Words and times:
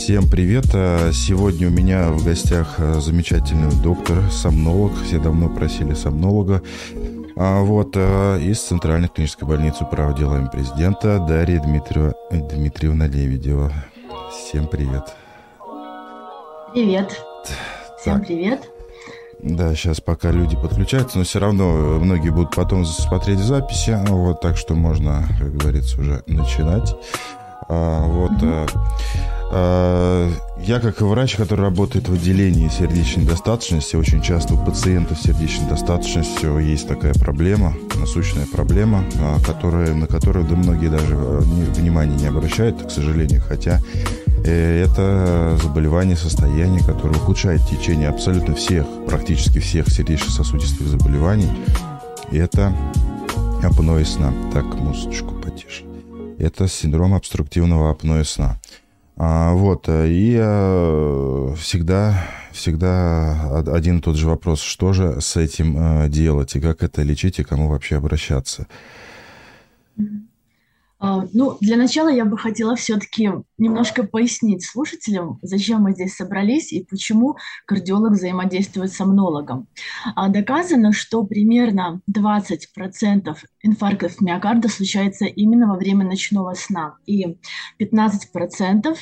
Всем 0.00 0.26
привет! 0.26 0.64
А, 0.72 1.12
сегодня 1.12 1.68
у 1.68 1.70
меня 1.70 2.08
в 2.10 2.24
гостях 2.24 2.76
а, 2.78 3.00
замечательный 3.00 3.70
доктор, 3.82 4.16
сомнолог. 4.30 4.92
Все 5.04 5.18
давно 5.18 5.50
просили 5.50 5.92
сомнолога. 5.92 6.62
А 7.36 7.60
вот 7.60 7.94
из 7.98 8.60
Центральной 8.60 9.08
клинической 9.08 9.46
больницы 9.46 9.84
управы 9.84 10.16
делами 10.16 10.48
президента 10.50 11.18
Дарья 11.18 11.60
Дмитриева, 11.60 12.14
Дмитриевна 12.30 13.08
Лебедева. 13.08 13.70
Всем 14.32 14.68
привет! 14.68 15.04
Привет! 16.72 17.22
Всем 18.00 18.20
так. 18.20 18.26
привет! 18.26 18.70
Да, 19.42 19.74
сейчас 19.74 20.00
пока 20.00 20.30
люди 20.30 20.56
подключаются, 20.56 21.18
но 21.18 21.24
все 21.24 21.40
равно 21.40 21.98
многие 22.00 22.30
будут 22.30 22.54
потом 22.56 22.86
смотреть 22.86 23.38
записи, 23.38 23.98
вот, 24.08 24.40
так 24.40 24.56
что 24.56 24.72
можно, 24.72 25.28
как 25.38 25.54
говорится, 25.54 26.00
уже 26.00 26.22
начинать. 26.26 26.96
А, 27.68 28.06
вот, 28.06 28.32
mm-hmm. 28.32 29.39
А, 29.50 30.30
я 30.62 30.80
как 30.80 31.00
врач, 31.00 31.36
который 31.36 31.62
работает 31.62 32.08
в 32.08 32.14
отделении 32.14 32.68
сердечной 32.68 33.24
достаточности, 33.24 33.96
очень 33.96 34.22
часто 34.22 34.54
у 34.54 34.64
пациентов 34.64 35.18
с 35.18 35.22
сердечной 35.22 35.68
достаточностью 35.68 36.58
есть 36.58 36.88
такая 36.88 37.14
проблема, 37.14 37.74
насущная 37.98 38.46
проблема, 38.46 39.04
а, 39.20 39.40
которая, 39.40 39.94
на 39.94 40.06
которую 40.06 40.46
да 40.46 40.56
многие 40.56 40.88
даже 40.88 41.14
э, 41.14 41.40
внимания 41.74 42.16
не 42.16 42.26
обращают, 42.26 42.82
к 42.82 42.90
сожалению, 42.90 43.42
хотя 43.46 43.80
Э, 44.44 44.84
это 44.84 45.58
заболевание, 45.62 46.16
состояние, 46.16 46.82
которое 46.82 47.16
ухудшает 47.16 47.60
течение 47.68 48.08
абсолютно 48.08 48.54
всех, 48.54 48.86
практически 49.06 49.58
всех 49.58 49.88
сердечно-сосудистых 49.88 50.86
заболеваний. 50.86 51.50
И 52.30 52.38
это 52.38 52.72
апноэ 53.62 54.04
сна. 54.04 54.32
Так, 54.52 54.64
музычку 54.74 55.34
потише. 55.34 55.84
Это 56.38 56.68
синдром 56.68 57.14
обструктивного 57.14 57.90
апноэ 57.90 58.24
сна. 58.24 58.58
А, 59.22 59.52
вот, 59.52 59.86
э, 59.90 60.08
и 60.08 60.34
а, 60.40 61.52
всегда, 61.54 62.26
всегда 62.52 63.58
один 63.66 63.98
и 63.98 64.00
тот 64.00 64.16
же 64.16 64.26
вопрос, 64.26 64.62
что 64.62 64.94
же 64.94 65.20
с 65.20 65.36
этим 65.36 65.76
а, 65.78 66.08
делать, 66.08 66.56
и 66.56 66.60
как 66.60 66.82
это 66.82 67.02
лечить, 67.02 67.38
и 67.38 67.44
кому 67.44 67.68
вообще 67.68 67.96
обращаться. 67.96 68.66
А, 71.00 71.24
ну, 71.32 71.56
для 71.62 71.78
начала 71.78 72.08
я 72.08 72.26
бы 72.26 72.36
хотела 72.36 72.76
все-таки 72.76 73.30
немножко 73.56 74.02
пояснить 74.02 74.64
слушателям, 74.64 75.38
зачем 75.40 75.82
мы 75.82 75.92
здесь 75.92 76.14
собрались 76.14 76.72
и 76.72 76.84
почему 76.84 77.36
кардиолог 77.66 78.12
взаимодействует 78.12 78.92
с 78.92 78.96
сомнологом. 78.96 79.66
А, 80.14 80.28
доказано, 80.28 80.92
что 80.92 81.24
примерно 81.24 82.02
20% 82.10 83.34
инфарктов 83.62 84.20
миокарда 84.20 84.68
случается 84.68 85.24
именно 85.24 85.68
во 85.68 85.76
время 85.76 86.04
ночного 86.04 86.52
сна, 86.52 86.96
и 87.06 87.38
15% 87.80 88.94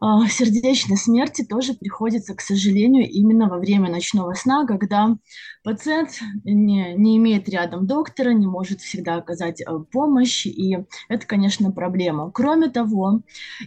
а, 0.00 0.26
сердечной 0.28 0.96
смерти 0.96 1.44
тоже 1.44 1.74
приходится, 1.74 2.34
к 2.34 2.40
сожалению, 2.40 3.08
именно 3.08 3.48
во 3.48 3.58
время 3.58 3.90
ночного 3.90 4.34
сна, 4.34 4.66
когда 4.66 5.16
пациент 5.64 6.20
не, 6.44 6.94
не 6.94 7.16
имеет 7.16 7.48
рядом 7.48 7.86
доктора, 7.86 8.30
не 8.30 8.46
может 8.46 8.80
всегда 8.80 9.16
оказать 9.16 9.62
а, 9.62 9.78
помощь, 9.78 10.46
и 10.46 10.78
это, 11.08 11.26
конечно, 11.26 11.70
проблема. 11.72 12.30
Кроме 12.30 12.68
того, 12.68 13.22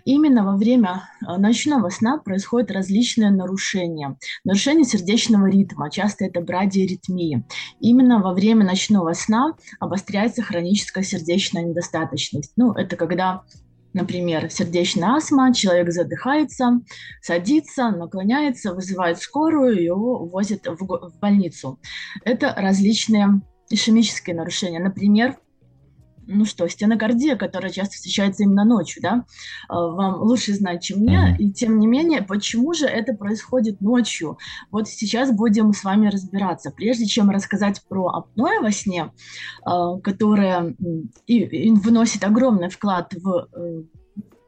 именно 0.06 0.44
во 0.44 0.58
время 0.58 1.04
а, 1.26 1.38
ночного 1.38 1.90
сна 1.90 2.18
происходят 2.18 2.72
различные 2.72 3.32
нарушения. 3.32 4.18
Нарушение 4.44 4.86
сердечного 4.86 5.48
ритма, 5.48 5.90
часто 5.92 6.26
это 6.26 6.42
брадиаритмии. 6.42 7.46
Именно 7.80 8.20
во 8.20 8.34
время 8.34 8.66
ночного 8.66 9.14
сна 9.14 9.56
обостряется 9.80 10.42
хроническая 10.42 11.04
сердечная 11.04 11.64
недостаточность. 11.64 12.54
Ну, 12.56 12.74
это 12.74 12.96
когда 12.96 13.44
Например, 13.94 14.50
сердечная 14.50 15.16
астма, 15.16 15.54
человек 15.54 15.92
задыхается, 15.92 16.82
садится, 17.22 17.92
наклоняется, 17.92 18.74
вызывает 18.74 19.20
скорую, 19.20 19.84
его 19.84 20.20
увозят 20.20 20.66
в, 20.66 20.78
в 20.78 21.20
больницу. 21.20 21.80
Это 22.24 22.54
различные 22.56 23.42
ишемические 23.70 24.36
нарушения. 24.36 24.80
Например, 24.80 25.38
ну 26.28 26.46
что, 26.46 26.68
стенокардия, 26.68 27.36
которая 27.36 27.72
часто 27.72 27.96
встречается 27.96 28.44
именно 28.44 28.66
ночью, 28.66 29.02
да, 29.02 29.26
а, 29.68 29.88
вам 29.88 30.22
лучше 30.22 30.54
знать, 30.54 30.84
чем 30.84 31.00
мне, 31.00 31.36
и 31.38 31.52
тем 31.52 31.80
не 31.80 31.88
менее, 31.88 32.22
почему 32.22 32.74
же 32.74 32.86
это 32.86 33.14
происходит 33.14 33.82
ночью? 33.82 34.38
Вот 34.72 34.88
сейчас 34.88 35.32
будем 35.32 35.74
с 35.74 35.84
вами 35.84 36.08
разбираться. 36.08 36.72
Прежде 36.72 37.06
чем 37.06 37.30
рассказать 37.30 37.82
про 37.88 38.08
апноэ 38.08 38.60
во 38.62 38.72
сне, 38.72 39.12
а, 39.64 39.98
которое 40.00 40.76
и 41.28 41.72
вносит 41.72 42.24
огромный 42.24 42.70
вклад 42.70 43.14
в 43.14 43.48
э, 43.54 43.84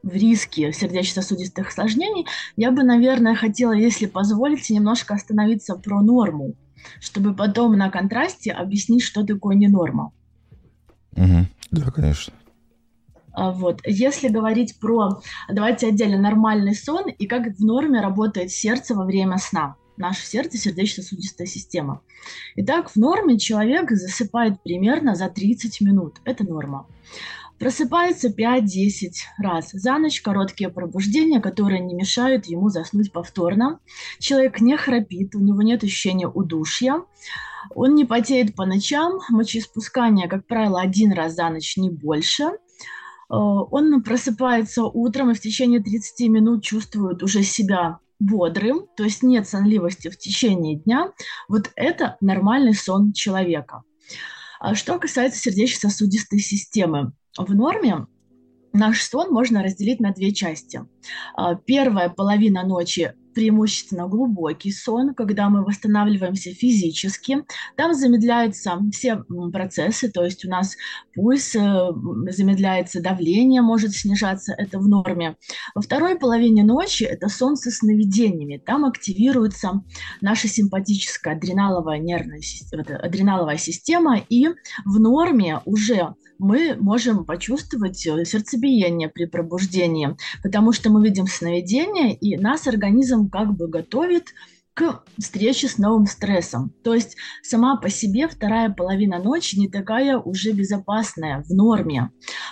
в 0.03 0.13
риски 0.13 0.71
сердечно-сосудистых 0.71 1.69
осложнений, 1.69 2.27
я 2.57 2.71
бы, 2.71 2.83
наверное, 2.83 3.35
хотела, 3.35 3.71
если 3.71 4.05
позволите, 4.05 4.73
немножко 4.73 5.13
остановиться 5.13 5.75
про 5.75 6.01
норму, 6.01 6.55
чтобы 6.99 7.33
потом 7.33 7.77
на 7.77 7.89
контрасте 7.89 8.51
объяснить, 8.51 9.01
что 9.01 9.25
такое 9.25 9.55
ненорма. 9.55 10.11
Угу. 11.15 11.47
Да, 11.73 11.89
конечно. 11.89 12.33
А, 13.31 13.51
вот. 13.51 13.81
Если 13.83 14.27
говорить 14.27 14.79
про, 14.79 15.21
давайте 15.49 15.87
отдельно, 15.87 16.19
нормальный 16.19 16.75
сон 16.75 17.09
и 17.09 17.25
как 17.25 17.47
в 17.47 17.65
норме 17.65 17.99
работает 17.99 18.51
сердце 18.51 18.93
во 18.93 19.05
время 19.05 19.39
сна. 19.39 19.75
Наше 19.97 20.23
сердце– 20.25 20.57
сердечно-сосудистая 20.59 21.47
система. 21.47 22.01
Итак, 22.55 22.91
в 22.91 22.95
норме 22.95 23.39
человек 23.39 23.89
засыпает 23.89 24.61
примерно 24.61 25.15
за 25.15 25.29
30 25.29 25.81
минут. 25.81 26.17
Это 26.25 26.43
норма. 26.43 26.87
Просыпается 27.57 28.29
5-10 28.29 29.13
раз 29.39 29.71
за 29.71 29.97
ночь, 29.97 30.21
короткие 30.21 30.69
пробуждения, 30.69 31.41
которые 31.41 31.79
не 31.79 31.95
мешают 31.95 32.45
ему 32.45 32.69
заснуть 32.69 33.11
повторно. 33.11 33.79
Человек 34.19 34.61
не 34.61 34.77
храпит, 34.77 35.33
у 35.33 35.39
него 35.39 35.63
нет 35.63 35.83
ощущения 35.83 36.27
удушья. 36.27 37.01
Он 37.75 37.95
не 37.95 38.05
потеет 38.05 38.55
по 38.55 38.65
ночам, 38.65 39.19
мочеиспускание, 39.29 40.27
как 40.27 40.45
правило, 40.47 40.81
один 40.81 41.11
раз 41.13 41.35
за 41.35 41.49
ночь, 41.49 41.77
не 41.77 41.89
больше. 41.89 42.43
Э, 42.43 42.51
он 43.29 44.01
просыпается 44.03 44.83
утром 44.83 45.31
и 45.31 45.33
в 45.33 45.41
течение 45.41 45.81
30 45.81 46.27
минут 46.29 46.63
чувствует 46.63 47.23
уже 47.23 47.43
себя 47.43 47.99
бодрым, 48.19 48.87
то 48.95 49.03
есть 49.03 49.23
нет 49.23 49.47
сонливости 49.47 50.09
в 50.09 50.17
течение 50.17 50.77
дня. 50.77 51.11
Вот 51.47 51.71
это 51.75 52.17
нормальный 52.21 52.73
сон 52.73 53.13
человека. 53.13 53.83
А 54.59 54.75
что 54.75 54.97
касается 54.97 55.39
сердечно-сосудистой 55.39 56.39
системы, 56.39 57.11
в 57.37 57.53
норме 57.53 58.07
наш 58.71 59.01
сон 59.03 59.31
можно 59.31 59.61
разделить 59.63 59.99
на 59.99 60.13
две 60.13 60.33
части. 60.33 60.81
А, 61.35 61.55
первая 61.55 62.09
половина 62.09 62.63
ночи 62.63 63.13
преимущественно 63.33 64.07
глубокий 64.07 64.71
сон, 64.71 65.13
когда 65.13 65.49
мы 65.49 65.63
восстанавливаемся 65.63 66.53
физически. 66.53 67.43
Там 67.75 67.93
замедляются 67.93 68.79
все 68.91 69.23
процессы, 69.51 70.11
то 70.11 70.23
есть 70.23 70.45
у 70.45 70.49
нас 70.49 70.75
пульс 71.15 71.55
э, 71.55 71.59
замедляется, 72.29 73.01
давление 73.01 73.61
может 73.61 73.93
снижаться, 73.93 74.53
это 74.57 74.79
в 74.79 74.87
норме. 74.87 75.35
Во 75.75 75.81
второй 75.81 76.17
половине 76.17 76.63
ночи 76.63 77.03
это 77.03 77.29
сон 77.29 77.55
со 77.55 77.71
сновидениями. 77.71 78.57
Там 78.57 78.85
активируется 78.85 79.83
наша 80.21 80.47
симпатическая 80.47 81.35
адреналовая 81.35 81.99
нервная 81.99 82.41
система, 82.41 82.83
адреналовая 82.83 83.57
система, 83.57 84.19
и 84.29 84.47
в 84.85 84.99
норме 84.99 85.59
уже 85.65 86.15
мы 86.43 86.75
можем 86.79 87.25
почувствовать 87.25 88.05
э, 88.05 88.25
сердцебиение 88.25 89.07
при 89.07 89.25
пробуждении, 89.25 90.15
потому 90.43 90.73
что 90.73 90.91
мы 90.91 91.03
видим 91.03 91.25
сновидение, 91.25 92.13
и 92.13 92.37
нас 92.37 92.67
организм 92.67 93.29
как 93.29 93.55
бы 93.55 93.67
готовит 93.67 94.25
к 94.73 95.03
встрече 95.19 95.67
с 95.67 95.77
новым 95.77 96.07
стрессом. 96.07 96.73
То 96.83 96.95
есть 96.95 97.15
сама 97.43 97.77
по 97.77 97.89
себе 97.89 98.27
вторая 98.27 98.69
половина 98.71 99.19
ночи 99.19 99.57
не 99.57 99.69
такая 99.69 100.17
уже 100.17 100.51
безопасная, 100.51 101.43
в 101.43 101.53
норме. 101.53 102.09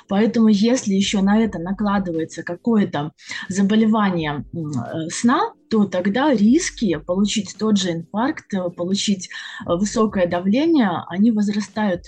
Поэтому 0.07 0.47
если 0.47 0.93
еще 0.93 1.21
на 1.21 1.39
это 1.39 1.59
накладывается 1.59 2.43
какое-то 2.43 3.11
заболевание 3.49 4.45
э, 4.53 5.09
сна, 5.09 5.53
то 5.69 5.85
тогда 5.85 6.33
риски 6.33 6.97
получить 6.97 7.55
тот 7.57 7.77
же 7.77 7.91
инфаркт, 7.91 8.53
э, 8.53 8.69
получить 8.69 9.29
высокое 9.65 10.27
давление, 10.27 10.91
они 11.09 11.31
возрастают 11.31 12.03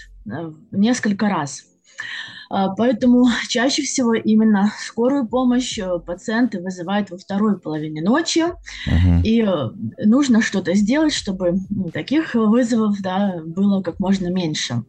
несколько 0.71 1.27
раз. 1.27 1.72
А, 2.53 2.69
поэтому 2.69 3.25
чаще 3.49 3.81
всего 3.81 4.13
именно 4.13 4.71
скорую 4.79 5.27
помощь 5.27 5.79
э, 5.79 5.99
пациенты 6.05 6.61
вызывают 6.61 7.09
во 7.09 7.17
второй 7.17 7.59
половине 7.59 8.01
ночи, 8.03 8.43
uh-huh. 8.87 9.23
и 9.23 9.41
э, 9.41 10.05
нужно 10.05 10.41
что-то 10.41 10.75
сделать, 10.75 11.13
чтобы 11.13 11.57
таких 11.91 12.35
вызовов 12.35 13.01
да, 13.01 13.41
было 13.43 13.81
как 13.81 13.99
можно 13.99 14.27
меньше. 14.27 14.83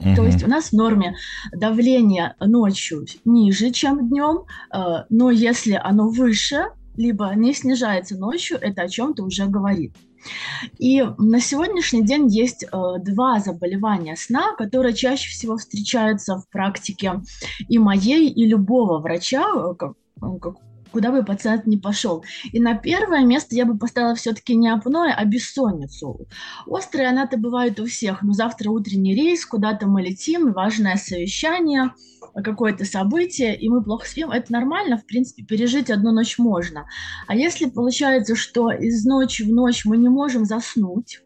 Uh-huh. 0.00 0.16
То 0.16 0.24
есть 0.24 0.42
у 0.42 0.48
нас 0.48 0.70
в 0.70 0.72
норме 0.72 1.14
давление 1.52 2.34
ночью 2.40 3.06
ниже, 3.24 3.70
чем 3.70 4.08
днем, 4.08 4.44
э, 4.74 5.04
но 5.08 5.30
если 5.30 5.80
оно 5.80 6.08
выше, 6.08 6.64
либо 6.96 7.32
не 7.36 7.54
снижается 7.54 8.16
ночью, 8.16 8.58
это 8.60 8.82
о 8.82 8.88
чем-то 8.88 9.22
уже 9.22 9.46
говорит. 9.46 9.94
И 10.78 11.02
на 11.18 11.40
сегодняшний 11.40 12.04
день 12.04 12.28
есть 12.28 12.64
э, 12.64 12.68
два 13.00 13.40
заболевания 13.40 14.16
сна, 14.16 14.54
которые 14.56 14.94
чаще 14.94 15.30
всего 15.30 15.56
встречаются 15.56 16.36
в 16.36 16.48
практике 16.50 17.20
и 17.68 17.78
моей, 17.78 18.28
и 18.28 18.46
любого 18.46 18.98
врача, 18.98 19.44
э, 19.54 19.74
как, 19.74 19.94
как 20.40 20.54
куда 20.92 21.10
бы 21.10 21.24
пациент 21.24 21.66
ни 21.66 21.76
пошел. 21.76 22.24
И 22.52 22.60
на 22.60 22.74
первое 22.74 23.24
место 23.24 23.54
я 23.54 23.64
бы 23.64 23.78
поставила 23.78 24.14
все-таки 24.14 24.54
не 24.54 24.68
апноэ, 24.68 25.12
а 25.16 25.24
бессонницу. 25.24 26.26
Острая 26.66 27.10
она-то 27.10 27.36
бывает 27.36 27.80
у 27.80 27.86
всех, 27.86 28.22
но 28.22 28.32
завтра 28.32 28.70
утренний 28.70 29.14
рейс, 29.14 29.44
куда-то 29.46 29.86
мы 29.86 30.02
летим, 30.02 30.52
важное 30.52 30.96
совещание, 30.96 31.92
какое-то 32.42 32.84
событие, 32.84 33.56
и 33.56 33.68
мы 33.68 33.82
плохо 33.82 34.06
спим, 34.06 34.30
это 34.30 34.52
нормально, 34.52 34.96
в 34.96 35.06
принципе, 35.06 35.42
пережить 35.42 35.90
одну 35.90 36.12
ночь 36.12 36.38
можно. 36.38 36.86
А 37.26 37.34
если 37.34 37.68
получается, 37.68 38.36
что 38.36 38.70
из 38.70 39.04
ночи 39.04 39.42
в 39.42 39.52
ночь 39.52 39.84
мы 39.84 39.96
не 39.96 40.08
можем 40.08 40.44
заснуть, 40.44 41.22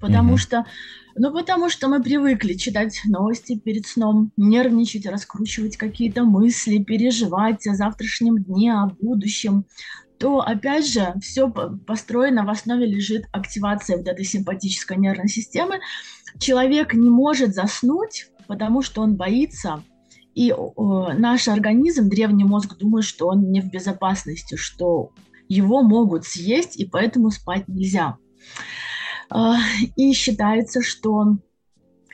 потому 0.00 0.34
mm-hmm. 0.34 0.38
что 0.38 0.66
ну, 1.18 1.32
потому 1.32 1.68
что 1.68 1.88
мы 1.88 2.02
привыкли 2.02 2.54
читать 2.54 3.00
новости 3.06 3.58
перед 3.58 3.86
сном, 3.86 4.32
нервничать, 4.36 5.06
раскручивать 5.06 5.76
какие-то 5.76 6.24
мысли, 6.24 6.82
переживать 6.82 7.66
о 7.66 7.74
завтрашнем 7.74 8.42
дне, 8.42 8.74
о 8.74 8.90
будущем 9.00 9.64
то, 10.18 10.40
опять 10.40 10.86
же, 10.86 11.14
все 11.20 11.50
построено 11.50 12.44
в 12.44 12.50
основе 12.50 12.86
лежит 12.86 13.26
активация 13.32 13.98
вот 13.98 14.08
этой 14.08 14.24
симпатической 14.24 14.96
нервной 14.96 15.28
системы. 15.28 15.80
Человек 16.38 16.94
не 16.94 17.10
может 17.10 17.54
заснуть, 17.54 18.30
потому 18.46 18.82
что 18.82 19.02
он 19.02 19.16
боится, 19.16 19.82
и 20.34 20.54
наш 21.18 21.48
организм, 21.48 22.08
древний 22.08 22.44
мозг 22.44 22.76
думает, 22.76 23.04
что 23.04 23.28
он 23.28 23.50
не 23.50 23.60
в 23.60 23.70
безопасности, 23.70 24.56
что 24.56 25.10
его 25.48 25.82
могут 25.82 26.24
съесть, 26.24 26.76
и 26.76 26.84
поэтому 26.84 27.30
спать 27.30 27.68
нельзя. 27.68 28.16
А, 29.30 29.56
и 29.96 30.12
считается, 30.12 30.82
что 30.82 31.36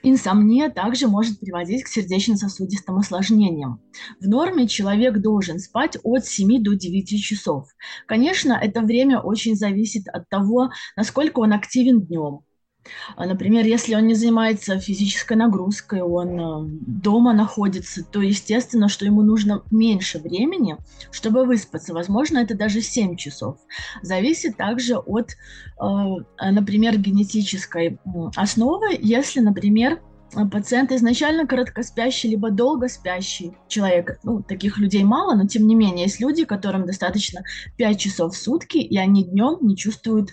Инсомния 0.03 0.69
также 0.69 1.06
может 1.06 1.38
приводить 1.38 1.85
к 1.85 1.88
сердечно-сосудистым 1.88 2.97
осложнениям. 2.99 3.81
В 4.20 4.26
норме 4.26 4.67
человек 4.67 5.19
должен 5.19 5.59
спать 5.61 5.97
от 6.03 6.26
7 6.26 6.62
до 6.62 6.75
9 6.75 7.23
часов. 7.23 7.69
Конечно, 8.06 8.59
это 8.61 8.81
время 8.81 9.20
очень 9.20 9.55
зависит 9.55 10.09
от 10.09 10.29
того, 10.29 10.70
насколько 10.97 11.38
он 11.41 11.53
активен 11.53 12.03
днем, 12.03 12.41
например, 13.17 13.64
если 13.64 13.94
он 13.94 14.06
не 14.06 14.14
занимается 14.14 14.79
физической 14.79 15.37
нагрузкой, 15.37 16.02
он 16.02 16.40
э, 16.40 16.69
дома 16.87 17.32
находится, 17.32 18.05
то 18.05 18.20
естественно, 18.20 18.88
что 18.88 19.05
ему 19.05 19.23
нужно 19.23 19.62
меньше 19.70 20.19
времени, 20.19 20.76
чтобы 21.11 21.44
выспаться. 21.44 21.94
Возможно, 21.94 22.38
это 22.38 22.55
даже 22.56 22.81
7 22.81 23.17
часов. 23.17 23.58
Зависит 24.02 24.56
также 24.56 24.96
от, 24.96 25.32
э, 25.81 25.84
например, 26.50 26.99
генетической 26.99 27.99
основы. 28.37 28.99
Если, 29.00 29.40
например, 29.40 30.00
пациент 30.50 30.93
изначально 30.93 31.46
короткоспящий, 31.46 32.31
либо 32.31 32.50
долго 32.50 32.88
спящий 32.88 33.52
человек. 33.69 34.19
Ну, 34.23 34.43
таких 34.43 34.78
людей 34.78 35.05
мало, 35.05 35.35
но 35.35 35.46
тем 35.46 35.67
не 35.67 35.75
менее, 35.75 36.06
есть 36.06 36.20
люди, 36.20 36.44
которым 36.44 36.87
достаточно 36.87 37.43
5 37.76 38.00
часов 38.00 38.35
в 38.35 38.38
сутки, 38.38 38.78
и 38.78 38.96
они 38.96 39.25
днем 39.25 39.58
не 39.61 39.76
чувствуют 39.76 40.31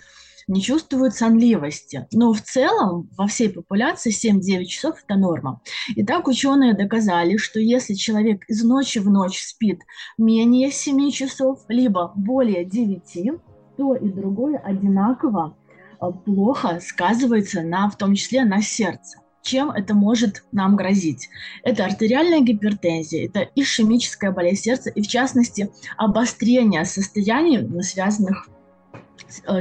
не 0.50 0.60
чувствуют 0.60 1.14
сонливости. 1.14 2.06
Но 2.12 2.32
в 2.32 2.42
целом 2.42 3.08
во 3.16 3.28
всей 3.28 3.48
популяции 3.48 4.10
7-9 4.10 4.64
часов– 4.64 4.98
это 5.08 5.18
норма. 5.18 5.60
Итак, 5.96 6.26
ученые 6.26 6.74
доказали, 6.74 7.36
что 7.36 7.60
если 7.60 7.94
человек 7.94 8.42
из 8.48 8.64
ночи 8.64 8.98
в 8.98 9.08
ночь 9.08 9.40
спит 9.40 9.80
менее 10.18 10.72
7 10.72 11.10
часов, 11.12 11.60
либо 11.68 12.12
более 12.16 12.64
9, 12.64 13.40
то 13.76 13.94
и 13.94 14.08
другое 14.10 14.58
одинаково 14.58 15.56
а, 16.00 16.10
плохо 16.10 16.80
сказывается 16.82 17.62
на, 17.62 17.88
в 17.88 17.96
том 17.96 18.14
числе 18.14 18.44
на 18.44 18.60
сердце. 18.60 19.18
Чем 19.42 19.70
это 19.70 19.94
может 19.94 20.44
нам 20.50 20.74
грозить? 20.74 21.28
Это 21.62 21.84
артериальная 21.84 22.40
гипертензия, 22.40 23.26
это 23.26 23.48
ишемическая 23.54 24.32
болезнь 24.32 24.62
сердца 24.64 24.90
и, 24.90 25.00
в 25.00 25.06
частности, 25.06 25.70
обострение 25.96 26.84
состояний, 26.84 27.66
связанных 27.82 28.48
Э, 28.48 28.59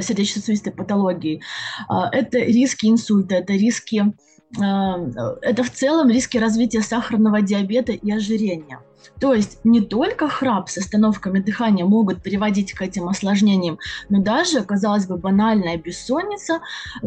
сердечно-сосудистой 0.02 0.74
патологии. 0.74 1.42
А, 1.88 2.10
это 2.12 2.40
риски 2.40 2.88
инсульта, 2.88 3.36
это 3.36 3.54
риски, 3.54 4.14
а, 4.60 5.00
это 5.42 5.64
в 5.64 5.72
целом 5.72 6.10
риски 6.10 6.38
развития 6.38 6.82
сахарного 6.82 7.42
диабета 7.42 7.92
и 7.92 8.12
ожирения. 8.12 8.80
То 9.20 9.34
есть 9.34 9.60
не 9.64 9.82
только 9.82 10.30
храп 10.30 10.70
с 10.70 10.78
остановками 10.78 11.40
дыхания 11.40 11.86
могут 11.86 12.24
приводить 12.24 12.74
к 12.74 12.82
этим 12.82 13.10
осложнениям, 13.10 13.78
но 14.10 14.22
даже, 14.22 14.64
казалось 14.64 15.08
бы, 15.08 15.18
банальная 15.18 15.78
бессонница, 15.78 16.60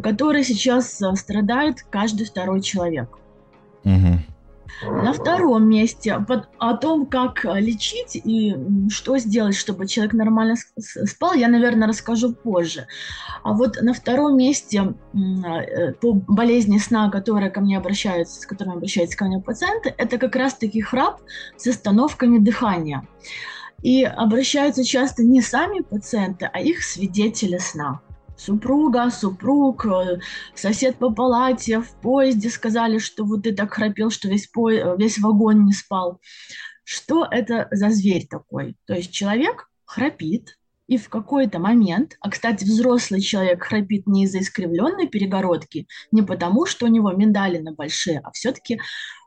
которой 0.02 0.44
сейчас 0.44 1.00
э, 1.00 1.14
страдает 1.16 1.82
каждый 1.90 2.26
второй 2.26 2.60
человек. 2.60 3.18
Угу. 3.84 4.20
На 4.82 5.12
втором 5.12 5.68
месте 5.68 6.18
под, 6.26 6.48
о 6.58 6.76
том, 6.76 7.06
как 7.06 7.44
э, 7.44 7.60
лечить 7.60 8.16
и 8.16 8.56
что 8.90 9.18
сделать, 9.18 9.54
чтобы 9.54 9.86
человек 9.86 10.12
нормально 10.12 10.56
спал, 10.78 11.34
я, 11.34 11.48
наверное, 11.48 11.88
расскажу 11.88 12.34
позже. 12.34 12.86
А 13.44 13.52
вот 13.52 13.80
на 13.80 13.94
втором 13.94 14.36
месте 14.36 14.94
э, 15.14 15.92
по 15.92 16.12
болезни 16.12 16.78
сна, 16.78 17.10
которые 17.10 17.50
ко 17.50 17.60
мне 17.60 17.78
обращаются, 17.78 18.40
с 18.40 18.46
которыми 18.46 18.76
обращаются 18.76 19.16
ко 19.16 19.24
мне 19.24 19.40
пациенты, 19.40 19.94
это 19.96 20.18
как 20.18 20.34
раз-таки 20.34 20.80
храп 20.80 21.20
с 21.56 21.66
остановками 21.66 22.38
дыхания. 22.38 23.06
И 23.82 24.04
обращаются 24.04 24.84
часто 24.84 25.22
не 25.24 25.42
сами 25.42 25.80
пациенты, 25.80 26.48
а 26.52 26.60
их 26.60 26.82
свидетели 26.82 27.58
сна 27.58 28.00
супруга, 28.42 29.10
супруг, 29.10 29.86
э, 29.86 30.20
сосед 30.54 30.96
по 30.96 31.10
палате, 31.10 31.80
в 31.80 31.94
поезде 32.00 32.50
сказали, 32.50 32.98
что 32.98 33.24
вот 33.24 33.44
ты 33.44 33.54
так 33.54 33.72
храпел, 33.72 34.10
что 34.10 34.28
весь, 34.28 34.48
по... 34.48 34.70
весь 34.70 35.18
вагон 35.18 35.64
не 35.64 35.72
спал. 35.72 36.20
Что 36.84 37.26
это 37.30 37.68
за 37.70 37.90
зверь 37.90 38.26
такой? 38.28 38.76
То 38.86 38.94
есть 38.94 39.12
человек 39.12 39.68
храпит, 39.84 40.58
и 40.88 40.98
в 40.98 41.08
какой-то 41.08 41.58
момент, 41.58 42.16
а, 42.20 42.28
кстати, 42.28 42.64
взрослый 42.64 43.20
человек 43.20 43.62
храпит 43.62 44.06
не 44.06 44.24
из-за 44.24 44.40
искривленной 44.40 45.08
перегородки, 45.08 45.86
не 46.10 46.22
потому, 46.22 46.66
что 46.66 46.86
у 46.86 46.88
него 46.88 47.12
миндалины 47.12 47.72
большие, 47.72 48.20
а 48.24 48.32
все-таки 48.32 48.80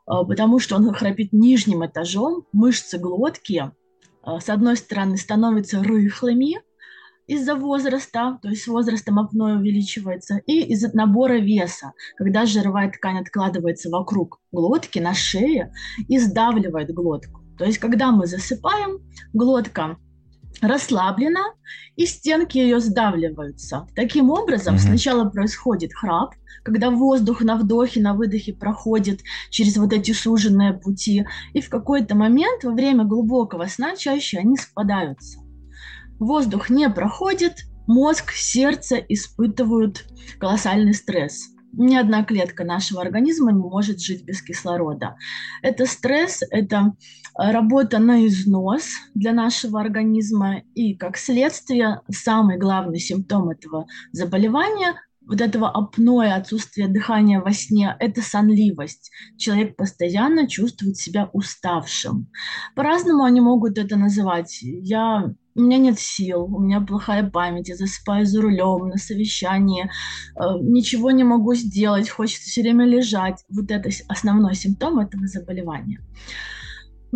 а, 0.06 0.24
потому, 0.24 0.58
что 0.58 0.76
он 0.76 0.92
храпит 0.92 1.32
нижним 1.32 1.84
этажом, 1.84 2.46
мышцы 2.52 2.98
глотки, 2.98 3.70
с 4.40 4.48
одной 4.48 4.76
стороны, 4.76 5.16
становятся 5.18 5.80
рыхлыми, 5.84 6.56
из-за 7.26 7.54
возраста, 7.54 8.38
то 8.40 8.48
есть 8.48 8.62
с 8.62 8.66
возрастом 8.66 9.18
апноэ 9.18 9.56
увеличивается, 9.56 10.38
и 10.46 10.62
из-за 10.72 10.94
набора 10.96 11.38
веса, 11.38 11.92
когда 12.16 12.46
жировая 12.46 12.90
ткань 12.90 13.18
откладывается 13.18 13.90
вокруг 13.90 14.40
глотки, 14.52 14.98
на 14.98 15.14
шее 15.14 15.72
и 16.08 16.18
сдавливает 16.18 16.92
глотку. 16.92 17.42
То 17.58 17.64
есть 17.64 17.78
когда 17.78 18.12
мы 18.12 18.26
засыпаем, 18.26 19.00
глотка 19.32 19.96
расслаблена, 20.62 21.54
и 21.96 22.06
стенки 22.06 22.56
ее 22.58 22.80
сдавливаются. 22.80 23.86
Таким 23.94 24.30
образом, 24.30 24.76
mm-hmm. 24.76 24.86
сначала 24.86 25.28
происходит 25.28 25.92
храп, 25.94 26.34
когда 26.64 26.90
воздух 26.90 27.42
на 27.42 27.56
вдохе, 27.56 28.00
на 28.00 28.14
выдохе 28.14 28.54
проходит 28.54 29.20
через 29.50 29.76
вот 29.76 29.92
эти 29.92 30.12
суженные 30.12 30.72
пути, 30.72 31.26
и 31.52 31.60
в 31.60 31.68
какой-то 31.68 32.14
момент 32.14 32.64
во 32.64 32.72
время 32.72 33.04
глубокого 33.04 33.66
сна 33.66 33.96
чаще 33.96 34.38
они 34.38 34.56
спадаются 34.56 35.45
воздух 36.18 36.70
не 36.70 36.88
проходит, 36.90 37.64
мозг, 37.86 38.32
сердце 38.32 38.96
испытывают 38.96 40.04
колоссальный 40.38 40.94
стресс. 40.94 41.48
Ни 41.72 41.94
одна 41.94 42.24
клетка 42.24 42.64
нашего 42.64 43.02
организма 43.02 43.52
не 43.52 43.62
может 43.62 44.00
жить 44.00 44.24
без 44.24 44.40
кислорода. 44.40 45.16
Это 45.62 45.84
стресс, 45.84 46.42
это 46.50 46.94
работа 47.36 47.98
на 47.98 48.26
износ 48.26 48.88
для 49.14 49.32
нашего 49.32 49.80
организма. 49.80 50.62
И 50.74 50.94
как 50.94 51.18
следствие, 51.18 52.00
самый 52.10 52.56
главный 52.56 52.98
симптом 52.98 53.50
этого 53.50 53.86
заболевания 54.12 54.94
вот 55.26 55.40
этого 55.40 55.68
апноэ, 55.70 56.32
отсутствия 56.32 56.88
дыхания 56.88 57.40
во 57.40 57.52
сне, 57.52 57.96
это 57.98 58.22
сонливость. 58.22 59.10
Человек 59.36 59.76
постоянно 59.76 60.48
чувствует 60.48 60.96
себя 60.96 61.28
уставшим. 61.32 62.30
По-разному 62.74 63.24
они 63.24 63.40
могут 63.40 63.78
это 63.78 63.96
называть. 63.96 64.58
Я 64.62 65.34
у 65.56 65.62
меня 65.62 65.78
нет 65.78 65.98
сил, 65.98 66.44
у 66.44 66.60
меня 66.60 66.82
плохая 66.82 67.28
память, 67.28 67.68
я 67.68 67.76
засыпаю 67.76 68.26
за 68.26 68.42
рулем, 68.42 68.88
на 68.88 68.98
совещании, 68.98 69.84
э, 69.84 70.40
ничего 70.60 71.10
не 71.10 71.24
могу 71.24 71.54
сделать, 71.54 72.10
хочется 72.10 72.50
все 72.50 72.60
время 72.60 72.84
лежать. 72.84 73.42
Вот 73.48 73.70
это 73.70 73.88
основной 74.08 74.54
симптом 74.54 74.98
этого 74.98 75.26
заболевания. 75.26 76.00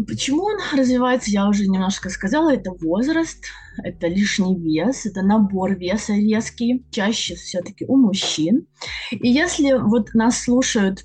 Почему 0.07 0.45
он 0.45 0.59
развивается, 0.73 1.30
я 1.30 1.49
уже 1.49 1.66
немножко 1.66 2.11
сказала, 2.11 2.52
это 2.52 2.71
возраст, 2.73 3.45
это 3.83 4.07
лишний 4.07 4.57
вес, 4.57 5.07
это 5.07 5.23
набор 5.23 5.75
веса 5.75 6.14
резкий, 6.14 6.85
чаще 6.90 7.35
все-таки 7.35 7.85
у 7.87 7.97
мужчин. 7.97 8.66
И 9.11 9.28
если 9.28 9.73
вот 9.73 10.14
нас 10.14 10.42
слушают 10.42 11.04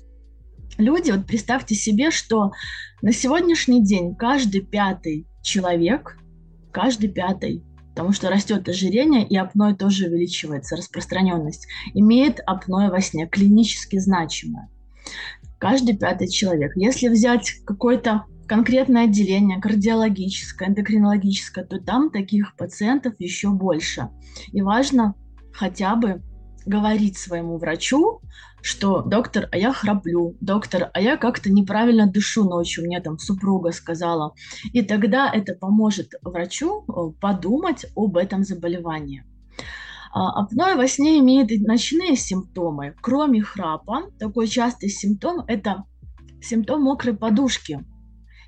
люди, 0.78 1.10
вот 1.10 1.26
представьте 1.26 1.74
себе, 1.74 2.10
что 2.10 2.52
на 3.02 3.12
сегодняшний 3.12 3.84
день 3.84 4.14
каждый 4.14 4.60
пятый 4.60 5.26
человек 5.42 6.16
каждый 6.76 7.08
пятый, 7.08 7.64
потому 7.94 8.12
что 8.12 8.28
растет 8.28 8.68
ожирение, 8.68 9.26
и 9.26 9.34
апноэ 9.34 9.74
тоже 9.74 10.08
увеличивается, 10.08 10.76
распространенность, 10.76 11.66
имеет 11.94 12.38
апноэ 12.44 12.90
во 12.90 13.00
сне, 13.00 13.26
клинически 13.26 13.98
значимое. 13.98 14.68
Каждый 15.56 15.96
пятый 15.96 16.28
человек. 16.28 16.72
Если 16.76 17.08
взять 17.08 17.50
какой-то 17.64 18.24
конкретное 18.46 19.04
отделение, 19.04 19.60
кардиологическое, 19.60 20.68
эндокринологическое, 20.68 21.64
то 21.64 21.78
там 21.78 22.10
таких 22.10 22.56
пациентов 22.56 23.14
еще 23.18 23.50
больше. 23.50 24.10
И 24.52 24.62
важно 24.62 25.14
хотя 25.52 25.96
бы 25.96 26.22
говорить 26.64 27.16
своему 27.16 27.58
врачу, 27.58 28.20
что 28.60 29.02
доктор, 29.02 29.48
а 29.52 29.56
я 29.56 29.72
храплю, 29.72 30.36
доктор, 30.40 30.90
а 30.92 31.00
я 31.00 31.16
как-то 31.16 31.52
неправильно 31.52 32.06
дышу 32.06 32.44
ночью, 32.44 32.84
мне 32.84 33.00
там 33.00 33.18
супруга 33.18 33.70
сказала. 33.70 34.34
И 34.72 34.82
тогда 34.82 35.30
это 35.32 35.54
поможет 35.54 36.08
врачу 36.22 36.84
э, 36.88 37.12
подумать 37.20 37.86
об 37.94 38.16
этом 38.16 38.42
заболевании. 38.42 39.24
А, 40.12 40.42
апноэ 40.42 40.74
во 40.74 40.88
сне 40.88 41.18
имеет 41.20 41.50
ночные 41.60 42.16
симптомы. 42.16 42.94
Кроме 43.00 43.42
храпа, 43.42 44.10
такой 44.18 44.48
частый 44.48 44.88
симптом– 44.88 45.44
это 45.46 45.84
симптом 46.40 46.82
мокрой 46.82 47.16
подушки. 47.16 47.84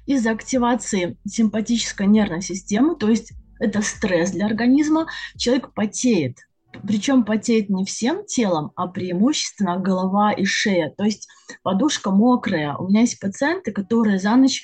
Из-за 0.08 0.30
активации 0.30 1.18
симпатической 1.28 2.06
нервной 2.06 2.40
системы, 2.40 2.96
то 2.96 3.10
есть 3.10 3.34
это 3.60 3.82
стресс 3.82 4.30
для 4.30 4.46
организма, 4.46 5.06
человек 5.36 5.74
потеет. 5.74 6.38
Причем 6.82 7.24
потеет 7.24 7.68
не 7.68 7.84
всем 7.84 8.24
телом, 8.24 8.72
а 8.74 8.86
преимущественно 8.86 9.76
голова 9.78 10.32
и 10.32 10.46
шея. 10.46 10.94
То 10.96 11.04
есть 11.04 11.28
подушка 11.62 12.10
мокрая. 12.10 12.74
У 12.76 12.88
меня 12.88 13.02
есть 13.02 13.20
пациенты, 13.20 13.70
которые 13.70 14.18
за 14.18 14.34
ночь 14.36 14.62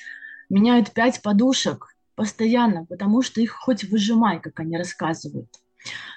меняют 0.49 0.91
пять 0.93 1.21
подушек 1.21 1.95
постоянно, 2.15 2.87
потому 2.87 3.21
что 3.21 3.39
их 3.39 3.51
хоть 3.51 3.83
выжимай, 3.83 4.39
как 4.39 4.59
они 4.59 4.77
рассказывают. 4.77 5.49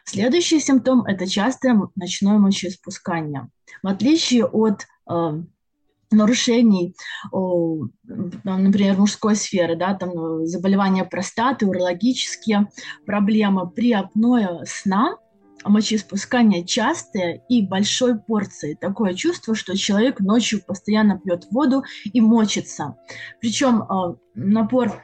Следующий 0.07 0.59
симптом– 0.59 1.05
это 1.07 1.27
частое 1.27 1.79
ночное 1.97 2.39
мочеиспускание. 2.39 3.51
В 3.83 3.89
отличие 3.89 4.47
от 4.47 4.87
э, 5.11 5.43
нарушений, 6.11 6.95
например, 8.45 8.97
мужской 8.97 9.37
сферы, 9.37 9.77
да, 9.77 9.95
там 9.95 10.11
э, 10.11 10.47
заболевания 10.47 11.05
простаты, 11.05 11.67
урологические 11.67 12.69
проблемы, 13.07 13.69
при 13.71 13.93
апное 13.93 14.65
сна 14.65 15.17
мочеиспускание 15.65 16.65
частое 16.65 17.43
и 17.49 17.63
большой 17.63 18.19
порции. 18.19 18.75
Такое 18.81 19.15
чувство, 19.15 19.55
что 19.55 19.77
человек 19.77 20.21
ночью 20.21 20.63
постоянно 20.65 21.19
пьет 21.19 21.47
воду 21.51 21.85
и 22.05 22.21
мочится. 22.21 22.97
Причем 23.41 23.83
э, 23.83 24.15
напор 24.35 25.03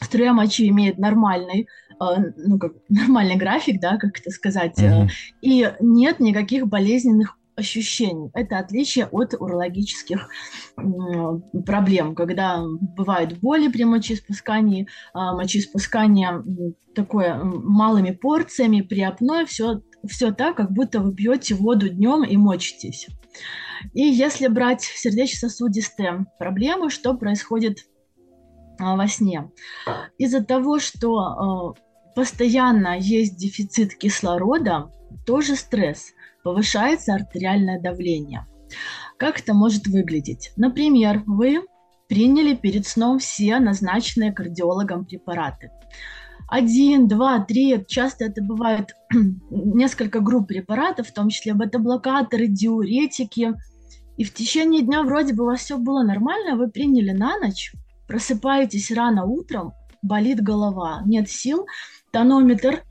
струя 0.00 0.32
мочи 0.32 0.68
имеет 0.68 0.98
нормальный, 0.98 1.68
э, 2.00 2.04
ну, 2.36 2.58
как, 2.58 2.72
нормальный 2.88 3.36
график, 3.36 3.80
да, 3.80 3.96
как 3.96 4.18
это 4.18 4.30
сказать, 4.30 4.78
mm-hmm. 4.78 5.08
и 5.42 5.72
нет 5.80 6.20
никаких 6.20 6.66
болезненных 6.66 7.38
ощущений. 7.62 8.30
Это 8.34 8.58
отличие 8.58 9.06
от 9.06 9.34
урологических 9.34 10.28
проблем, 11.64 12.14
когда 12.14 12.62
бывают 12.96 13.38
боли 13.38 13.68
при 13.68 13.84
мочеиспускании, 13.84 14.88
а 15.14 15.34
мочеиспускание 15.34 16.42
такое 16.94 17.40
малыми 17.42 18.10
порциями, 18.10 18.82
при 18.82 19.00
апное 19.00 19.46
все, 19.46 19.80
все 20.06 20.32
так, 20.32 20.56
как 20.56 20.72
будто 20.72 21.00
вы 21.00 21.14
пьете 21.14 21.54
воду 21.54 21.88
днем 21.88 22.24
и 22.24 22.36
мочитесь. 22.36 23.06
И 23.94 24.02
если 24.02 24.48
брать 24.48 24.82
сердечно-сосудистые 24.82 26.26
проблемы, 26.38 26.90
что 26.90 27.14
происходит 27.14 27.78
а, 28.78 28.96
во 28.96 29.08
сне? 29.08 29.50
Из-за 30.18 30.44
того, 30.44 30.78
что 30.78 31.16
а, 31.16 31.74
постоянно 32.14 32.98
есть 32.98 33.36
дефицит 33.36 33.94
кислорода, 33.94 34.90
тоже 35.26 35.56
стресс– 35.56 36.12
повышается 36.42 37.14
артериальное 37.14 37.80
давление. 37.80 38.46
Как 39.18 39.40
это 39.40 39.54
может 39.54 39.86
выглядеть? 39.86 40.52
Например, 40.56 41.22
вы 41.26 41.62
приняли 42.08 42.54
перед 42.54 42.86
сном 42.86 43.18
все 43.18 43.58
назначенные 43.58 44.32
кардиологом 44.32 45.04
препараты. 45.04 45.70
Один, 46.48 47.08
два, 47.08 47.42
три, 47.42 47.82
часто 47.88 48.26
это 48.26 48.42
бывает 48.42 48.94
несколько 49.50 50.20
групп 50.20 50.48
препаратов, 50.48 51.08
в 51.08 51.14
том 51.14 51.30
числе 51.30 51.54
бета-блокаторы, 51.54 52.48
диуретики. 52.48 53.54
И 54.18 54.24
в 54.24 54.34
течение 54.34 54.82
дня 54.82 55.02
вроде 55.02 55.32
бы 55.32 55.44
у 55.44 55.46
вас 55.46 55.60
все 55.60 55.78
было 55.78 56.02
нормально, 56.02 56.56
вы 56.56 56.68
приняли 56.68 57.12
на 57.12 57.38
ночь, 57.38 57.72
просыпаетесь 58.06 58.90
рано 58.90 59.24
утром, 59.24 59.72
болит 60.02 60.42
голова, 60.42 61.00
нет 61.06 61.30
сил, 61.30 61.66
тонометр, 62.10 62.84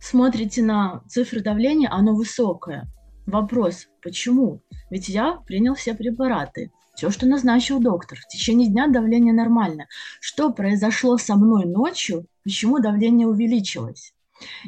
смотрите 0.00 0.62
на 0.62 1.02
цифры 1.08 1.40
давления, 1.40 1.90
оно 1.90 2.14
высокое. 2.14 2.88
Вопрос, 3.28 3.88
почему? 4.02 4.62
Ведь 4.88 5.10
я 5.10 5.34
принял 5.46 5.74
все 5.74 5.92
препараты, 5.92 6.72
все, 6.94 7.10
что 7.10 7.26
назначил 7.26 7.78
доктор. 7.78 8.18
В 8.18 8.26
течение 8.26 8.70
дня 8.70 8.86
давление 8.86 9.34
нормально. 9.34 9.86
Что 10.18 10.50
произошло 10.50 11.18
со 11.18 11.36
мной 11.36 11.66
ночью, 11.66 12.24
почему 12.42 12.78
давление 12.78 13.26
увеличилось? 13.26 14.14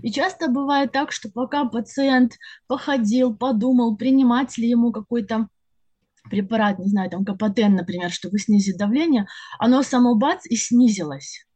И 0.03 0.13
часто 0.13 0.49
бывает 0.49 0.93
так, 0.93 1.11
что 1.11 1.31
пока 1.31 1.65
пациент 1.65 2.35
походил, 2.67 3.35
подумал, 3.35 3.97
принимать 3.97 4.59
ли 4.59 4.69
ему 4.69 4.93
какой-то 4.93 5.49
препарат, 6.29 6.79
не 6.79 6.91
знаю, 6.91 7.09
там 7.09 7.25
Капотен, 7.25 7.75
например, 7.77 8.11
чтобы 8.11 8.39
снизить 8.39 8.77
давление, 8.77 9.27
оно 9.59 9.83
само 9.83 10.17
бац 10.17 10.45
и 10.45 10.57
снизилось 10.57 11.47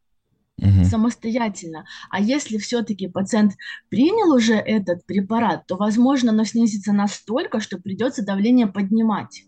угу. 0.57 0.85
самостоятельно. 0.85 1.85
А 2.09 2.21
если 2.21 2.57
все-таки 2.57 3.07
пациент 3.07 3.53
принял 3.89 4.33
уже 4.33 4.55
этот 4.55 5.05
препарат, 5.05 5.65
то, 5.67 5.75
возможно, 5.75 6.31
оно 6.31 6.43
снизится 6.43 6.93
настолько, 6.93 7.59
что 7.59 7.77
придется 7.77 8.25
давление 8.25 8.67
поднимать. 8.67 9.43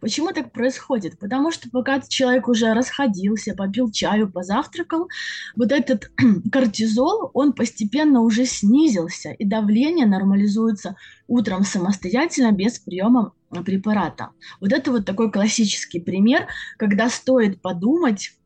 Почему 0.00 0.32
так 0.32 0.52
происходит? 0.52 1.18
Потому 1.18 1.50
что 1.50 1.68
пока 1.70 2.00
человек 2.00 2.48
уже 2.48 2.72
расходился, 2.72 3.54
попил 3.54 3.90
чаю, 3.90 4.30
позавтракал, 4.30 5.08
вот 5.56 5.72
этот 5.72 6.10
кортизол, 6.52 7.30
он 7.34 7.52
постепенно 7.52 8.22
уже 8.22 8.46
снизился, 8.46 9.30
и 9.30 9.44
давление 9.44 10.06
нормализуется 10.06 10.96
утром 11.26 11.64
самостоятельно 11.64 12.52
без 12.52 12.78
приема 12.78 13.32
препарата. 13.64 14.30
Вот 14.60 14.72
это 14.72 14.90
вот 14.90 15.04
такой 15.04 15.30
классический 15.30 16.00
пример, 16.00 16.48
когда 16.78 17.08
стоит 17.08 17.60
подумать, 17.60 18.37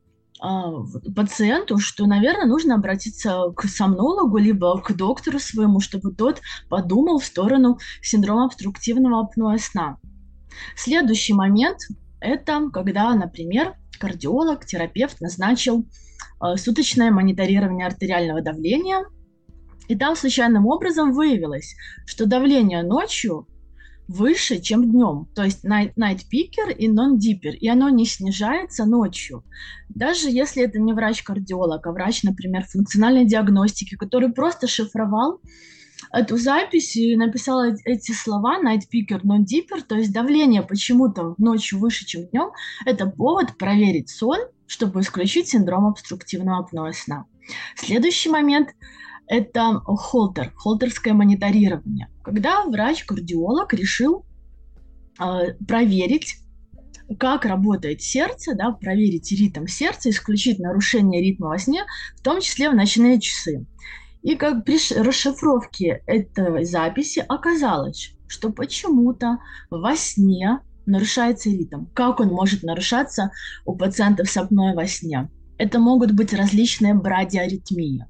пациенту, 1.15 1.77
что, 1.79 2.05
наверное, 2.05 2.45
нужно 2.45 2.75
обратиться 2.75 3.51
к 3.55 3.63
сомнологу, 3.67 4.37
либо 4.37 4.81
к 4.81 4.93
доктору 4.93 5.39
своему, 5.39 5.79
чтобы 5.79 6.13
тот 6.13 6.41
подумал 6.69 7.19
в 7.19 7.25
сторону 7.25 7.77
синдрома 8.01 8.45
обструктивного 8.45 9.21
апноэ 9.21 9.57
сна. 9.57 9.97
Следующий 10.75 11.33
момент– 11.33 11.77
это 12.19 12.69
когда, 12.71 13.13
например, 13.13 13.75
кардиолог, 13.99 14.65
терапевт 14.65 15.21
назначил 15.21 15.85
э, 16.41 16.57
суточное 16.57 17.09
мониторирование 17.11 17.87
артериального 17.87 18.41
давления, 18.41 19.05
и 19.87 19.95
там 19.95 20.15
случайным 20.15 20.65
образом 20.67 21.13
выявилось, 21.13 21.75
что 22.05 22.25
давление 22.25 22.83
ночью 22.83 23.47
выше, 24.07 24.59
чем 24.59 24.91
днем. 24.91 25.27
То 25.35 25.43
есть 25.43 25.65
night, 25.65 25.93
night 25.95 26.21
picker 26.31 26.71
и 26.73 26.87
non-dipper. 26.87 27.51
И 27.51 27.67
оно 27.67 27.89
не 27.89 28.05
снижается 28.05 28.85
ночью. 28.85 29.43
Даже 29.89 30.29
если 30.29 30.63
это 30.63 30.79
не 30.79 30.93
врач-кардиолог, 30.93 31.85
а 31.85 31.91
врач, 31.91 32.23
например, 32.23 32.65
функциональной 32.65 33.25
диагностики, 33.25 33.95
который 33.95 34.31
просто 34.31 34.67
шифровал 34.67 35.39
эту 36.11 36.37
запись 36.37 36.95
и 36.95 37.15
написал 37.15 37.63
эти 37.85 38.11
слова 38.11 38.59
night 38.61 38.83
picker, 38.93 39.21
non-dipper, 39.21 39.81
то 39.87 39.95
есть 39.95 40.11
давление 40.11 40.61
почему-то 40.61 41.35
ночью 41.37 41.79
выше, 41.79 42.05
чем 42.05 42.27
днем, 42.27 42.51
это 42.85 43.07
повод 43.07 43.57
проверить 43.57 44.09
сон, 44.09 44.37
чтобы 44.67 45.01
исключить 45.01 45.49
синдром 45.49 45.85
обструктивного 45.85 46.59
апноэ 46.59 46.93
сна. 46.93 47.25
Следующий 47.75 48.29
момент– 48.29 48.69
это 49.27 49.81
холтер, 49.85 50.53
холтерское 50.55 51.13
мониторирование. 51.13 52.09
Когда 52.23 52.63
врач-кардиолог 52.65 53.73
решил 53.73 54.25
э, 55.19 55.53
проверить, 55.67 56.37
как 57.19 57.45
работает 57.45 58.01
сердце, 58.01 58.55
да, 58.55 58.71
проверить 58.71 59.31
ритм 59.31 59.67
сердца, 59.67 60.09
исключить 60.09 60.59
нарушение 60.59 61.21
ритма 61.21 61.49
во 61.49 61.57
сне, 61.57 61.83
в 62.15 62.21
том 62.21 62.41
числе 62.41 62.69
в 62.69 62.75
ночные 62.75 63.19
часы. 63.19 63.65
И 64.21 64.35
как 64.35 64.63
при 64.63 64.77
расшифровке 64.97 66.01
этой 66.05 66.63
записи 66.63 67.23
оказалось, 67.27 68.13
что 68.27 68.51
почему-то 68.51 69.39
во 69.69 69.95
сне 69.95 70.59
нарушается 70.85 71.49
ритм. 71.49 71.85
Как 71.93 72.19
он 72.19 72.29
может 72.29 72.63
нарушаться 72.63 73.31
у 73.65 73.75
пациентов 73.75 74.29
с 74.29 74.37
апноэ 74.37 74.73
во 74.73 74.87
сне? 74.87 75.29
Это 75.57 75.79
могут 75.79 76.11
быть 76.11 76.33
различные 76.33 76.93
брадиаритмии. 76.93 78.05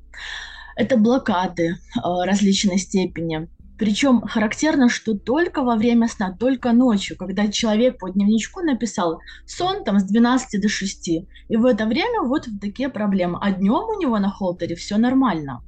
Это 0.76 0.98
блокады 0.98 1.64
э, 1.64 1.76
различной 2.26 2.78
степени. 2.78 3.48
Причем 3.78 4.22
характерно, 4.22 4.88
что 4.88 5.16
только 5.18 5.64
во 5.64 5.76
время 5.76 6.08
сна, 6.08 6.36
только 6.40 6.72
ночью, 6.74 7.18
когда 7.18 7.48
человек 7.48 7.98
по 7.98 8.10
дневничку 8.10 8.62
написал 8.62 9.20
сон 9.46 9.84
там 9.84 10.00
с 10.00 10.04
12 10.04 10.62
до 10.62 10.70
6, 10.70 11.08
и 11.10 11.58
в 11.58 11.66
это 11.66 11.86
время 11.86 12.22
вот 12.22 12.48
такие 12.62 12.90
проблемы. 12.90 13.40
А 13.42 13.52
днем 13.52 13.84
у 13.84 14.00
него 14.00 14.20
на 14.20 14.30
холтере 14.30 14.76
все 14.76 14.98
нормально. 14.98 15.62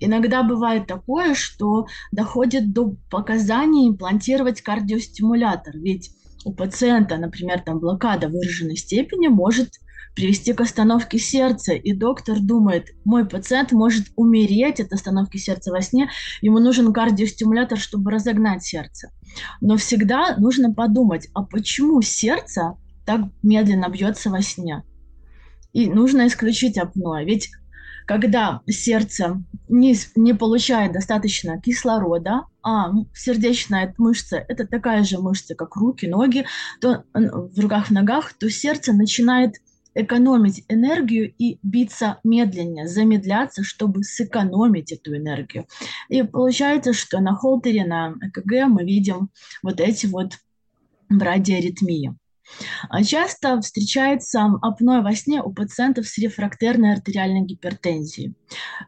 Иногда 0.00 0.42
бывает 0.42 0.86
такое, 0.86 1.34
что 1.34 1.86
доходит 2.12 2.72
до 2.72 2.96
показаний 3.10 3.88
имплантировать 3.88 4.62
кардиостимулятор, 4.62 5.76
ведь 5.76 6.10
у 6.44 6.52
пациента, 6.52 7.16
например, 7.16 7.60
там 7.60 7.78
блокада 7.78 8.28
выраженной 8.28 8.76
степени 8.76 9.28
может 9.28 9.70
привести 10.14 10.52
к 10.52 10.60
остановке 10.60 11.18
сердца, 11.18 11.72
и 11.72 11.92
доктор 11.92 12.38
думает, 12.40 12.88
мой 13.04 13.26
пациент 13.26 13.72
может 13.72 14.06
умереть 14.16 14.80
от 14.80 14.92
остановки 14.92 15.36
сердца 15.36 15.72
во 15.72 15.82
сне, 15.82 16.10
ему 16.40 16.58
нужен 16.58 16.92
кардиостимулятор, 16.92 17.78
чтобы 17.78 18.10
разогнать 18.10 18.64
сердце. 18.64 19.10
Но 19.60 19.76
всегда 19.76 20.36
нужно 20.36 20.72
подумать, 20.72 21.28
а 21.34 21.42
почему 21.42 22.00
сердце 22.02 22.76
так 23.04 23.22
медленно 23.42 23.88
бьется 23.88 24.30
во 24.30 24.40
сне? 24.40 24.84
И 25.72 25.90
нужно 25.90 26.28
исключить 26.28 26.78
апноэ, 26.78 27.24
ведь 27.24 27.50
когда 28.06 28.60
сердце 28.66 29.42
не, 29.68 29.96
не 30.14 30.34
получает 30.34 30.92
достаточно 30.92 31.60
кислорода, 31.60 32.44
а 32.62 32.90
сердечная 33.14 33.94
мышца– 33.98 34.44
это 34.48 34.66
такая 34.66 35.04
же 35.04 35.18
мышца, 35.18 35.54
как 35.54 35.74
руки, 35.76 36.06
ноги, 36.06 36.46
то 36.80 37.04
в 37.14 37.58
руках, 37.58 37.88
в 37.88 37.90
ногах, 37.90 38.34
то 38.34 38.50
сердце 38.50 38.92
начинает 38.92 39.54
экономить 39.94 40.64
энергию 40.68 41.32
и 41.38 41.58
биться 41.62 42.18
медленнее, 42.24 42.88
замедляться, 42.88 43.62
чтобы 43.62 44.02
сэкономить 44.02 44.92
эту 44.92 45.16
энергию. 45.16 45.66
И 46.08 46.22
получается, 46.22 46.92
что 46.92 47.20
на 47.20 47.34
холтере, 47.34 47.84
на 47.84 48.14
ЭКГ 48.20 48.68
мы 48.68 48.84
видим 48.84 49.30
вот 49.62 49.80
эти 49.80 50.06
вот 50.06 50.38
брадиаритмии. 51.08 52.14
А 52.90 53.02
часто 53.02 53.60
встречается 53.60 54.44
апноэ 54.60 55.00
во 55.00 55.14
сне 55.14 55.42
у 55.42 55.52
пациентов 55.52 56.06
с 56.06 56.18
рефрактерной 56.18 56.92
артериальной 56.92 57.42
гипертензией. 57.42 58.34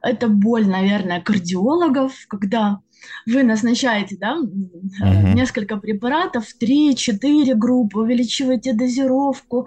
Это 0.03 0.29
боль, 0.29 0.67
наверное, 0.67 1.23
кардиологов, 1.23 2.13
когда 2.29 2.81
вы 3.27 3.43
назначаете 3.43 4.17
да, 4.19 4.37
uh-huh. 4.37 5.35
несколько 5.35 5.77
препаратов, 5.77 6.47
3-4 6.61 7.55
группы, 7.55 7.99
увеличиваете 8.01 8.73
дозировку, 8.73 9.67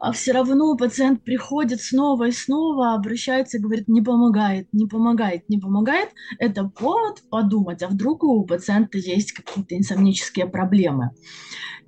а 0.00 0.12
все 0.12 0.32
равно 0.32 0.76
пациент 0.76 1.24
приходит 1.24 1.80
снова 1.80 2.28
и 2.28 2.30
снова, 2.30 2.94
обращается 2.94 3.58
и 3.58 3.60
говорит, 3.60 3.88
не 3.88 4.00
помогает, 4.00 4.68
не 4.72 4.86
помогает, 4.86 5.48
не 5.48 5.58
помогает. 5.58 6.10
Это 6.38 6.64
повод 6.64 7.22
подумать, 7.30 7.82
а 7.82 7.88
вдруг 7.88 8.22
у 8.22 8.44
пациента 8.44 8.98
есть 8.98 9.32
какие-то 9.32 9.76
инсомнические 9.76 10.46
проблемы. 10.46 11.10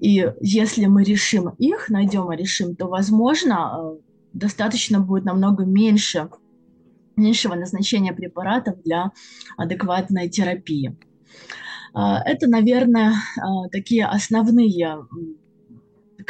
И 0.01 0.27
если 0.41 0.87
мы 0.87 1.05
решим 1.05 1.51
их, 1.59 1.89
найдем 1.89 2.33
и 2.33 2.37
решим, 2.37 2.75
то, 2.75 2.89
возможно, 2.89 3.77
э, 3.79 3.99
достаточно 4.33 5.01
будет 5.01 5.25
намного 5.25 5.65
меньше 5.65 6.31
меньшего 7.17 7.55
назначения 7.55 8.15
препаратов 8.15 8.83
для 8.83 9.13
адекватной 9.59 10.31
терапии. 10.31 10.97
Э, 11.95 12.17
это, 12.25 12.49
наверное, 12.49 13.13
э, 13.13 13.69
такие 13.71 14.07
основные 14.07 15.07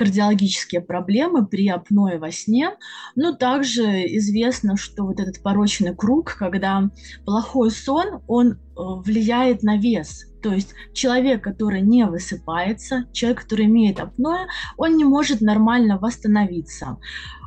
кардиологические 0.01 0.81
проблемы 0.81 1.47
при 1.47 1.69
апное 1.69 2.19
во 2.19 2.31
сне. 2.31 2.71
Но 3.17 3.35
также 3.35 3.83
известно, 4.17 4.79
что 4.79 5.05
вот 5.05 5.21
этот 5.21 5.43
порочный 5.43 5.95
круг, 5.95 6.37
когда 6.39 6.89
плохой 7.27 7.71
сон, 7.71 8.23
он 8.27 8.59
влияет 8.75 9.63
на 9.63 9.77
вес. 9.77 10.25
То 10.43 10.55
есть 10.55 10.73
человек, 10.95 11.45
который 11.45 11.83
не 11.83 12.07
высыпается, 12.07 13.05
человек, 13.13 13.43
который 13.43 13.67
имеет 13.67 14.01
апноэ, 14.01 14.47
он 14.79 14.97
не 14.97 15.05
может 15.05 15.43
нормально 15.43 15.99
восстановиться. 15.99 16.97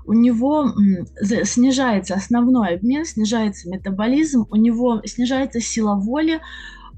У 0.06 0.14
него 0.14 0.74
снижается 1.24 2.14
основной 2.14 2.76
обмен, 2.76 3.04
снижается 3.04 3.68
метаболизм, 3.68 4.46
у 4.52 4.58
него 4.58 5.02
снижается 5.06 5.60
сила 5.60 5.96
воли, 5.96 6.40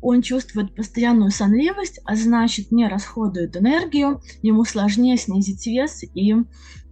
он 0.05 0.21
чувствует 0.21 0.75
постоянную 0.75 1.31
сонливость, 1.31 1.99
а 2.05 2.15
значит 2.15 2.71
не 2.71 2.87
расходует 2.87 3.57
энергию, 3.57 4.21
ему 4.43 4.63
сложнее 4.63 5.17
снизить 5.17 5.65
вес 5.65 6.03
и 6.03 6.35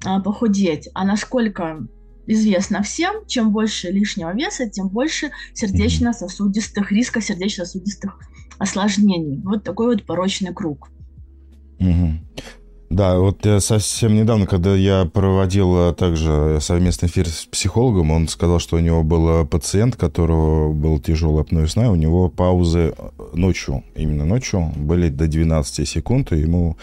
а, 0.03 0.19
похудеть. 0.19 0.89
А 0.95 1.05
насколько 1.05 1.87
известно 2.25 2.81
всем, 2.81 3.27
чем 3.27 3.51
больше 3.51 3.91
лишнего 3.91 4.33
веса, 4.33 4.67
тем 4.67 4.89
больше 4.89 5.29
сердечно-сосудистых, 5.53 6.91
риска 6.91 7.21
сердечно-сосудистых 7.21 8.19
осложнений. 8.57 9.43
Вот 9.43 9.63
такой 9.63 9.95
вот 9.95 10.07
порочный 10.07 10.51
круг. 10.51 10.89
Угу. 11.79 12.19
Да, 12.89 13.17
вот 13.17 13.45
совсем 13.59 14.13
недавно, 14.13 14.45
когда 14.45 14.75
я 14.75 15.05
проводил 15.05 15.89
э, 15.89 15.93
также 15.93 16.59
совместный 16.61 17.09
эфир 17.09 17.27
с 17.27 17.45
психологом, 17.45 18.11
он 18.11 18.27
сказал, 18.27 18.59
что 18.59 18.75
у 18.75 18.79
него 18.79 19.03
был 19.03 19.47
пациент, 19.47 19.95
которого 19.95 20.71
был 20.71 20.99
тяжелый 20.99 21.41
апноэ 21.41 21.67
сна, 21.67 21.89
у 21.89 21.95
него 21.95 22.29
паузы 22.29 22.93
ночью, 23.33 23.83
именно 23.95 24.25
ночью, 24.25 24.71
были 24.75 25.09
до 25.09 25.27
12 25.27 25.87
секунд, 25.87 26.31
и 26.33 26.37
ему 26.37 26.77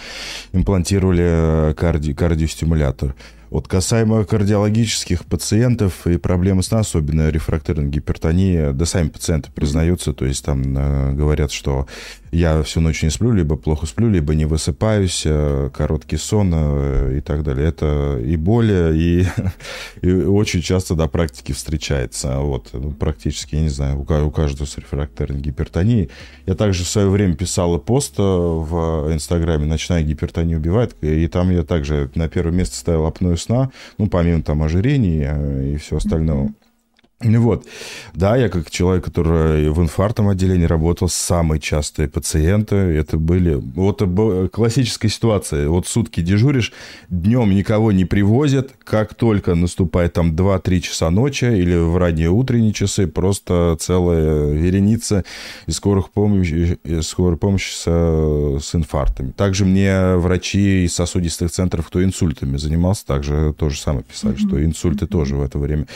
имплантировали 0.53 1.75
карди 1.75 2.13
кардиостимулятор. 2.13 3.15
Вот 3.51 3.67
касаемо 3.67 4.25
кардиологических 4.25 5.25
пациентов 5.25 6.07
и 6.07 6.19
проблемы 6.19 6.63
сна, 6.63 6.81
особенно 6.81 7.31
рефрактерной 7.31 7.89
гипертонии, 7.89 8.71
да 8.73 8.87
сами 8.87 9.09
пациенты 9.09 9.51
признаются, 9.51 10.13
то 10.13 10.25
есть 10.25 10.45
там 10.45 10.63
э, 10.79 11.13
говорят, 11.15 11.51
что 11.51 11.89
я 12.31 12.63
всю 12.63 12.81
ночь 12.81 13.03
не 13.03 13.11
сплю, 13.11 13.33
либо 13.33 13.57
плохо 13.57 13.87
сплю, 13.87 14.09
либо 14.09 14.37
не 14.37 14.45
высыпаюсь, 14.45 15.23
э, 15.25 15.69
короткий 15.75 16.17
сон 16.17 16.53
э, 16.55 17.17
и 17.19 17.21
так 17.21 17.43
далее. 17.43 17.69
Это 17.69 18.21
и 18.25 18.37
боли, 18.37 18.97
и, 18.97 19.27
и 20.07 20.13
очень 20.13 20.63
часто 20.63 20.95
до 20.95 21.09
практики 21.09 21.51
встречается. 21.51 22.39
Вот, 22.39 22.69
ну, 22.73 22.93
практически, 22.93 23.57
я 23.57 23.63
не 23.63 23.69
знаю, 23.69 23.99
у, 23.99 24.03
у 24.03 24.31
каждого 24.31 24.69
с 24.69 24.79
рефрактерной 24.79 25.41
гипертонией. 25.41 26.09
Я 26.47 26.55
также 26.55 26.85
в 26.85 26.89
свое 26.89 27.09
время 27.09 27.35
писал 27.35 27.81
пост 27.81 28.17
в 28.19 29.13
Инстаграме 29.13 29.67
«Ночная 29.67 30.03
гипертония 30.03 30.57
убивает», 30.57 30.95
и 31.03 31.27
там 31.27 31.51
я 31.51 31.65
также 31.65 32.13
на 32.15 32.29
первое 32.29 32.53
место 32.53 32.77
ставил 32.77 33.07
апноэ 33.07 33.37
сна, 33.41 33.71
ну, 33.99 34.07
помимо 34.07 34.43
там 34.43 34.63
ожирения 34.63 35.73
и 35.73 35.77
все 35.77 35.97
остального. 35.97 36.53
Вот. 37.23 37.67
Да, 38.15 38.35
я 38.37 38.49
как 38.49 38.71
человек, 38.71 39.05
который 39.05 39.69
в 39.69 39.81
инфарктном 39.83 40.29
отделении 40.29 40.65
работал, 40.65 41.09
самые 41.09 41.61
частые 41.61 42.09
пациенты, 42.09 42.77
это 42.77 43.19
были... 43.19 43.55
Вот 43.55 44.03
классическая 44.51 45.09
ситуация. 45.11 45.69
Вот 45.69 45.87
сутки 45.87 46.21
дежуришь, 46.23 46.73
днем 47.11 47.51
никого 47.51 47.93
не 47.93 48.07
привозят, 48.07 48.73
как 48.85 49.15
только 49.15 49.55
наступает 49.55 50.15
там 50.15 50.35
2-3 50.35 50.81
часа 50.81 51.11
ночи 51.11 51.45
или 51.45 51.77
в 51.77 51.99
ранние 51.99 52.31
утренние 52.31 52.73
часы, 52.73 53.07
просто 53.07 53.77
целая 53.79 54.53
вереница 54.55 55.25
из 55.67 55.77
скорых 55.77 56.11
помощи, 56.11 56.79
из 56.85 57.07
скорой 57.07 57.37
помощи 57.37 57.71
с, 57.75 57.85
с 57.85 58.75
инфарктами. 58.75 59.33
Также 59.33 59.67
мне 59.67 60.17
врачи 60.17 60.85
из 60.85 60.95
сосудистых 60.95 61.51
центров, 61.51 61.87
кто 61.89 62.03
инсультами 62.03 62.57
занимался, 62.57 63.05
также 63.05 63.55
то 63.59 63.69
же 63.69 63.79
самое 63.79 64.05
писали, 64.05 64.37
mm-hmm. 64.37 64.49
что 64.49 64.65
инсульты 64.65 65.07
тоже 65.07 65.37
в 65.37 65.43
это 65.43 65.59
время 65.59 65.87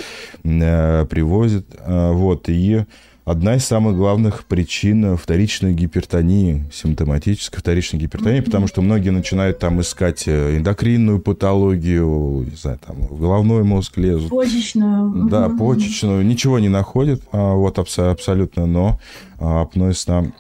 э, 0.43 1.07
привозят. 1.15 1.65
А, 1.79 2.13
вот, 2.13 2.49
и 2.49 2.85
одна 3.25 3.55
из 3.55 3.65
самых 3.65 3.97
главных 3.97 4.45
причин 4.47 5.17
вторичной 5.17 5.73
гипертонии, 5.73 6.65
симптоматической 6.73 7.61
вторичной 7.61 8.01
гипертонии, 8.01 8.41
mm-hmm. 8.41 8.45
потому 8.45 8.67
что 8.67 8.83
многие 8.83 9.11
начинают 9.11 9.61
там 9.61 9.81
искать 9.81 10.25
э, 10.27 10.57
эндокринную 10.57 11.21
патологию, 11.21 12.47
не 12.51 12.57
знаю, 12.57 12.81
там 12.85 12.97
в 13.07 13.21
головной 13.21 13.63
мозг 13.63 13.97
лезут. 13.97 14.31
Почечную. 14.31 15.29
Да, 15.29 15.47
mm-hmm. 15.47 15.59
почечную. 15.59 16.27
Ничего 16.27 16.59
не 16.59 16.69
находят, 16.69 17.23
а, 17.31 17.55
вот 17.55 17.79
абсолютно, 17.79 18.67
но 18.67 18.99
апноэ 19.39 19.95
сна 19.95 20.33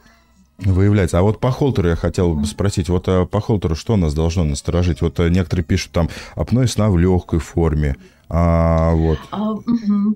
выявляется. 0.59 1.19
А 1.19 1.23
вот 1.23 1.41
по 1.41 1.51
холтеру 1.51 1.89
я 1.89 1.97
хотел 1.97 2.35
бы 2.35 2.47
спросить, 2.47 2.89
вот 2.89 3.09
э, 3.09 3.27
по 3.27 3.41
холтеру 3.41 3.75
что 3.75 3.97
нас 3.97 4.15
должно 4.15 4.45
насторожить? 4.45 5.01
Вот 5.03 5.19
э, 5.21 5.29
некоторые 5.29 5.65
пишут 5.65 5.93
там 5.93 6.09
апноэ 6.35 6.67
сна 6.67 6.91
в 6.91 6.99
легкой 6.99 7.41
форме, 7.41 7.97
а, 8.29 8.95
вот. 8.95 9.19
А, 9.31 9.55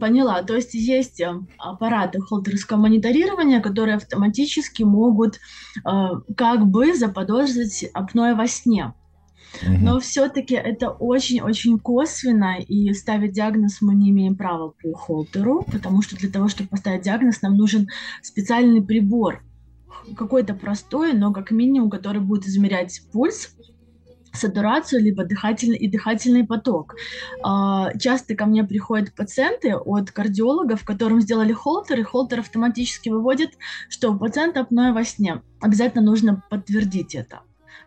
поняла. 0.01 0.43
То 0.43 0.57
есть 0.57 0.75
есть 0.75 1.21
э, 1.21 1.41
аппараты 1.59 2.21
холдерского 2.21 2.79
мониторирования, 2.79 3.61
которые 3.61 3.97
автоматически 3.97 4.83
могут 4.83 5.37
э, 5.37 5.91
как 6.37 6.67
бы 6.67 6.95
заподозрить 6.95 7.85
апноэ 7.93 8.35
во 8.35 8.47
сне. 8.47 8.95
Угу. 9.63 9.77
Но 9.81 10.01
все-таки 10.01 10.55
это 10.55 10.91
очень-очень 10.91 11.79
косвенно, 11.79 12.59
и 12.59 12.93
ставить 12.93 13.33
диагноз 13.33 13.79
мы 13.81 13.95
не 13.95 14.11
имеем 14.11 14.37
права 14.37 14.73
по 14.83 14.95
холтеру, 14.95 15.65
потому 15.71 16.03
что 16.03 16.17
для 16.17 16.31
того, 16.31 16.49
чтобы 16.49 16.71
поставить 16.71 17.03
диагноз, 17.03 17.43
нам 17.43 17.57
нужен 17.57 17.89
специальный 18.23 18.83
прибор, 18.83 19.43
какой-то 20.17 20.55
простой, 20.55 21.13
но 21.13 21.33
как 21.33 21.51
минимум, 21.51 21.91
который 21.91 22.21
будет 22.21 22.47
измерять 22.47 23.03
пульс, 23.13 23.55
сатурацию, 24.33 25.03
либо 25.03 25.25
дыхательный 25.25 25.79
и 25.79 25.91
дыхательный 25.91 26.47
поток. 26.47 26.95
А, 27.43 27.97
часто 27.99 28.35
ко 28.35 28.47
мне 28.47 28.63
приходят 28.63 29.15
пациенты 29.15 29.75
от 29.75 30.11
кардиологов, 30.11 30.85
которым 30.85 31.21
сделали 31.21 31.53
холтер, 31.53 32.01
и 32.01 32.03
холтер 32.03 32.41
автоматически 32.41 33.09
выводит, 33.09 33.51
что 33.89 34.13
у 34.13 34.19
пациента 34.19 34.61
апноэ 34.61 34.93
во 34.93 35.05
сне. 35.05 35.43
Обязательно 35.61 36.03
нужно 36.03 36.43
подтвердить 36.51 37.15
это. 37.15 37.41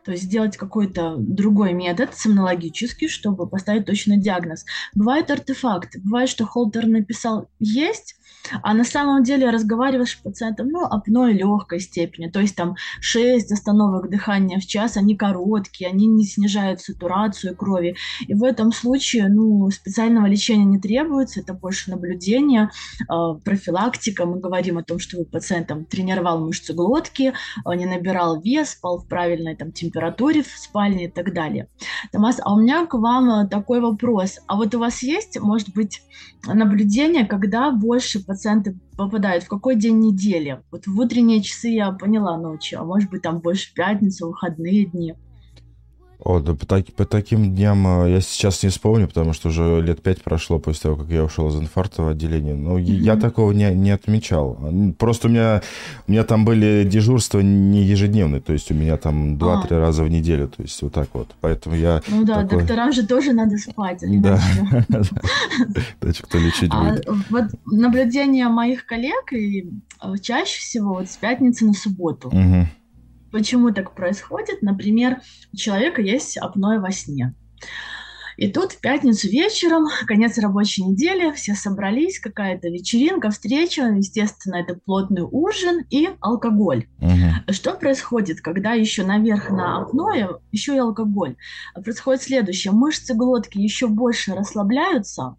то 0.04 0.12
есть 0.12 0.24
сделать 0.24 0.58
какой-то 0.58 1.16
другой 1.18 1.74
метод 1.74 2.16
сомнологический, 2.16 3.08
чтобы 3.08 3.48
поставить 3.48 3.86
точный 3.86 4.18
диагноз. 4.18 4.66
Бывают 4.96 5.30
артефакты, 5.30 6.02
бывает, 6.02 6.30
что 6.30 6.46
холтер 6.46 6.88
написал 6.88 7.50
«есть», 7.60 8.16
а 8.64 8.74
на 8.74 8.84
самом 8.84 9.24
деле 9.24 9.50
разговариваешь 9.50 10.12
с 10.12 10.22
пациентом, 10.22 10.70
ну, 10.70 10.84
апной 10.86 11.34
легкой 11.34 11.80
степени, 11.80 12.28
то 12.28 12.40
есть 12.40 12.56
там 12.56 12.76
6 13.00 13.52
остановок 13.52 14.10
дыхания 14.10 14.60
в 14.60 14.66
час, 14.66 14.98
они 14.98 15.16
короткие, 15.16 15.90
они 15.90 16.08
не 16.08 16.26
снижают 16.26 16.82
сатурацию 16.82 17.56
крови. 17.56 17.96
И 18.28 18.34
в 18.34 18.44
этом 18.44 18.72
случае, 18.72 19.30
ну, 19.30 19.70
специального 19.70 20.26
лечения 20.26 20.66
не 20.66 20.80
требуется, 20.80 21.40
это 21.40 21.54
больше 21.54 21.92
наблюдение, 21.92 22.70
э, 23.02 23.40
профилактика. 23.44 24.26
Мы 24.26 24.40
говорим 24.40 24.78
о 24.78 24.84
том, 24.84 25.00
чтобы 25.00 25.26
пациент 25.26 25.68
там, 25.68 25.86
тренировал 25.86 26.46
мышцы 26.46 26.74
глотки, 26.74 27.34
э, 27.66 27.76
не 27.76 27.86
набирал 27.86 28.42
вес, 28.42 28.72
спал 28.72 29.00
в 29.00 29.08
правильной 29.08 29.56
там, 29.56 29.72
температуре 29.72 30.44
в 30.44 30.48
спальне 30.48 31.06
и 31.06 31.12
так 31.12 31.34
далее. 31.34 31.68
Томас, 32.12 32.40
а 32.42 32.54
у 32.54 32.60
меня 32.60 32.86
к 32.86 32.94
вам 32.94 33.30
э, 33.30 33.48
такой 33.48 33.80
вопрос. 33.82 34.40
А 34.48 34.56
вот 34.56 34.74
у 34.76 34.80
вас 34.80 35.04
есть, 35.04 35.40
может 35.40 35.74
быть, 35.74 36.02
наблюдение, 36.46 37.26
когда 37.26 37.72
больше 37.72 38.24
пациенты 38.32 38.78
попадают, 38.96 39.44
в 39.44 39.50
какой 39.50 39.76
день 39.76 40.00
недели? 40.00 40.62
Вот 40.72 40.88
в 40.88 40.98
утренние 40.98 41.42
часы 41.42 41.68
я 41.68 41.92
поняла 41.92 42.38
ночью, 42.38 42.80
а 42.80 42.86
может 42.86 43.10
быть 43.10 43.24
там 43.24 43.40
больше 43.40 43.74
пятница, 43.74 44.26
выходные 44.26 44.86
дни. 44.86 45.16
О, 46.24 46.40
да 46.40 46.54
по, 46.54 46.68
так, 46.68 46.86
по 46.94 47.06
таким 47.06 47.56
дням 47.56 48.06
э, 48.06 48.12
я 48.12 48.22
сейчас 48.22 48.62
не 48.62 48.70
вспомню, 48.70 49.08
потому 49.08 49.34
что 49.34 49.50
уже 49.50 49.82
лет 49.82 50.04
пять 50.04 50.22
прошло 50.22 50.60
после 50.60 50.84
того, 50.84 50.96
как 50.98 51.10
я 51.10 51.24
ушел 51.24 51.50
из 51.50 51.56
инфарктового 51.56 52.12
отделения. 52.12 52.54
Но 52.54 52.78
mm-hmm. 52.78 52.84
я 52.84 53.16
такого 53.16 53.52
не, 53.54 53.74
не 53.74 53.90
отмечал. 53.90 54.58
Просто 55.00 55.28
у 55.28 55.32
меня, 55.32 55.64
у 56.08 56.12
меня 56.12 56.24
там 56.24 56.46
были 56.46 56.88
дежурства 56.88 57.40
не 57.40 57.84
ежедневные, 57.84 58.40
то 58.40 58.54
есть 58.54 58.70
у 58.70 58.76
меня 58.76 58.98
там 58.98 59.40
два-три 59.40 59.78
а. 59.78 59.80
раза 59.80 60.04
в 60.04 60.10
неделю, 60.10 60.48
то 60.48 60.62
есть 60.62 60.80
вот 60.84 60.94
так 60.94 61.10
вот. 61.14 61.30
Поэтому 61.42 61.76
я... 61.76 62.04
Ну 62.08 62.24
да, 62.24 62.44
такой... 62.44 62.60
докторам 62.60 62.94
же 62.94 63.08
тоже 63.08 63.34
надо 63.34 63.58
спать. 63.58 64.04
Да. 64.22 64.40
Значит, 66.02 66.26
кто 66.28 66.38
лечить 66.38 66.70
а 66.72 66.84
будет. 66.84 67.08
Вот 67.32 67.46
наблюдение 67.66 68.48
моих 68.48 68.86
коллег 68.86 69.34
и 69.34 69.72
э, 70.04 70.14
чаще 70.22 70.60
всего 70.60 70.94
вот 70.94 71.10
с 71.10 71.18
пятницы 71.18 71.66
на 71.66 71.74
субботу. 71.74 72.32
Почему 73.32 73.72
так 73.72 73.96
происходит? 73.96 74.62
Например, 74.62 75.22
у 75.54 75.58
человека 75.58 76.02
есть 76.02 76.38
апноэ 76.38 76.80
во 76.80 76.92
сне. 76.92 77.34
И 78.38 78.52
тут 78.52 78.72
в 78.72 78.80
пятницу 78.80 79.28
вечером, 79.28 79.86
конец 80.08 80.38
рабочей 80.40 80.84
недели, 80.84 81.32
все 81.34 81.54
собрались, 81.54 82.20
какая-то 82.20 82.70
вечеринка, 82.70 83.30
встреча, 83.30 83.84
естественно, 83.84 84.56
это 84.56 84.80
плотный 84.84 85.22
ужин 85.22 85.86
и 85.90 86.10
алкоголь. 86.22 86.88
Угу. 87.00 87.54
Что 87.54 87.74
происходит, 87.74 88.42
когда 88.42 88.74
еще 88.74 89.06
наверх 89.06 89.52
на 89.52 89.82
апное, 89.82 90.30
еще 90.52 90.76
и 90.76 90.80
алкоголь? 90.80 91.36
Происходит 91.84 92.24
следующее. 92.24 92.74
Мышцы 92.74 93.14
глотки 93.14 93.60
еще 93.60 93.88
больше 93.88 94.34
расслабляются, 94.34 95.36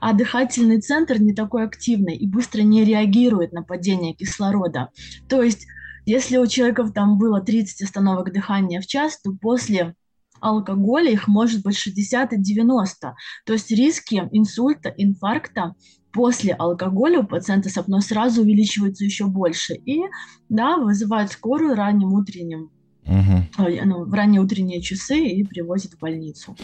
а 0.00 0.12
дыхательный 0.12 0.80
центр 0.80 1.20
не 1.20 1.32
такой 1.32 1.64
активный 1.64 2.16
и 2.16 2.26
быстро 2.26 2.62
не 2.62 2.84
реагирует 2.84 3.52
на 3.52 3.62
падение 3.62 4.12
кислорода. 4.12 4.90
То 5.28 5.42
есть 5.42 5.66
если 6.06 6.36
у 6.36 6.46
человека 6.46 6.88
там 6.90 7.18
было 7.18 7.40
30 7.40 7.82
остановок 7.82 8.32
дыхания 8.32 8.80
в 8.80 8.86
час, 8.86 9.20
то 9.20 9.32
после 9.32 9.94
алкоголя 10.40 11.10
их 11.10 11.26
может 11.28 11.62
быть 11.62 11.76
60 11.76 12.32
и 12.32 12.40
90. 12.40 13.14
То 13.46 13.52
есть 13.52 13.70
риски 13.70 14.28
инсульта, 14.32 14.92
инфаркта 14.96 15.74
после 16.12 16.52
алкоголя 16.52 17.20
у 17.20 17.26
пациента 17.26 17.68
с 17.68 17.76
апноэ 17.76 18.00
сразу 18.00 18.42
увеличиваются 18.42 19.04
еще 19.04 19.26
больше. 19.26 19.74
И, 19.74 20.02
да, 20.48 20.76
вызывают 20.76 21.32
скорую 21.32 21.74
ранним 21.74 22.12
утренним, 22.12 22.70
угу. 23.04 23.68
ну, 23.84 24.04
в 24.04 24.14
ранние 24.14 24.40
утренние 24.40 24.80
часы 24.80 25.18
и 25.18 25.44
привозят 25.44 25.94
в 25.94 25.98
больницу. 25.98 26.56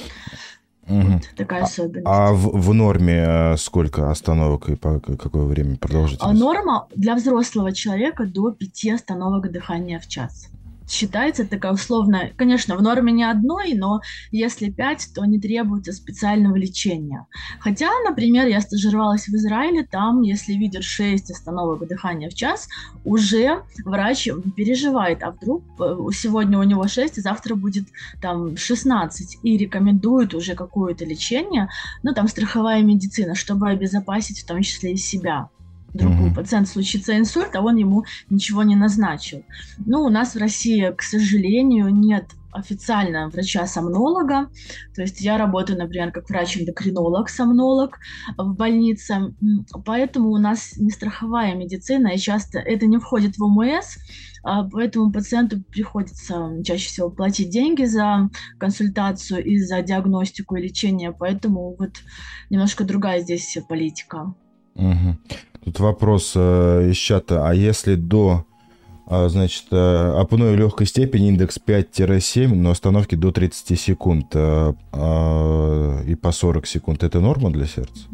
Угу. 0.91 1.21
Такая 1.37 1.63
особенность. 1.63 2.07
А, 2.07 2.33
в, 2.33 2.61
в 2.61 2.75
норме 2.75 3.25
э, 3.27 3.57
сколько 3.57 4.11
остановок 4.11 4.69
и 4.69 4.77
по 4.77 5.01
какое 5.01 5.45
время 5.45 5.77
продолжительность? 5.77 6.23
А 6.23 6.33
норма 6.33 6.89
для 6.95 7.15
взрослого 7.15 7.73
человека 7.73 8.27
до 8.27 8.51
5 8.51 8.87
остановок 8.95 9.51
дыхания 9.51 10.01
в 10.01 10.07
час 10.07 10.49
считается 10.91 11.47
такая 11.47 11.73
условная, 11.73 12.33
конечно, 12.37 12.77
в 12.77 12.83
норме 12.83 13.13
не 13.13 13.25
одной, 13.25 13.75
но 13.75 14.01
если 14.31 14.71
пять, 14.71 15.09
то 15.15 15.25
не 15.25 15.39
требуется 15.39 15.93
специального 15.93 16.57
лечения. 16.57 17.27
Хотя, 17.61 17.89
например, 18.09 18.47
я 18.47 18.61
стажировалась 18.61 19.29
в 19.29 19.35
Израиле, 19.35 19.87
там, 19.91 20.23
если 20.23 20.55
видят 20.55 20.85
6 20.85 21.31
остановок 21.31 21.87
дыхания 21.87 22.29
в 22.29 22.35
час, 22.35 22.69
уже 23.05 23.63
врач 23.85 24.29
переживает, 24.57 25.23
а 25.23 25.31
вдруг 25.31 25.63
э, 25.81 25.97
сегодня 26.13 26.59
у 26.59 26.63
него 26.63 26.87
6, 26.87 27.23
завтра 27.23 27.55
будет 27.55 27.85
там 28.21 28.57
16, 28.57 29.39
и 29.43 29.57
рекомендует 29.57 30.35
уже 30.35 30.55
какое-то 30.55 31.05
лечение, 31.05 31.69
ну, 32.03 32.13
там, 32.15 32.29
страховая 32.29 32.83
медицина, 32.83 33.35
чтобы 33.35 33.71
обезопасить 33.71 34.41
в 34.41 34.47
том 34.47 34.63
числе 34.63 34.93
и 34.93 34.97
себя 34.97 35.49
другу 35.95 36.27
угу. 36.27 36.35
пациент 36.35 36.69
случится 36.69 37.17
инсульт, 37.19 37.55
а 37.55 37.61
он 37.61 37.77
ему 37.77 38.05
ничего 38.29 38.63
не 38.63 38.77
назначил. 38.77 39.45
Ну, 39.79 40.03
у 40.03 40.09
нас 40.09 40.35
в 40.35 40.39
России, 40.39 40.93
к 40.97 41.03
сожалению, 41.03 41.89
нет 41.89 42.27
официально 42.53 43.29
врача-сомнолога. 43.29 44.51
То 44.95 45.03
есть 45.03 45.21
я 45.21 45.39
работаю, 45.39 45.79
например, 45.79 46.13
как 46.13 46.29
врач-эндокринолог-сомнолог 46.29 47.99
в 48.37 48.55
больнице. 48.55 49.35
Поэтому 49.85 50.31
у 50.31 50.39
нас 50.39 50.77
не 50.77 50.91
страховая 50.91 51.55
медицина, 51.55 52.09
и 52.09 52.19
часто 52.19 52.59
это 52.59 52.87
не 52.87 52.99
входит 52.99 53.37
в 53.37 53.45
ОМС, 53.45 53.97
а 54.43 54.65
поэтому 54.65 55.13
пациенту 55.13 55.63
приходится 55.63 56.63
чаще 56.65 56.89
всего 56.89 57.11
платить 57.11 57.51
деньги 57.51 57.85
за 57.85 58.31
консультацию 58.59 59.45
и 59.45 59.59
за 59.59 59.83
диагностику 59.83 60.57
и 60.57 60.63
лечение. 60.63 61.13
Поэтому 61.13 61.77
вот 61.79 61.93
немножко 62.49 62.85
другая 62.85 63.21
здесь 63.21 63.59
политика. 63.69 64.35
Угу. 64.75 65.19
Тут 65.65 65.79
вопрос 65.81 66.33
э, 66.37 66.89
из 66.91 66.97
чата. 66.97 67.47
А 67.47 67.53
если 67.53 67.95
до, 67.95 68.47
э, 69.07 69.29
значит, 69.29 69.67
э, 69.71 69.77
апноэ 70.19 70.57
легкой 70.57 70.87
степени 70.87 71.29
индекс 71.29 71.59
5-7, 71.65 72.55
но 72.55 72.71
остановки 72.71 73.15
до 73.15 73.31
30 73.31 73.79
секунд 73.79 74.27
э, 74.35 74.73
э, 74.93 76.05
и 76.07 76.15
по 76.15 76.33
40 76.33 76.67
секунд, 76.67 77.03
это 77.03 77.21
норма 77.21 77.51
для 77.51 77.67
сердца? 77.67 78.07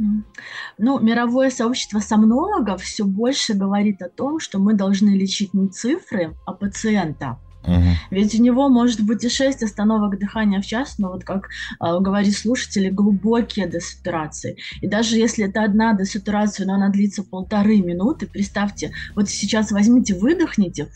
Ну, 0.79 0.99
мировое 0.99 1.51
сообщество 1.51 2.01
сомнологов 2.01 2.83
все 2.83 3.05
больше 3.05 3.55
говорит 3.55 4.03
о 4.03 4.09
том, 4.09 4.41
что 4.41 4.59
мы 4.59 4.75
должны 4.75 5.11
лечить 5.11 5.55
не 5.55 5.69
цифры, 5.69 6.35
а 6.47 6.53
пациента. 6.53 7.39
Угу. 7.67 7.85
Ведь 8.11 8.39
у 8.39 8.43
него 8.43 8.69
может 8.69 9.01
быть 9.01 9.25
и 9.25 9.29
6 9.29 9.63
остановок 9.63 10.19
дыхания 10.19 10.61
в 10.61 10.67
час, 10.67 10.99
но 10.99 11.11
вот 11.11 11.25
как 11.25 11.49
э, 11.49 12.01
говорит 12.01 12.37
слушатели, 12.37 12.91
глубокие 12.91 13.69
десатурации. 13.69 14.57
И 14.81 14.87
даже 14.87 15.17
если 15.17 15.47
это 15.47 15.65
одна 15.65 15.95
десатурация, 15.95 16.67
но 16.67 16.75
она 16.75 16.91
длится 16.91 17.25
полторы 17.25 17.81
минуты, 17.81 18.27
представьте, 18.27 18.93
вот 19.15 19.29
сейчас 19.29 19.73
возьмите, 19.73 20.15
выдохните, 20.15 20.89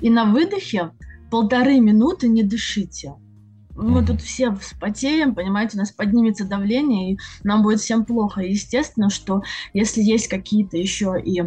и 0.00 0.10
на 0.10 0.24
выдохе 0.24 0.90
полторы 1.30 1.80
минуты 1.80 2.28
не 2.28 2.42
дышите 2.42 3.14
мы 3.76 4.04
тут 4.04 4.20
все 4.22 4.54
вспотеем, 4.54 5.34
понимаете, 5.34 5.76
у 5.76 5.80
нас 5.80 5.92
поднимется 5.92 6.44
давление, 6.44 7.12
и 7.12 7.18
нам 7.44 7.62
будет 7.62 7.80
всем 7.80 8.04
плохо. 8.04 8.40
И 8.40 8.52
естественно, 8.52 9.10
что 9.10 9.42
если 9.72 10.02
есть 10.02 10.28
какие-то 10.28 10.76
еще 10.76 11.20
и 11.22 11.42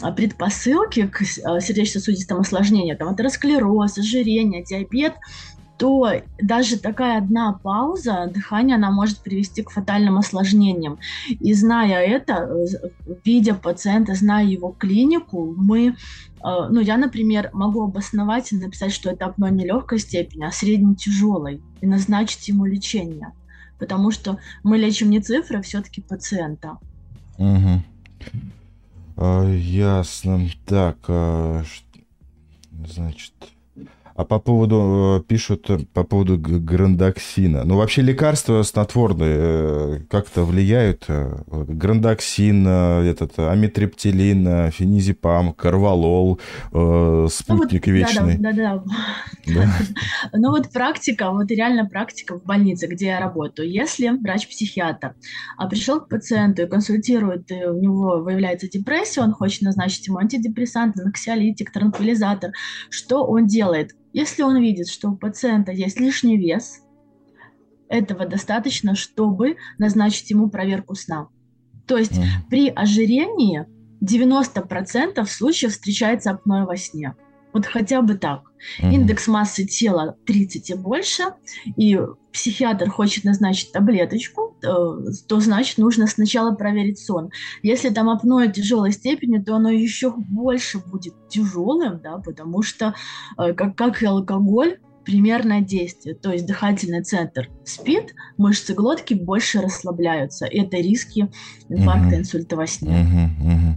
а, 0.00 0.12
предпосылки 0.12 1.06
к 1.06 1.22
а, 1.44 1.60
сердечно-сосудистым 1.60 2.40
осложнениям, 2.40 2.96
там 2.96 3.08
атеросклероз, 3.08 3.98
ожирение, 3.98 4.64
диабет, 4.64 5.14
то 5.82 6.12
даже 6.40 6.78
такая 6.78 7.18
одна 7.18 7.54
пауза 7.54 8.30
дыхания, 8.32 8.76
она 8.76 8.92
может 8.92 9.18
привести 9.18 9.64
к 9.64 9.70
фатальным 9.70 10.16
осложнениям. 10.16 11.00
И 11.28 11.54
зная 11.54 11.98
это, 12.06 12.48
видя 13.24 13.56
пациента, 13.56 14.14
зная 14.14 14.44
его 14.44 14.70
клинику, 14.70 15.52
мы, 15.56 15.88
э, 15.88 15.94
ну, 16.70 16.78
я, 16.78 16.96
например, 16.96 17.50
могу 17.52 17.82
обосновать 17.82 18.52
и 18.52 18.56
написать, 18.58 18.92
что 18.92 19.10
это 19.10 19.26
апноэ 19.26 19.50
не 19.50 19.64
легкой 19.64 19.98
степени, 19.98 20.44
а 20.44 20.52
средне-тяжелой, 20.52 21.60
и 21.80 21.86
назначить 21.88 22.46
ему 22.46 22.64
лечение. 22.64 23.32
Потому 23.80 24.12
что 24.12 24.38
мы 24.62 24.78
лечим 24.78 25.10
не 25.10 25.18
цифры, 25.18 25.58
а 25.58 25.62
все-таки 25.62 26.00
пациента. 26.00 26.78
Угу. 27.38 27.82
А, 29.16 29.52
ясно. 29.52 30.48
Так, 30.64 30.98
а, 31.08 31.64
значит, 32.86 33.32
а 34.14 34.24
по 34.24 34.38
поводу, 34.38 35.20
э, 35.20 35.24
пишут 35.26 35.70
э, 35.70 35.78
по 35.92 36.04
поводу 36.04 36.38
грандоксина. 36.38 37.64
Ну, 37.64 37.76
вообще 37.76 38.02
лекарства 38.02 38.62
снотворные 38.62 39.36
э, 39.38 39.98
как-то 40.10 40.44
влияют. 40.44 41.06
Грандоксин, 41.08 42.66
этот 42.66 43.38
амитриптилин, 43.38 44.70
фенизепам, 44.70 45.52
карвалол, 45.52 46.40
спутник 46.68 47.86
ну, 47.86 47.92
вот, 47.92 47.98
вечный. 47.98 48.38
Да, 48.38 48.52
да, 48.52 48.82
да. 49.46 49.52
да. 49.54 49.68
Ну 50.34 50.50
вот 50.50 50.70
практика, 50.72 51.30
вот 51.30 51.50
реально 51.50 51.86
практика 51.86 52.38
в 52.38 52.44
больнице, 52.44 52.86
где 52.86 53.06
я 53.06 53.20
работаю. 53.20 53.70
Если 53.70 54.08
врач-психиатр 54.08 55.14
а 55.56 55.68
пришел 55.68 56.00
к 56.00 56.08
пациенту 56.08 56.62
и 56.62 56.66
консультирует, 56.66 57.50
и 57.50 57.64
у 57.64 57.80
него 57.80 58.22
выявляется 58.22 58.68
депрессия, 58.68 59.20
он 59.20 59.32
хочет 59.32 59.62
назначить 59.62 60.06
ему 60.06 60.18
антидепрессант, 60.18 60.98
анксиолитик, 60.98 61.72
транквилизатор, 61.72 62.52
что 62.90 63.24
он 63.24 63.46
делает? 63.46 63.92
Если 64.12 64.42
он 64.42 64.60
видит, 64.60 64.88
что 64.88 65.10
у 65.10 65.16
пациента 65.16 65.72
есть 65.72 65.98
лишний 65.98 66.36
вес, 66.36 66.82
этого 67.88 68.26
достаточно, 68.26 68.94
чтобы 68.94 69.56
назначить 69.78 70.30
ему 70.30 70.48
проверку 70.48 70.94
сна. 70.94 71.28
То 71.86 71.98
есть 71.98 72.12
mm. 72.12 72.24
при 72.48 72.68
ожирении 72.68 73.66
90% 74.02 75.24
случаев 75.26 75.72
встречается 75.72 76.30
апноэ 76.30 76.64
во 76.64 76.76
сне. 76.76 77.14
Вот 77.52 77.66
хотя 77.66 78.02
бы 78.02 78.14
так. 78.14 78.42
Mm-hmm. 78.80 78.94
Индекс 78.94 79.28
массы 79.28 79.64
тела 79.64 80.16
30 80.26 80.70
и 80.70 80.74
больше, 80.74 81.24
и 81.76 82.00
психиатр 82.32 82.88
хочет 82.88 83.24
назначить 83.24 83.72
таблеточку, 83.72 84.56
то, 84.60 84.98
э, 84.98 85.12
то 85.28 85.40
значит 85.40 85.78
нужно 85.78 86.06
сначала 86.06 86.54
проверить 86.54 86.98
сон. 86.98 87.30
Если 87.62 87.90
там 87.90 88.08
апноэ 88.08 88.50
тяжелой 88.52 88.92
степени, 88.92 89.38
то 89.38 89.56
оно 89.56 89.70
еще 89.70 90.12
больше 90.16 90.78
будет 90.78 91.28
тяжелым, 91.28 92.00
да, 92.02 92.18
потому 92.18 92.62
что 92.62 92.94
э, 93.38 93.52
как, 93.52 93.76
как 93.76 94.02
и 94.02 94.06
алкоголь, 94.06 94.78
примерное 95.04 95.60
действие, 95.60 96.14
то 96.14 96.32
есть 96.32 96.46
дыхательный 96.46 97.02
центр 97.02 97.50
спит, 97.64 98.14
мышцы 98.36 98.74
глотки 98.74 99.14
больше 99.14 99.60
расслабляются. 99.60 100.46
Это 100.46 100.76
риски 100.76 101.28
инфаркта, 101.68 102.18
инсульта 102.18 102.56
во 102.56 102.66
сне. 102.66 103.71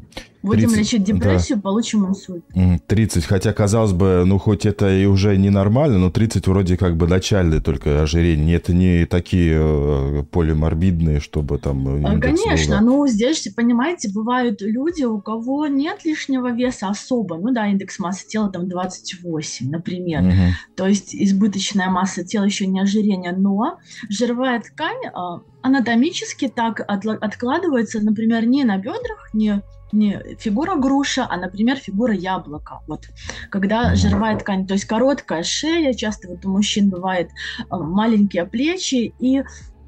Будем 0.45 0.69
30, 0.69 0.77
лечить 0.77 1.03
депрессию, 1.03 1.57
да. 1.57 1.61
получим 1.63 2.07
инсульт. 2.07 2.43
30, 2.87 3.25
хотя 3.25 3.53
казалось 3.53 3.93
бы, 3.93 4.23
ну 4.25 4.37
хоть 4.37 4.65
это 4.65 4.89
и 4.89 5.05
уже 5.05 5.35
не 5.37 5.49
нормально, 5.49 5.97
но 5.97 6.11
30 6.11 6.47
вроде 6.47 6.77
как 6.77 6.97
бы 6.97 7.07
начальные 7.07 7.61
только 7.61 8.03
ожирение. 8.03 8.57
Это 8.57 8.73
не 8.73 9.05
такие 9.05 9.57
э, 9.59 10.23
полиморбидные, 10.31 11.19
чтобы 11.19 11.57
там... 11.57 12.05
Э, 12.05 12.19
конечно, 12.19 12.81
ну 12.81 13.07
здесь, 13.07 13.47
понимаете, 13.55 14.11
бывают 14.13 14.61
люди, 14.61 15.03
у 15.03 15.19
кого 15.19 15.67
нет 15.67 16.05
лишнего 16.05 16.51
веса 16.51 16.89
особо. 16.89 17.37
Ну 17.37 17.51
да, 17.51 17.67
индекс 17.67 17.99
массы 17.99 18.27
тела 18.27 18.49
там 18.49 18.69
28, 18.69 19.69
например. 19.69 20.21
Угу. 20.21 20.75
То 20.75 20.87
есть 20.87 21.15
избыточная 21.15 21.89
масса 21.89 22.23
тела 22.23 22.45
еще 22.45 22.67
не 22.67 22.79
ожирение, 22.79 23.31
но 23.31 23.79
жировая 24.09 24.61
ткань 24.61 25.07
а, 25.13 25.41
анатомически 25.61 26.47
так 26.47 26.81
откладывается, 26.87 27.99
например, 27.99 28.45
не 28.45 28.63
на 28.63 28.77
бедрах, 28.77 29.31
не 29.33 29.61
не 29.95 30.35
фигура 30.39 30.75
груша, 30.75 31.27
а, 31.29 31.37
например, 31.37 31.77
фигура 31.77 32.13
яблока. 32.13 32.81
Вот, 32.87 33.09
когда 33.49 33.95
жировая 33.95 34.37
ткань, 34.37 34.67
то 34.67 34.73
есть 34.73 34.85
короткая 34.85 35.43
шея, 35.43 35.93
часто 35.93 36.27
вот 36.29 36.45
у 36.45 36.49
мужчин 36.49 36.89
бывает 36.89 37.29
э, 37.29 37.63
маленькие 37.75 38.45
плечи, 38.45 39.13
и 39.19 39.43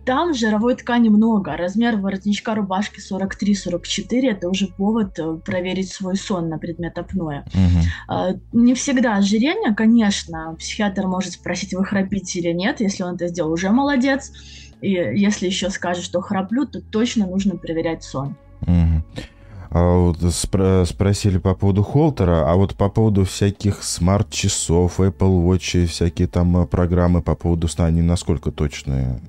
там 0.08 0.34
жировой 0.34 0.76
ткани 0.76 1.10
много. 1.10 1.58
Размер 1.58 1.98
воротничка 1.98 2.56
рубашки 2.56 3.02
43-44– 3.02 4.32
это 4.32 4.50
уже 4.50 4.68
повод 4.68 5.20
э, 5.20 5.36
проверить 5.46 5.92
свой 5.92 6.16
сон 6.16 6.48
на 6.48 6.58
предмет 6.58 6.98
апноэ. 6.98 7.44
Угу. 7.54 8.42
Не 8.54 8.74
всегда 8.74 9.18
ожирение, 9.18 9.76
конечно, 9.76 10.56
психиатр 10.58 11.08
может 11.08 11.34
спросить, 11.34 11.74
вы 11.74 11.84
храпите 11.84 12.40
или 12.40 12.54
нет. 12.54 12.80
Если 12.80 13.04
он 13.04 13.16
это 13.16 13.28
сделал, 13.28 13.52
уже 13.52 13.70
молодец. 13.70 14.32
И 14.80 14.92
если 14.92 15.48
еще 15.48 15.70
скажет, 15.70 16.06
что 16.06 16.22
храплю, 16.22 16.66
то 16.66 16.80
точно 16.82 17.28
нужно 17.28 17.58
проверять 17.58 18.04
сон. 18.04 18.38
Угу. 18.62 19.04
А 19.78 19.96
вот 19.96 20.18
спро- 20.24 20.86
спросили 20.86 21.38
по 21.38 21.54
поводу 21.54 21.84
холтера, 21.84 22.52
а 22.52 22.56
вот 22.56 22.76
по 22.76 22.90
поводу 22.90 23.26
всяких 23.26 23.84
смарт-часов, 23.84 25.00
Apple 25.00 25.46
Watch, 25.46 25.86
всякие 25.86 26.28
там 26.28 26.58
э, 26.58 26.66
программы 26.66 27.22
по 27.22 27.36
поводу 27.36 27.68
сна, 27.68 27.86
они 27.86 28.02
насколько 28.02 28.50
точные? 28.52 29.22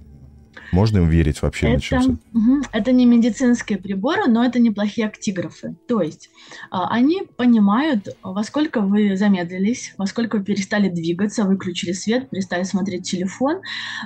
Можно 0.73 0.99
им 0.99 1.09
верить 1.09 1.41
вообще? 1.43 1.75
Это, 1.75 2.19
угу, 2.35 2.63
это 2.73 2.93
не 2.93 3.07
медицинские 3.07 3.79
приборы, 3.79 4.27
но 4.27 4.45
это 4.45 4.59
неплохие 4.59 5.07
актиграфы. 5.07 5.77
То 5.87 6.03
есть 6.03 6.31
а, 6.71 6.89
они 6.89 7.23
понимают, 7.37 8.09
во 8.23 8.43
сколько 8.43 8.81
вы 8.81 9.17
замедлились, 9.17 9.95
во 9.97 10.07
сколько 10.07 10.37
вы 10.37 10.45
перестали 10.45 10.89
двигаться, 10.89 11.45
выключили 11.45 11.93
свет, 11.93 12.31
перестали 12.31 12.65
смотреть 12.65 13.11
телефон, 13.11 13.61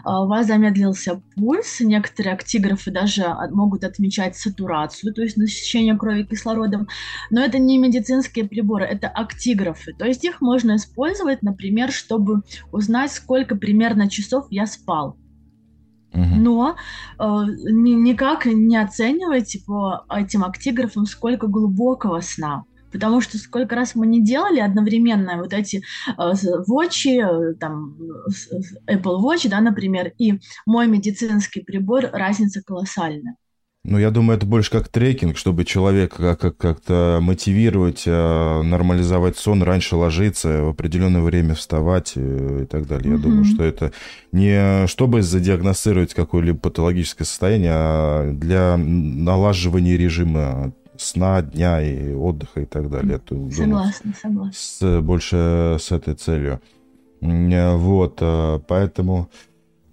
а, 0.05 0.25
у 0.25 0.29
вас 0.29 0.47
замедлился 0.47 1.21
пульс, 1.35 1.81
некоторые 1.81 2.35
актиграфы 2.35 2.91
даже 2.91 3.27
могут 3.51 3.85
отмечать 3.85 4.37
сатурацию, 4.37 5.13
то 5.15 5.23
есть 5.23 5.37
насыщение 5.37 5.97
крови 5.97 6.25
кислородом, 6.25 6.89
но 7.31 7.43
это 7.43 7.59
не 7.59 7.79
медицинские 7.79 8.47
приборы, 8.47 8.85
это 8.85 9.09
актиграфы. 9.09 9.95
То 9.95 10.05
есть 10.05 10.25
их 10.25 10.41
можно 10.41 10.77
использовать, 10.77 11.43
например, 11.43 11.91
чтобы 11.91 12.43
узнать, 12.71 13.13
сколько 13.13 13.57
примерно 13.57 14.09
часов 14.09 14.47
я 14.51 14.67
спал 14.67 15.17
но 16.13 16.77
э, 17.19 17.23
никак 17.23 18.47
не 18.47 18.77
оценивайте 18.77 19.61
по 19.67 20.05
этим 20.11 20.45
актиграфам, 20.45 21.07
сколько 21.07 21.47
глубокого 21.47 22.21
сна. 22.21 22.65
Потому 22.93 23.23
что 23.23 23.39
сколько 23.39 23.75
раз 23.75 23.95
мы 23.95 24.07
не 24.07 24.23
делали 24.23 24.61
одновременно 24.61 25.39
вот 25.39 25.53
эти 25.55 25.83
э, 26.07 26.33
Watch, 26.69 27.09
э, 27.09 27.55
там, 27.55 27.97
Apple 28.87 29.21
Watch, 29.23 29.49
да, 29.49 29.61
например, 29.61 30.13
и 30.19 30.41
мой 30.67 30.87
медицинский 30.87 31.63
прибор, 31.63 32.11
разница 32.13 32.63
колоссальная. 32.63 33.37
Ну, 33.85 33.99
я 33.99 34.13
думаю, 34.13 34.37
это 34.37 34.47
больше 34.47 34.71
как 34.71 34.87
трекинг, 34.87 35.37
чтобы 35.37 35.65
человека 35.65 36.37
как- 36.37 36.57
как-то 36.57 37.19
мотивировать, 37.21 38.05
э, 38.07 38.63
нормализовать 38.63 39.37
сон, 39.37 39.65
раньше 39.65 39.97
ложиться, 39.97 40.63
в 40.63 40.69
определенное 40.69 41.21
время 41.21 41.57
вставать 41.57 42.13
э, 42.15 42.61
и 42.63 42.67
так 42.67 42.87
далее. 42.87 43.15
Я 43.15 43.19
думаю, 43.19 43.45
что 43.45 43.65
это 43.65 43.91
не 44.31 44.87
чтобы 44.87 45.23
задиагностировать 45.23 46.15
какое-либо 46.15 46.59
патологическое 46.59 47.27
состояние, 47.27 47.73
а 47.75 48.33
для 48.33 48.77
налаживания 48.77 49.97
режима 49.97 50.73
сна, 50.97 51.43
дня 51.43 51.83
и 51.83 52.13
отдыха 52.13 52.61
и 52.61 52.67
так 52.67 52.89
далее. 52.89 53.17
Это, 53.17 53.35
согласна, 53.51 54.15
согласна. 54.23 54.53
С, 54.55 55.01
больше 55.01 55.77
с 55.81 55.91
этой 55.91 56.15
целью. 56.15 56.61
Вот, 57.21 58.19
э, 58.21 58.61
поэтому... 58.69 59.29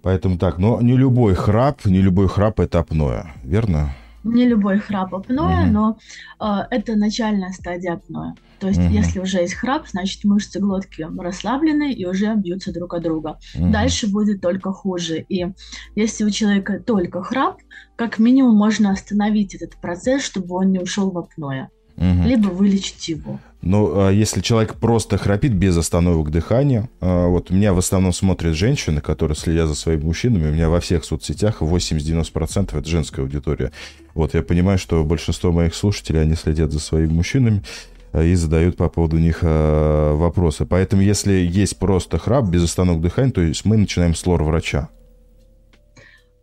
Поэтому 0.02 0.38
так, 0.38 0.58
но 0.58 0.80
не 0.80 0.96
любой 0.96 1.34
храп, 1.34 1.84
не 1.84 2.00
любой 2.00 2.28
храп 2.28 2.60
это 2.60 2.78
апноэ, 2.78 3.24
верно? 3.44 3.90
Не 4.24 4.46
любой 4.46 4.78
храп 4.78 5.14
апноэ, 5.14 5.64
угу. 5.64 5.72
но 5.72 5.98
э, 6.40 6.44
это 6.70 6.96
начальная 6.96 7.52
стадия 7.52 7.94
апноэ. 7.94 8.34
То 8.60 8.68
есть, 8.68 8.80
угу. 8.80 8.88
если 8.88 9.18
уже 9.18 9.38
есть 9.38 9.54
храп, 9.54 9.88
значит 9.88 10.24
мышцы 10.24 10.60
глотки 10.60 11.06
расслаблены 11.18 11.92
и 11.92 12.06
уже 12.06 12.34
бьются 12.34 12.72
друг 12.72 12.94
от 12.94 13.02
друга. 13.02 13.38
Угу. 13.54 13.70
Дальше 13.70 14.10
будет 14.10 14.42
только 14.42 14.72
хуже. 14.72 15.24
И 15.28 15.46
если 15.96 16.24
у 16.24 16.30
человека 16.30 16.80
только 16.80 17.22
храп, 17.22 17.58
как 17.96 18.18
минимум 18.18 18.56
можно 18.56 18.90
остановить 18.90 19.54
этот 19.54 19.80
процесс, 19.80 20.22
чтобы 20.22 20.54
он 20.56 20.72
не 20.72 20.78
ушел 20.78 21.10
в 21.10 21.18
апноэ. 21.18 21.68
Угу. 22.00 22.22
Либо 22.28 22.48
вылечить 22.48 23.08
его. 23.08 23.38
Но 23.60 24.06
а 24.06 24.10
если 24.10 24.40
человек 24.40 24.76
просто 24.76 25.18
храпит 25.18 25.52
без 25.52 25.76
остановок 25.76 26.30
дыхания, 26.30 26.88
а, 27.00 27.28
вот 27.28 27.50
меня 27.50 27.74
в 27.74 27.78
основном 27.78 28.14
смотрят 28.14 28.56
женщины, 28.56 29.02
которые 29.02 29.36
следят 29.36 29.68
за 29.68 29.74
своими 29.74 30.02
мужчинами, 30.02 30.48
у 30.48 30.52
меня 30.52 30.70
во 30.70 30.80
всех 30.80 31.04
соцсетях 31.04 31.60
80-90% 31.60 32.78
это 32.78 32.88
женская 32.88 33.20
аудитория. 33.20 33.70
Вот 34.14 34.32
я 34.32 34.42
понимаю, 34.42 34.78
что 34.78 35.04
большинство 35.04 35.52
моих 35.52 35.74
слушателей, 35.74 36.22
они 36.22 36.36
следят 36.36 36.72
за 36.72 36.80
своими 36.80 37.12
мужчинами 37.12 37.62
а, 38.12 38.22
и 38.22 38.34
задают 38.34 38.78
по 38.78 38.88
поводу 38.88 39.18
них 39.18 39.40
вопросы. 39.42 40.64
Поэтому 40.64 41.02
если 41.02 41.32
есть 41.32 41.78
просто 41.78 42.18
храп 42.18 42.46
без 42.46 42.64
остановок 42.64 43.02
дыхания, 43.02 43.32
то 43.32 43.42
есть 43.42 43.66
мы 43.66 43.76
начинаем 43.76 44.14
с 44.14 44.24
лор-врача. 44.26 44.88
Э, 44.88 44.99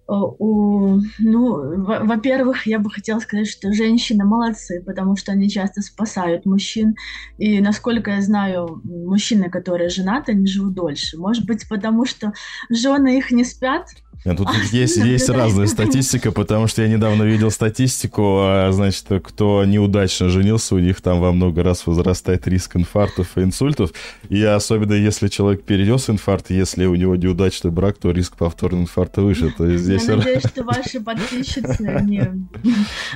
у, 0.08 1.00
ну, 1.20 1.86
во-первых, 2.06 2.66
я 2.66 2.80
бы 2.80 2.90
хотела 2.90 3.20
сказать, 3.20 3.48
что 3.48 3.74
женщины 3.74 4.24
молодцы, 4.26 4.82
потому 4.86 5.16
что 5.16 5.34
они 5.34 5.50
часто 5.50 5.82
спасают 5.82 6.46
мужчин. 6.46 6.96
И, 7.38 7.60
насколько 7.60 8.12
я 8.12 8.22
знаю, 8.22 8.82
мужчины, 8.84 9.50
которые 9.50 9.90
женаты, 9.90 10.32
они 10.32 10.48
живут 10.48 10.74
дольше. 10.74 11.18
Может 11.18 11.46
быть, 11.46 11.68
потому 11.68 12.06
что 12.06 12.34
жены 12.70 13.18
их 13.18 13.32
не 13.32 13.44
спят, 13.44 13.88
тут 14.24 14.48
а, 14.48 14.76
есть, 14.76 14.98
есть 14.98 15.30
разная 15.30 15.68
статистика, 15.68 16.32
потому 16.32 16.68
что 16.68 16.82
я 16.82 16.88
недавно 16.88 17.24
видел 17.24 17.52
статистику, 17.52 18.40
а, 18.42 18.70
значит, 18.72 19.06
кто 19.24 19.64
неудачно 19.66 20.30
женился, 20.30 20.76
у 20.76 20.80
них 20.80 21.02
там 21.02 21.20
во 21.20 21.32
много 21.32 21.64
раз 21.64 21.86
возрастает 21.88 22.48
риск 22.48 22.76
инфарктов 22.76 23.38
и 23.38 23.42
инсультов. 23.42 23.92
И 24.30 24.44
особенно 24.44 24.94
если 24.94 25.28
человек 25.28 25.64
перенес 25.64 26.10
инфаркт, 26.10 26.50
если 26.50 26.86
у 26.86 26.96
него 26.96 27.16
неудачный 27.16 27.72
брак, 27.72 27.98
то 27.98 28.12
риск 28.12 28.36
повторного 28.36 28.84
инфаркта 28.84 29.22
выше. 29.22 29.54
То 29.58 29.66
есть 29.68 29.84
здесь... 29.84 30.08
Я 30.08 30.18
надеюсь, 30.18 30.44
что 30.46 30.64
ваши 30.64 31.00
подписчицы 31.00 32.02
не 32.04 32.48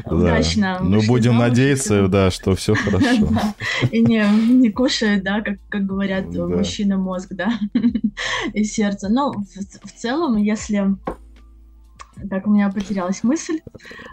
удачно 0.06 0.80
Ну, 0.82 1.02
будем 1.08 1.38
надеяться, 1.38 2.08
да, 2.08 2.32
что 2.32 2.56
все 2.56 2.76
хорошо. 2.76 3.30
И 3.92 4.02
не, 4.02 4.24
не 4.54 4.70
кушают, 4.72 5.24
да, 5.24 5.42
как, 5.42 5.58
как 5.70 5.86
говорят, 5.86 6.34
мужчина 6.34 6.98
мозг, 6.98 7.30
да, 7.32 7.60
и 8.54 8.64
сердце. 8.64 9.10
Но 9.10 9.32
в 9.32 9.92
целом, 9.96 10.38
если 10.38 10.91
так, 12.30 12.48
у 12.48 12.52
меня 12.52 12.70
потерялась 12.70 13.24
мысль. 13.24 13.60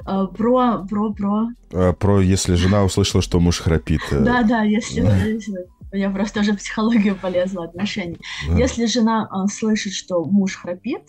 Э, 0.06 0.26
про, 0.36 0.86
про, 0.88 1.12
про... 1.12 1.48
А, 1.72 1.92
про, 1.92 2.20
если 2.20 2.54
жена 2.54 2.84
услышала, 2.84 3.22
что 3.22 3.40
муж 3.40 3.60
храпит. 3.60 4.00
Э. 4.10 4.20
Да, 4.20 4.42
да, 4.42 4.62
если... 4.62 5.02
Я 5.90 6.10
просто 6.10 6.40
уже 6.40 6.52
в 6.52 6.58
психологию 6.58 7.16
полезла 7.16 7.64
отношений. 7.64 8.18
Если 8.50 8.84
жена 8.84 9.26
э, 9.30 9.48
слышит, 9.50 9.94
что 9.94 10.22
муж 10.24 10.56
храпит, 10.56 11.02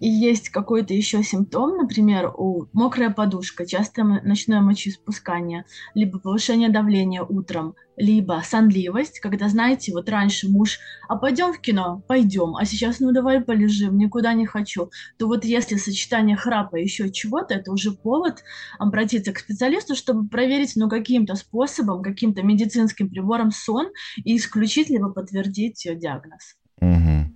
и 0.00 0.08
есть 0.08 0.48
какой-то 0.48 0.94
еще 0.94 1.22
симптом, 1.22 1.76
например, 1.76 2.32
у 2.36 2.66
мокрая 2.72 3.10
подушка, 3.10 3.66
частое 3.66 4.04
ночное 4.22 4.60
мочеиспускание, 4.60 5.64
либо 5.94 6.18
повышение 6.18 6.68
давления 6.68 7.22
утром, 7.22 7.74
либо 7.96 8.42
сонливость, 8.44 9.20
когда, 9.20 9.48
знаете, 9.48 9.92
вот 9.92 10.08
раньше 10.08 10.48
муж, 10.48 10.78
а 11.08 11.16
пойдем 11.16 11.52
в 11.52 11.60
кино? 11.60 12.02
Пойдем, 12.08 12.56
а 12.56 12.64
сейчас, 12.64 13.00
ну 13.00 13.12
давай 13.12 13.40
полежим, 13.40 13.96
никуда 13.96 14.32
не 14.34 14.46
хочу. 14.46 14.90
То 15.18 15.26
вот 15.26 15.44
если 15.44 15.76
сочетание 15.76 16.36
храпа 16.36 16.76
еще 16.76 17.10
чего-то, 17.10 17.54
это 17.54 17.70
уже 17.70 17.92
повод 17.92 18.42
обратиться 18.78 19.32
к 19.32 19.38
специалисту, 19.38 19.94
чтобы 19.94 20.28
проверить, 20.28 20.72
ну 20.76 20.88
каким-то 20.88 21.34
способом, 21.36 22.02
каким-то 22.02 22.42
медицинским 22.42 23.08
прибором 23.08 23.50
сон 23.50 23.88
и 24.16 24.36
исключить 24.36 24.90
либо 24.90 25.10
подтвердить 25.10 25.86
диагноз. 25.86 26.56
Угу. 26.80 27.32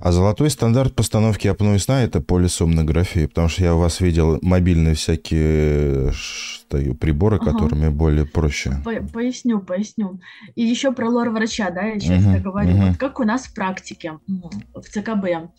А 0.00 0.12
золотой 0.12 0.48
стандарт 0.48 0.94
постановки 0.94 1.48
апноэ 1.48 1.78
сна– 1.80 2.02
это 2.04 2.20
полисомнография, 2.20 3.26
потому 3.26 3.48
что 3.48 3.64
я 3.64 3.74
у 3.74 3.80
вас 3.80 4.00
видел 4.00 4.38
мобильные 4.42 4.94
всякие 4.94 6.12
что, 6.12 6.78
приборы, 6.94 7.38
ага. 7.38 7.50
которыми 7.50 7.88
более 7.88 8.24
проще. 8.24 8.76
По 8.84 8.92
поясню, 8.92 9.58
поясню. 9.60 10.20
И 10.54 10.62
еще 10.62 10.92
про 10.92 11.10
лор 11.10 11.30
врача, 11.30 11.70
да, 11.70 11.82
я 11.82 11.98
сейчас 11.98 12.24
угу, 12.24 12.40
говорю. 12.40 12.76
Угу. 12.76 12.86
Вот 12.86 12.96
как 12.96 13.18
у 13.18 13.24
нас 13.24 13.46
в 13.46 13.54
практике 13.54 14.20
в 14.28 14.82
ЦКБ. 14.82 15.50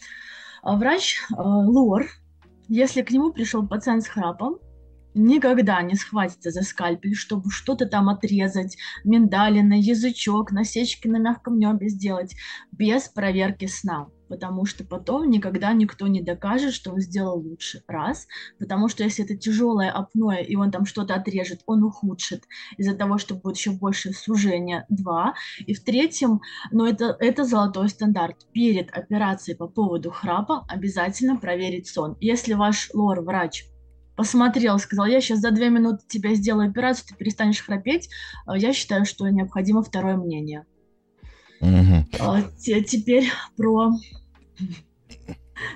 А 0.64 0.76
врач 0.78 1.18
э, 1.32 1.36
лор, 1.38 2.06
если 2.70 3.02
к 3.02 3.12
нему 3.12 3.34
пришел 3.34 3.68
пациент 3.68 4.04
с 4.04 4.08
храпом, 4.08 4.56
никогда 5.14 5.82
не 5.82 5.96
схватится 5.96 6.52
за 6.52 6.62
скальпель, 6.62 7.14
чтобы 7.14 7.52
что-то 7.52 7.88
там 7.88 8.08
отрезать, 8.08 8.78
миндалины, 9.04 9.82
язычок, 9.82 10.54
насечки 10.54 11.10
на 11.10 11.18
мягком 11.18 11.60
небе 11.60 11.90
сделать, 11.90 12.36
без 12.72 13.10
проверки 13.10 13.66
сна 13.66 14.08
потому 14.30 14.66
что 14.66 14.86
потом 14.86 15.30
никогда 15.30 15.74
никто 15.74 16.08
не 16.08 16.22
докажет, 16.22 16.74
что 16.74 16.92
он 16.92 17.02
сделал 17.02 17.40
лучше. 17.40 17.84
Раз, 17.88 18.28
потому 18.60 18.88
что 18.88 19.04
если 19.04 19.26
это 19.26 19.36
тяжелое 19.36 19.92
апноэ, 19.92 20.44
и 20.44 20.56
он 20.56 20.72
там 20.72 20.86
что-то 20.86 21.16
отрежет, 21.16 21.62
он 21.66 21.84
ухудшит 21.84 22.44
из-за 22.78 22.96
того, 22.96 23.18
что 23.18 23.36
будет 23.36 23.58
еще 23.58 23.72
больше 23.72 24.14
сужения. 24.14 24.86
Два. 24.90 25.34
И 25.66 25.74
в 25.74 25.84
третьем, 25.84 26.42
но 26.72 26.88
это, 26.88 27.18
это 27.20 27.44
золотой 27.44 27.90
стандарт. 27.90 28.38
Перед 28.54 28.96
операцией 28.96 29.58
по 29.58 29.68
поводу 29.68 30.12
храпа 30.12 30.66
обязательно 30.70 31.38
проверить 31.38 31.88
сон. 31.88 32.16
Если 32.20 32.54
ваш 32.54 32.92
лор-врач 32.94 33.66
посмотрел, 34.16 34.78
сказал, 34.80 35.06
я 35.06 35.22
сейчас 35.22 35.40
за 35.40 35.52
две 35.52 35.70
минуты 35.70 36.04
тебя 36.08 36.36
сделаю 36.36 36.70
операцию, 36.70 37.08
ты 37.08 37.16
перестанешь 37.16 37.64
храпеть, 37.64 38.10
э, 38.48 38.58
я 38.58 38.74
считаю, 38.74 39.06
что 39.06 39.28
необходимо 39.30 39.82
второе 39.82 40.18
мнение. 40.18 40.66
Угу. 41.62 42.06
Теперь 42.88 43.30
про 43.58 43.92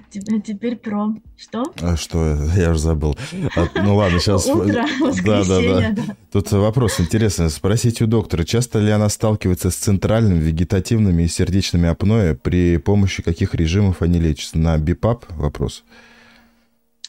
Теперь 0.10 0.78
про 0.78 1.10
что? 1.36 1.64
А 1.82 1.98
что? 1.98 2.38
Я 2.56 2.72
уже 2.72 2.80
забыл. 2.80 3.18
А, 3.56 3.68
ну 3.76 3.96
ладно, 3.96 4.20
сейчас... 4.20 4.46
Утро, 4.48 4.86
да, 5.26 5.44
да, 5.44 5.62
да, 5.62 5.92
да. 5.92 6.16
Тут 6.32 6.52
вопрос 6.52 7.00
интересный. 7.00 7.50
Спросить 7.50 8.02
у 8.02 8.08
доктора, 8.08 8.44
часто 8.44 8.80
ли 8.80 8.92
она 8.92 9.10
сталкивается 9.10 9.72
с 9.72 9.76
центральным, 9.76 10.40
вегетативными 10.40 11.24
и 11.24 11.28
сердечными 11.28 11.90
апноэ, 11.90 12.36
при 12.36 12.78
помощи 12.78 13.22
каких 13.24 13.56
режимов 13.56 14.02
они 14.02 14.20
лечатся? 14.20 14.58
На 14.58 14.78
БИПАП 14.78 15.26
вопрос? 15.32 15.84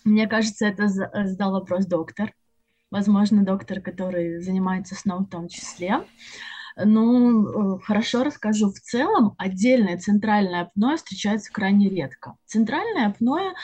Мне 0.05 0.27
кажется, 0.27 0.67
это 0.67 0.89
задал 0.89 1.53
вопрос 1.53 1.87
доктор. 1.87 2.33
Возможно, 2.91 3.45
доктор, 3.45 3.81
который 3.81 4.41
занимается 4.41 4.95
сном 4.95 5.27
в 5.27 5.31
том 5.31 5.49
числе. 5.49 6.01
Ну, 6.77 7.77
э, 7.77 7.81
хорошо 7.83 8.25
расскажу. 8.25 8.71
В 8.71 8.81
целом, 8.81 9.35
отдельное 9.39 9.97
центральное 9.97 10.63
апноэ 10.63 10.97
встречается 10.97 11.53
крайне 11.53 11.89
редко. 11.89 12.35
Центральное 12.47 13.07
апноэ, 13.07 13.55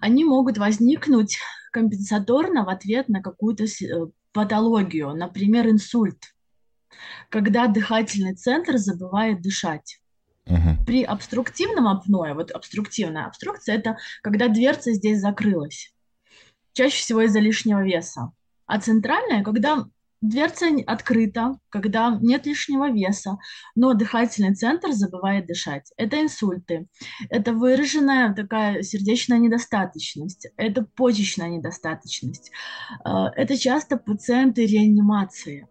они 0.00 0.24
могут 0.24 0.56
возникнуть 0.58 1.38
компенсаторно 1.72 2.64
в 2.64 2.68
ответ 2.68 3.08
на 3.08 3.22
какую-то 3.22 3.64
э, 3.64 4.06
патологию, 4.32 5.14
например, 5.14 5.68
инсульт, 5.68 6.32
когда 7.28 7.66
дыхательный 7.66 8.34
центр 8.34 8.76
забывает 8.76 9.42
дышать. 9.42 10.00
При 10.84 11.04
обструктивном 11.04 11.86
апное, 11.86 12.34
вот 12.34 12.50
обструктивная 12.50 13.26
обструкция, 13.26 13.76
это 13.76 13.98
когда 14.20 14.48
дверца 14.48 14.92
здесь 14.92 15.20
закрылась, 15.20 15.94
чаще 16.72 16.96
всего 16.96 17.22
из-за 17.22 17.38
лишнего 17.38 17.84
веса. 17.84 18.32
А 18.66 18.80
центральная, 18.80 19.44
когда 19.44 19.86
Дверца 20.20 20.66
открыта, 20.86 21.58
когда 21.70 22.18
нет 22.20 22.44
лишнего 22.44 22.90
веса, 22.90 23.38
но 23.74 23.94
дыхательный 23.94 24.54
центр 24.54 24.92
забывает 24.92 25.46
дышать. 25.46 25.90
Это 25.96 26.20
инсульты, 26.20 26.88
это 27.30 27.54
выраженная 27.54 28.34
такая 28.34 28.82
сердечная 28.82 29.38
недостаточность, 29.38 30.46
это 30.58 30.86
почечная 30.94 31.48
недостаточность. 31.48 32.50
Э, 33.02 33.28
это 33.34 33.56
часто 33.56 33.96
пациенты 33.96 34.66
реанимации. 34.66 35.66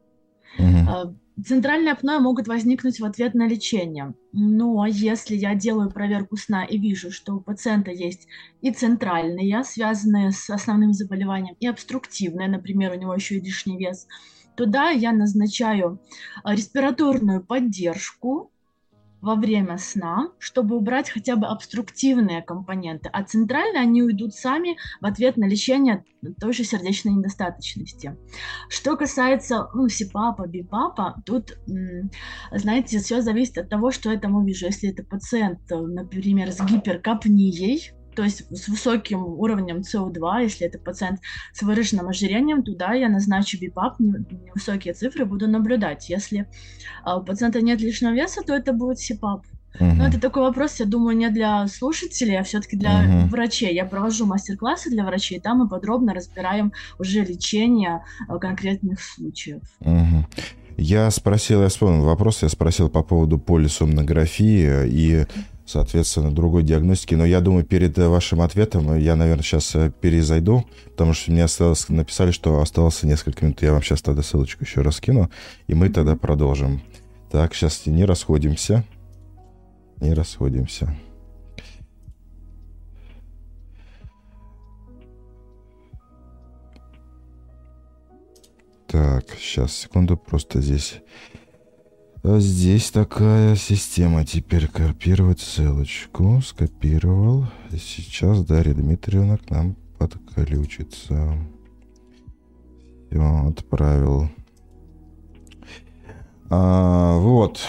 Угу. 0.58 1.16
Центральные 1.46 1.94
апноэ 1.94 2.20
могут 2.20 2.48
возникнуть 2.48 3.00
в 3.00 3.06
ответ 3.06 3.36
на 3.36 3.48
лечение. 3.48 4.16
Но 4.34 4.86
если 4.88 5.36
я 5.36 5.54
делаю 5.54 5.92
проверку 5.92 6.38
сна 6.38 6.66
и 6.66 6.80
вижу, 6.80 7.12
что 7.12 7.36
у 7.36 7.40
пациента 7.40 7.92
есть 7.92 8.28
и 8.62 8.72
центральные, 8.72 9.64
связанные 9.64 10.32
с 10.32 10.50
основным 10.50 10.92
заболеванием, 10.92 11.56
и 11.60 11.68
обструктивные, 11.68 12.50
например, 12.50 12.92
у 12.94 12.96
него 12.96 13.14
еще 13.14 13.36
и 13.38 13.42
лишний 13.42 13.78
вес– 13.78 14.08
Туда 14.60 14.90
я 14.90 15.14
назначаю 15.14 16.02
а, 16.44 16.54
респираторную 16.54 17.42
поддержку 17.42 18.52
во 19.22 19.36
время 19.36 19.78
сна, 19.78 20.34
чтобы 20.38 20.76
убрать 20.76 21.10
хотя 21.10 21.38
бы 21.38 21.48
обструктивные 21.48 22.42
компоненты, 22.42 23.10
а 23.14 23.24
центрально 23.24 23.80
они 23.80 24.04
уйдут 24.04 24.36
сами 24.36 24.76
в 25.00 25.06
ответ 25.06 25.38
на 25.38 25.46
лечение 25.46 26.04
той 26.42 26.52
же 26.52 26.66
сердечной 26.66 27.14
недостаточности. 27.14 28.18
Что 28.68 28.98
касается 28.98 29.70
ну, 29.74 29.88
СИПАПа, 29.88 30.46
БИПАПа, 30.46 31.24
тут, 31.26 31.58
знаете, 32.52 33.00
все 33.00 33.22
зависит 33.22 33.60
от 33.60 33.70
того, 33.70 33.92
что 33.92 34.12
я 34.12 34.20
там 34.20 34.36
увижу. 34.36 34.66
Если 34.66 34.90
это 34.90 35.04
пациент, 35.04 35.62
например, 35.70 36.52
с 36.52 36.60
гиперкапнией, 36.60 37.94
то 38.20 38.26
есть 38.26 38.44
с 38.54 38.68
высоким 38.68 39.24
уровнем 39.24 39.78
СО2, 39.78 40.44
если 40.44 40.68
это 40.68 40.78
пациент 40.78 41.22
с 41.54 41.62
выраженным 41.62 42.10
ожирением, 42.10 42.64
туда 42.64 42.92
я 42.92 43.08
назначу 43.08 43.58
БИПАП, 43.58 43.98
невысокие 44.02 44.94
цифры 44.94 45.24
буду 45.24 45.48
наблюдать. 45.48 46.10
Если 46.10 46.46
а, 47.06 47.16
у 47.16 47.24
пациента 47.24 47.62
нет 47.62 47.80
лишнего 47.80 48.12
веса, 48.12 48.42
то 48.46 48.54
это 48.54 48.74
будет 48.74 49.00
СИПАП. 49.00 49.46
Угу. 49.76 49.86
Но 49.86 50.06
это 50.06 50.20
такой 50.20 50.44
вопрос, 50.44 50.82
я 50.82 50.86
думаю, 50.86 51.16
не 51.16 51.30
для 51.30 51.66
слушателей, 51.68 52.38
а 52.38 52.44
все-таки 52.44 52.76
для 52.76 53.00
угу. 53.00 53.30
врачей. 53.30 53.74
Я 53.74 53.86
провожу 53.86 54.26
мастер-классы 54.26 54.90
для 54.90 55.06
врачей, 55.06 55.40
там 55.40 55.60
мы 55.60 55.70
подробно 55.70 56.14
разбираем 56.14 56.74
уже 57.00 57.24
лечение 57.24 58.04
а, 58.28 58.38
конкретных 58.38 59.00
случаев. 59.00 59.62
Угу. 59.80 60.26
Я 60.76 61.10
спросил, 61.12 61.62
я 61.62 61.70
вспомнил 61.70 62.04
вопрос, 62.04 62.42
я 62.42 62.50
спросил 62.50 62.90
по 62.90 63.02
поводу 63.02 63.38
полисомнографии 63.38 64.88
и 64.88 65.26
соответственно, 65.70 66.32
другой 66.32 66.64
диагностики. 66.64 67.14
Но 67.14 67.26
я 67.26 67.42
думаю, 67.42 67.64
перед 67.64 67.98
э, 67.98 68.08
вашим 68.08 68.42
ответом 68.42 68.98
я, 68.98 69.16
наверное, 69.16 69.44
сейчас 69.44 69.76
э, 69.76 69.92
перезайду, 70.02 70.66
потому 70.86 71.14
что 71.14 71.32
мне 71.32 71.44
осталось, 71.44 71.88
написали, 71.90 72.32
что 72.32 72.60
осталось 72.60 73.04
несколько 73.04 73.46
минут. 73.46 73.62
Я 73.62 73.74
вам 73.74 73.84
сейчас 73.84 74.02
тогда 74.02 74.24
ссылочку 74.24 74.64
еще 74.64 74.82
раз 74.82 75.00
кину, 75.00 75.30
и 75.68 75.76
мы 75.76 75.90
тогда 75.90 76.16
продолжим. 76.16 76.82
Так, 77.32 77.54
сейчас 77.54 77.86
не 77.86 78.04
расходимся. 78.06 78.84
Не 79.98 80.14
расходимся. 80.14 80.98
Так, 88.88 89.26
сейчас, 89.38 89.74
секунду, 89.74 90.18
просто 90.18 90.62
здесь 90.62 90.96
здесь 92.24 92.92
такая 92.92 93.56
система. 93.56 94.26
Теперь 94.26 94.68
копировать 94.68 95.40
ссылочку. 95.40 96.42
Скопировал. 96.42 97.46
Сейчас 97.72 98.44
Дарья 98.44 98.74
Дмитриевна 98.74 99.38
к 99.38 99.50
нам 99.50 99.76
подключится. 99.98 101.38
Все, 103.10 103.48
отправил. 103.48 104.30
А, 106.50 107.18
вот. 107.20 107.62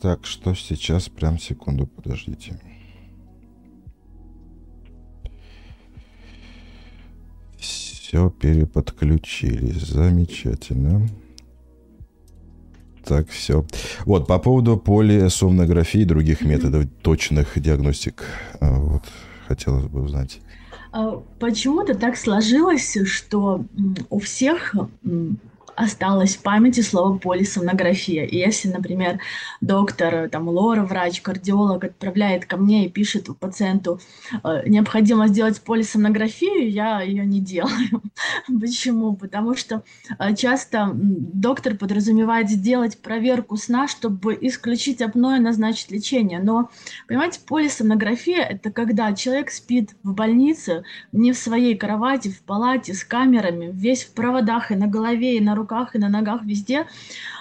Так, 0.00 0.26
что 0.26 0.54
сейчас? 0.54 1.08
Прям 1.08 1.38
секунду, 1.38 1.86
подождите. 1.86 2.60
Все 7.56 8.30
переподключились. 8.30 9.80
Замечательно. 9.80 11.08
Так, 13.04 13.28
все. 13.28 13.64
Вот, 14.06 14.26
по 14.26 14.38
поводу 14.38 14.76
полисомнографии 14.76 16.00
и 16.00 16.04
других 16.04 16.40
методов 16.40 16.86
точных 17.02 17.60
диагностик, 17.60 18.24
а, 18.60 18.78
вот, 18.78 19.02
хотелось 19.46 19.84
бы 19.84 20.02
узнать. 20.02 20.40
А 20.92 21.22
почему-то 21.38 21.94
так 21.94 22.16
сложилось, 22.16 22.96
что 23.04 23.64
у 24.10 24.20
всех 24.20 24.74
осталось 25.76 26.36
в 26.36 26.42
памяти 26.42 26.80
слово 26.80 27.18
полисомнография. 27.18 28.24
И 28.24 28.36
если, 28.36 28.68
например, 28.68 29.20
доктор, 29.60 30.28
там, 30.28 30.48
лора, 30.48 30.82
врач, 30.82 31.20
кардиолог 31.20 31.84
отправляет 31.84 32.46
ко 32.46 32.56
мне 32.56 32.86
и 32.86 32.90
пишет 32.90 33.28
пациенту, 33.38 34.00
э, 34.42 34.62
необходимо 34.66 35.28
сделать 35.28 35.60
полисомнографию, 35.60 36.70
я 36.70 37.00
ее 37.02 37.24
не 37.26 37.40
делаю. 37.40 38.02
Почему? 38.60 39.16
Потому 39.16 39.54
что 39.54 39.82
э, 40.18 40.34
часто 40.34 40.90
доктор 40.94 41.76
подразумевает 41.76 42.48
сделать 42.50 42.98
проверку 42.98 43.56
сна, 43.56 43.88
чтобы 43.88 44.36
исключить 44.40 45.02
апноэ, 45.02 45.40
назначить 45.40 45.90
лечение. 45.90 46.40
Но, 46.40 46.70
понимаете, 47.08 47.40
полисомнография– 47.46 48.42
это 48.50 48.70
когда 48.70 49.12
человек 49.14 49.50
спит 49.50 49.90
в 50.02 50.12
больнице, 50.12 50.84
не 51.12 51.32
в 51.32 51.38
своей 51.38 51.76
кровати, 51.76 52.28
в 52.28 52.42
палате, 52.42 52.94
с 52.94 53.04
камерами, 53.04 53.70
весь 53.72 54.04
в 54.04 54.12
проводах 54.14 54.70
и 54.70 54.76
на 54.76 54.86
голове, 54.86 55.36
и 55.36 55.40
на 55.40 55.54
руках, 55.54 55.63
и 55.94 55.98
на 55.98 56.08
ногах, 56.08 56.42
везде 56.44 56.86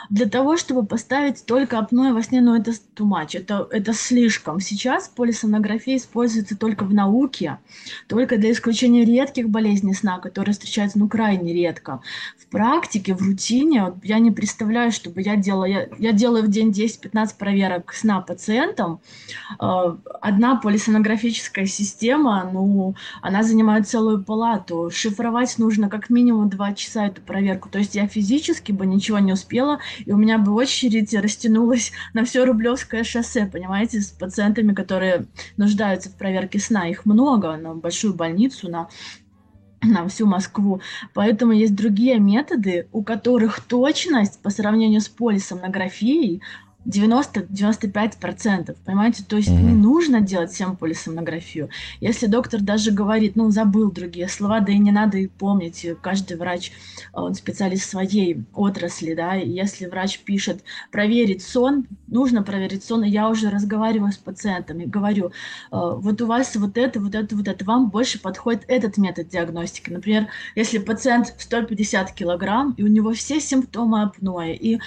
для 0.10 0.28
того, 0.28 0.58
чтобы 0.58 0.86
поставить 0.86 1.46
только 1.46 1.80
апноэ 1.80 2.14
во 2.14 2.22
сне, 2.24 2.42
но 2.42 2.56
это 2.56 2.72
too 2.72 3.08
much, 3.08 3.38
это, 3.38 3.68
это 3.72 3.94
слишком. 3.94 4.60
Сейчас 4.60 5.08
полисомнография 5.08 5.98
используется 5.98 6.58
только 6.58 6.84
в 6.84 6.94
науке, 6.94 7.60
только 8.08 8.38
для 8.38 8.52
исключения 8.52 9.06
редких 9.06 9.50
болезней 9.50 9.94
сна, 9.94 10.20
которые 10.20 10.54
встречаются 10.54 11.00
ну 11.00 11.08
крайне 11.08 11.54
редко. 11.54 12.02
В 12.38 12.48
практике, 12.48 13.16
в 13.16 13.22
рутине, 13.22 13.86
вот 13.86 13.98
я 14.04 14.20
не 14.20 14.32
представляю, 14.32 14.92
чтобы 14.92 15.22
я 15.22 15.36
делала, 15.36 15.66
я, 15.66 15.88
я 15.98 16.12
делаю 16.12 16.44
в 16.44 16.50
день 16.50 16.70
10-15 16.70 17.38
проверок 17.38 17.94
сна 17.94 18.22
пациентам. 18.22 19.00
Э, 19.60 19.96
одна 20.22 20.56
полисонографическая 20.58 21.66
система, 21.66 22.50
ну, 22.52 22.96
она 23.22 23.44
занимает 23.44 23.88
целую 23.88 24.24
палату. 24.24 24.90
Шифровать 24.92 25.58
нужно 25.58 25.90
как 25.90 26.10
минимум 26.10 26.50
2 26.50 26.74
часа 26.74 27.08
эту 27.08 27.22
проверку. 27.22 27.70
То 27.70 27.80
есть 27.80 27.96
я 27.96 28.08
физически 28.08 28.72
бы 28.72 28.86
ничего 28.86 29.20
не 29.20 29.34
успела, 29.34 29.80
и 30.06 30.12
у 30.12 30.18
меня 30.18 30.38
бы 30.38 30.54
очередь 30.54 31.14
растянулась 31.14 31.92
на 32.14 32.24
все 32.26 32.46
Рублевское 32.46 33.04
шоссе, 33.04 33.46
понимаете, 33.46 34.02
с 34.02 34.08
пациентами, 34.08 34.74
которые 34.74 35.26
нуждаются 35.58 36.10
в 36.10 36.18
проверке 36.18 36.60
сна. 36.60 36.88
Их 36.88 37.06
много, 37.06 37.56
на 37.58 37.76
большую 37.76 38.14
больницу, 38.14 38.70
на 38.70 38.90
на 39.84 40.08
всю 40.08 40.26
Москву. 40.26 40.82
Поэтому 41.14 41.52
есть 41.52 41.76
другие 41.76 42.20
методы, 42.20 42.88
у 42.92 43.04
которых 43.04 43.60
точность 43.62 44.42
по 44.42 44.50
сравнению 44.50 45.02
с 45.02 45.10
полисомнографией 45.10 46.42
90-95%, 46.86 48.76
понимаете? 48.86 49.24
То 49.24 49.38
есть 49.38 49.50
mm-hmm. 49.50 49.62
не 49.62 49.74
нужно 49.74 50.22
делать 50.22 50.52
всем 50.52 50.76
полисомнографию. 50.76 51.70
Если 52.02 52.28
доктор 52.28 52.62
даже 52.62 52.92
говорит, 52.92 53.36
ну, 53.36 53.50
забыл 53.52 53.92
другие 53.92 54.28
слова, 54.28 54.60
да 54.60 54.72
и 54.72 54.78
не 54.78 54.92
надо 54.92 55.18
их 55.18 55.32
помнить, 55.32 55.86
каждый 56.02 56.38
врач, 56.38 56.72
он 57.14 57.36
специалист 57.36 57.90
своей 57.90 58.44
отрасли, 58.54 59.14
да, 59.14 59.38
и 59.38 59.50
если 59.50 59.86
врач 59.86 60.20
пишет 60.20 60.64
проверить 60.92 61.44
сон, 61.44 61.88
нужно 62.08 62.44
проверить 62.44 62.84
сон, 62.84 63.04
и 63.04 63.10
я 63.10 63.30
уже 63.30 63.50
разговариваю 63.50 64.12
с 64.12 64.18
пациентами, 64.18 64.86
говорю, 64.86 65.32
вот 65.72 66.22
у 66.22 66.28
вас 66.28 66.56
вот 66.56 66.78
это, 66.78 67.00
вот 67.00 67.16
это, 67.16 67.36
вот 67.36 67.48
это, 67.48 67.66
вам 67.66 67.90
больше 67.90 68.20
подходит 68.20 68.64
этот 68.68 68.98
метод 68.98 69.30
диагностики. 69.30 69.90
Например, 69.90 70.28
если 70.56 70.78
пациент 70.80 71.34
150 71.38 72.12
килограмм, 72.12 72.74
и 72.78 72.84
у 72.84 72.88
него 72.88 73.14
все 73.14 73.40
симптомы 73.40 74.02
апноэ, 74.04 74.54
и 74.56 74.80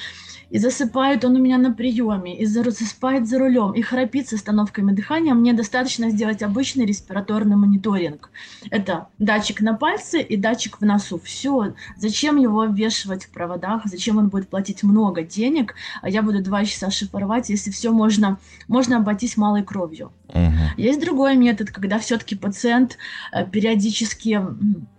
и 0.51 0.59
засыпает 0.59 1.25
он 1.25 1.37
у 1.37 1.39
меня 1.39 1.59
на 1.59 1.73
приеме, 1.73 2.39
и 2.39 2.47
засыпает 2.47 3.29
за 3.29 3.39
рулем, 3.39 3.73
и 3.73 3.83
храпит 3.83 4.29
с 4.29 4.33
остановками 4.33 4.93
дыхания, 4.93 5.35
мне 5.35 5.53
достаточно 5.53 6.11
сделать 6.11 6.43
обычный 6.43 6.87
респираторный 6.87 7.57
мониторинг. 7.57 8.31
Это 8.71 9.09
датчик 9.19 9.61
на 9.61 9.75
пальце 9.75 10.21
и 10.21 10.37
датчик 10.37 10.81
в 10.81 10.85
носу. 10.85 11.19
Все. 11.19 11.75
Зачем 11.97 12.37
его 12.37 12.63
обвешивать 12.63 13.25
в 13.25 13.31
проводах? 13.31 13.83
Зачем 13.87 14.19
он 14.19 14.29
будет 14.29 14.49
платить 14.49 14.83
много 14.83 15.23
денег, 15.23 15.75
а 16.03 16.09
я 16.09 16.23
буду 16.23 16.43
два 16.43 16.65
часа 16.65 16.91
шифровать, 16.91 17.49
если 17.51 17.71
все 17.71 17.91
можно, 17.91 18.39
можно 18.69 18.99
обойтись 18.99 19.37
малой 19.37 19.63
кровью. 19.63 20.13
Угу. 20.29 20.77
Есть 20.77 21.01
другой 21.01 21.37
метод, 21.37 21.71
когда 21.71 21.99
все-таки 21.99 22.37
пациент 22.37 22.99
э, 23.33 23.45
периодически, 23.47 24.41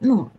ну, 0.02 0.32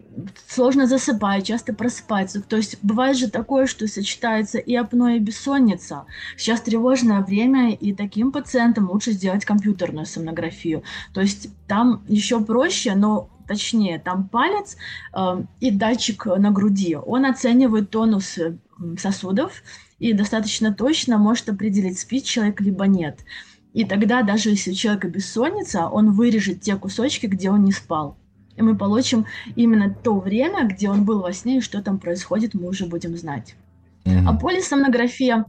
сложно 0.47 0.87
засыпать, 0.87 1.47
часто 1.47 1.73
просыпается. 1.73 2.43
То 2.43 2.57
есть 2.57 2.79
бывает 2.83 3.16
же 3.16 3.31
такое, 3.31 3.66
что 3.66 3.87
сочетается 3.87 4.59
и 4.59 4.75
апноэ, 4.75 5.16
и 5.16 5.21
бессонница. 5.21 6.07
Сейчас 6.37 6.61
тревожное 6.61 7.23
время, 7.23 7.75
и 7.75 7.93
таким 7.93 8.33
пациентам 8.33 8.91
лучше 8.91 9.12
сделать 9.12 9.45
компьютерную 9.45 10.07
сомнографию. 10.07 10.83
То 11.12 11.21
есть 11.21 11.49
там 11.66 12.03
еще 12.09 12.41
проще, 12.41 12.95
но 12.95 13.31
точнее, 13.47 13.99
там 13.99 14.29
палец 14.29 14.77
э, 15.14 15.43
и 15.61 15.71
датчик 15.71 16.27
на 16.27 16.51
груди. 16.51 16.97
Он 16.97 17.25
оценивает 17.25 17.91
тонус 17.91 18.37
э, 18.39 18.57
сосудов 18.99 19.62
и 19.99 20.12
достаточно 20.12 20.73
точно 20.73 21.19
может 21.19 21.49
определить, 21.49 21.99
спит 21.99 22.25
человек 22.25 22.61
либо 22.61 22.87
нет. 22.87 23.21
И 23.73 23.85
тогда 23.85 24.23
даже 24.23 24.51
если 24.51 24.73
у 24.73 24.75
человека 24.75 25.09
бессонница, 25.09 25.89
он 25.89 26.12
вырежет 26.12 26.61
те 26.61 26.77
кусочки, 26.77 27.27
где 27.27 27.51
он 27.51 27.64
не 27.64 27.73
спал 27.73 28.16
и 28.59 28.62
мы 28.62 28.76
получим 28.76 29.26
именно 29.56 29.94
то 29.94 30.18
время, 30.18 30.66
где 30.66 30.90
он 30.90 31.04
был 31.04 31.20
во 31.20 31.32
сне, 31.32 31.59
и 31.59 31.61
что 31.61 31.82
там 31.82 31.98
происходит, 31.98 32.54
мы 32.54 32.68
уже 32.68 32.86
будем 32.86 33.16
знать. 33.16 33.54
Mm-hmm. 34.04 34.24
А 34.26 34.36
полисомнография 34.36 35.44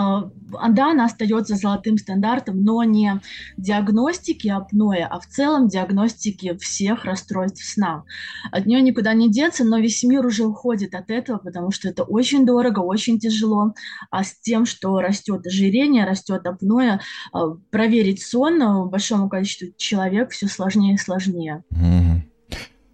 а, 0.00 0.30
да, 0.68 0.92
она 0.92 1.06
остается 1.06 1.56
золотым 1.56 1.98
стандартом, 1.98 2.62
но 2.62 2.84
не 2.84 3.20
диагностики 3.56 4.46
апноэ, 4.46 5.02
а 5.02 5.18
в 5.18 5.26
целом 5.26 5.66
диагностики 5.66 6.56
всех 6.58 7.04
расстройств 7.04 7.64
сна. 7.64 8.04
От 8.52 8.66
нее 8.66 8.80
никуда 8.80 9.12
не 9.12 9.28
деться, 9.28 9.64
но 9.64 9.78
весь 9.78 10.04
мир 10.04 10.24
уже 10.24 10.44
уходит 10.44 10.94
от 10.94 11.10
этого, 11.10 11.38
потому 11.38 11.72
что 11.72 11.88
это 11.88 12.04
очень 12.04 12.46
дорого, 12.46 12.78
очень 12.78 13.18
тяжело. 13.18 13.74
А 14.12 14.22
с 14.22 14.38
тем, 14.38 14.66
что 14.66 15.00
растет 15.00 15.44
ожирение, 15.44 16.06
растет 16.06 16.46
апноэ, 16.46 17.00
а, 17.32 17.48
проверить 17.70 18.22
сон 18.22 18.88
большому 18.88 19.28
количеству 19.28 19.74
человек 19.76 20.30
все 20.30 20.46
сложнее 20.46 20.94
и 20.94 20.98
сложнее. 20.98 21.64
Mm-hmm. 21.72 22.27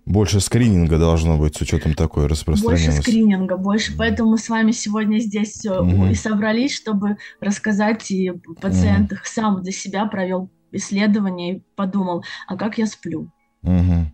Больше 0.07 0.41
скрининга 0.41 0.99
должно 0.99 1.39
быть 1.39 1.57
с 1.57 1.61
учетом 1.63 1.95
такой 1.95 2.27
распространенности. 2.27 2.89
Больше 2.89 3.03
скрининга, 3.03 3.57
больше. 3.57 3.97
Поэтому 3.97 4.33
мы 4.33 4.39
с 4.39 4.49
вами 4.49 4.71
сегодня 4.71 5.19
здесь 5.19 5.65
угу. 5.65 6.07
и 6.07 6.15
собрались, 6.15 6.75
чтобы 6.75 7.17
рассказать 7.41 8.11
и 8.11 8.33
пациент 8.61 9.13
угу. 9.13 9.21
сам 9.25 9.63
для 9.63 9.73
себя 9.73 10.05
провел 10.07 10.51
исследование 10.73 11.57
и 11.57 11.63
подумал, 11.75 12.25
а 12.47 12.57
как 12.57 12.77
я 12.77 12.87
сплю. 12.87 13.31
Угу. 13.63 14.13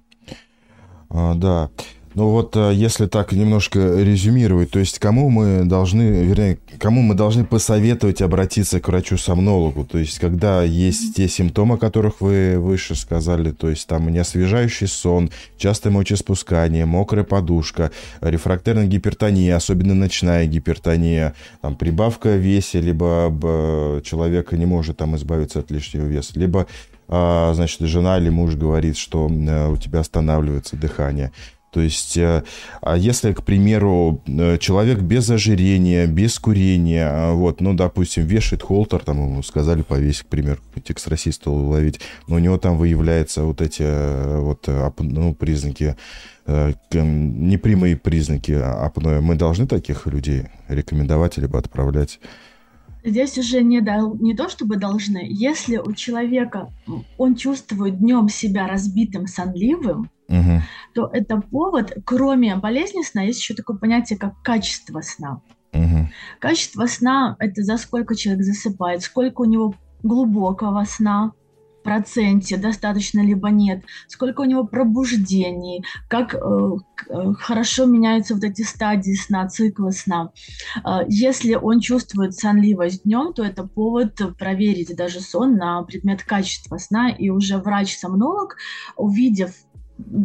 А, 1.11 1.34
да. 1.34 1.70
Ну 2.14 2.30
вот, 2.30 2.56
э, 2.56 2.72
если 2.74 3.06
так 3.06 3.30
немножко 3.30 3.78
резюмировать, 3.78 4.72
то 4.72 4.80
есть 4.80 4.98
кому 4.98 5.30
мы 5.30 5.64
должны, 5.64 6.02
вернее, 6.02 6.58
кому 6.80 7.02
мы 7.02 7.14
должны 7.14 7.44
посоветовать 7.44 8.20
обратиться 8.20 8.80
к 8.80 8.88
врачу-сомнологу, 8.88 9.84
то 9.84 9.96
есть 9.96 10.18
когда 10.18 10.64
есть 10.64 11.14
те 11.14 11.28
симптомы, 11.28 11.76
о 11.76 11.78
которых 11.78 12.20
вы 12.20 12.58
выше 12.58 12.96
сказали, 12.96 13.52
то 13.52 13.70
есть 13.70 13.86
там 13.86 14.08
неосвежающий 14.08 14.88
сон, 14.88 15.30
частое 15.56 15.92
мочеспускание, 15.92 16.84
мокрая 16.84 17.22
подушка, 17.24 17.92
рефрактерная 18.20 18.86
гипертония, 18.86 19.54
особенно 19.54 19.94
ночная 19.94 20.46
гипертония, 20.46 21.34
там 21.62 21.76
прибавка 21.76 22.30
в 22.30 22.38
весе, 22.38 22.80
либо 22.80 24.00
человек 24.04 24.50
не 24.50 24.66
может 24.66 24.96
там 24.96 25.14
избавиться 25.14 25.61
от 25.61 25.70
лишнего 25.70 26.06
веса, 26.06 26.32
либо 26.34 26.66
а, 27.12 27.52
значит, 27.54 27.80
жена 27.80 28.18
или 28.18 28.28
муж 28.28 28.54
говорит, 28.54 28.96
что 28.96 29.28
э, 29.28 29.68
у 29.68 29.76
тебя 29.76 29.98
останавливается 29.98 30.76
дыхание. 30.76 31.32
То 31.70 31.80
есть, 31.80 32.16
э, 32.16 32.42
а 32.82 32.96
если, 32.96 33.32
к 33.32 33.44
примеру, 33.44 34.20
э, 34.26 34.58
человек 34.58 35.00
без 35.00 35.30
ожирения, 35.30 36.06
без 36.06 36.38
курения, 36.38 37.08
а, 37.08 37.32
вот, 37.32 37.60
ну, 37.60 37.74
допустим, 37.74 38.26
вешает 38.26 38.62
холтер, 38.62 39.04
там 39.04 39.18
ему 39.18 39.42
сказали 39.44 39.82
повесить, 39.82 40.24
к 40.24 40.26
примеру, 40.26 40.58
текст 40.82 41.06
расиста 41.06 41.50
уловить, 41.50 42.00
но 42.26 42.36
у 42.36 42.38
него 42.40 42.58
там 42.58 42.76
выявляются 42.76 43.44
вот 43.44 43.60
эти 43.60 43.82
э, 43.84 44.38
вот, 44.40 44.66
ну, 44.98 45.34
признаки, 45.34 45.96
непрямые 46.46 47.96
признаки 47.96 48.50
апноэ. 48.50 49.20
Мы 49.20 49.36
должны 49.36 49.68
таких 49.68 50.06
людей 50.06 50.46
рекомендовать 50.68 51.36
либо 51.36 51.60
отправлять? 51.60 52.18
Здесь 53.05 53.38
уже 53.38 53.62
не, 53.62 53.80
дол- 53.80 54.16
не 54.16 54.34
то 54.34 54.48
чтобы 54.48 54.76
должны. 54.76 55.26
Если 55.28 55.76
у 55.76 55.92
человека 55.92 56.68
он 57.18 57.34
чувствует 57.34 57.98
днем 57.98 58.28
себя 58.28 58.66
разбитым, 58.66 59.26
сонливым, 59.26 60.11
угу. 60.28 60.62
то 60.94 61.11
это 61.12 61.40
повод, 61.40 61.96
кроме 62.05 62.57
болезни 62.57 63.03
сна, 63.03 63.22
есть 63.22 63.40
еще 63.40 63.55
такое 63.55 63.76
понятие, 63.76 64.18
как 64.18 64.40
качество 64.42 65.01
сна. 65.01 65.40
Угу. 65.72 66.09
Качество 66.40 66.86
сна– 66.86 67.36
это 67.38 67.62
за 67.62 67.76
сколько 67.76 68.16
человек 68.16 68.44
засыпает, 68.44 69.03
сколько 69.03 69.42
у 69.42 69.44
него 69.44 69.74
глубокого 70.03 70.84
сна, 70.84 71.32
проценте 71.82 72.56
достаточно 72.56 73.20
либо 73.20 73.50
нет, 73.50 73.84
сколько 74.08 74.42
у 74.42 74.44
него 74.44 74.64
пробуждений, 74.64 75.84
как 76.08 76.34
э, 76.34 76.38
э, 76.38 77.32
хорошо 77.38 77.86
меняются 77.86 78.34
вот 78.34 78.44
эти 78.44 78.62
стадии 78.62 79.14
сна, 79.14 79.48
циклы 79.48 79.92
сна. 79.92 80.32
Э, 80.84 81.00
если 81.08 81.54
он 81.54 81.80
чувствует 81.80 82.34
сонливость 82.34 83.04
днем, 83.04 83.32
то 83.32 83.44
это 83.44 83.64
повод 83.64 84.20
проверить 84.38 84.96
даже 84.96 85.20
сон 85.20 85.56
на 85.56 85.82
предмет 85.82 86.22
качества 86.22 86.78
сна, 86.78 87.10
и 87.10 87.30
уже 87.30 87.58
врач-сомнолог, 87.58 88.56
увидев 88.96 89.52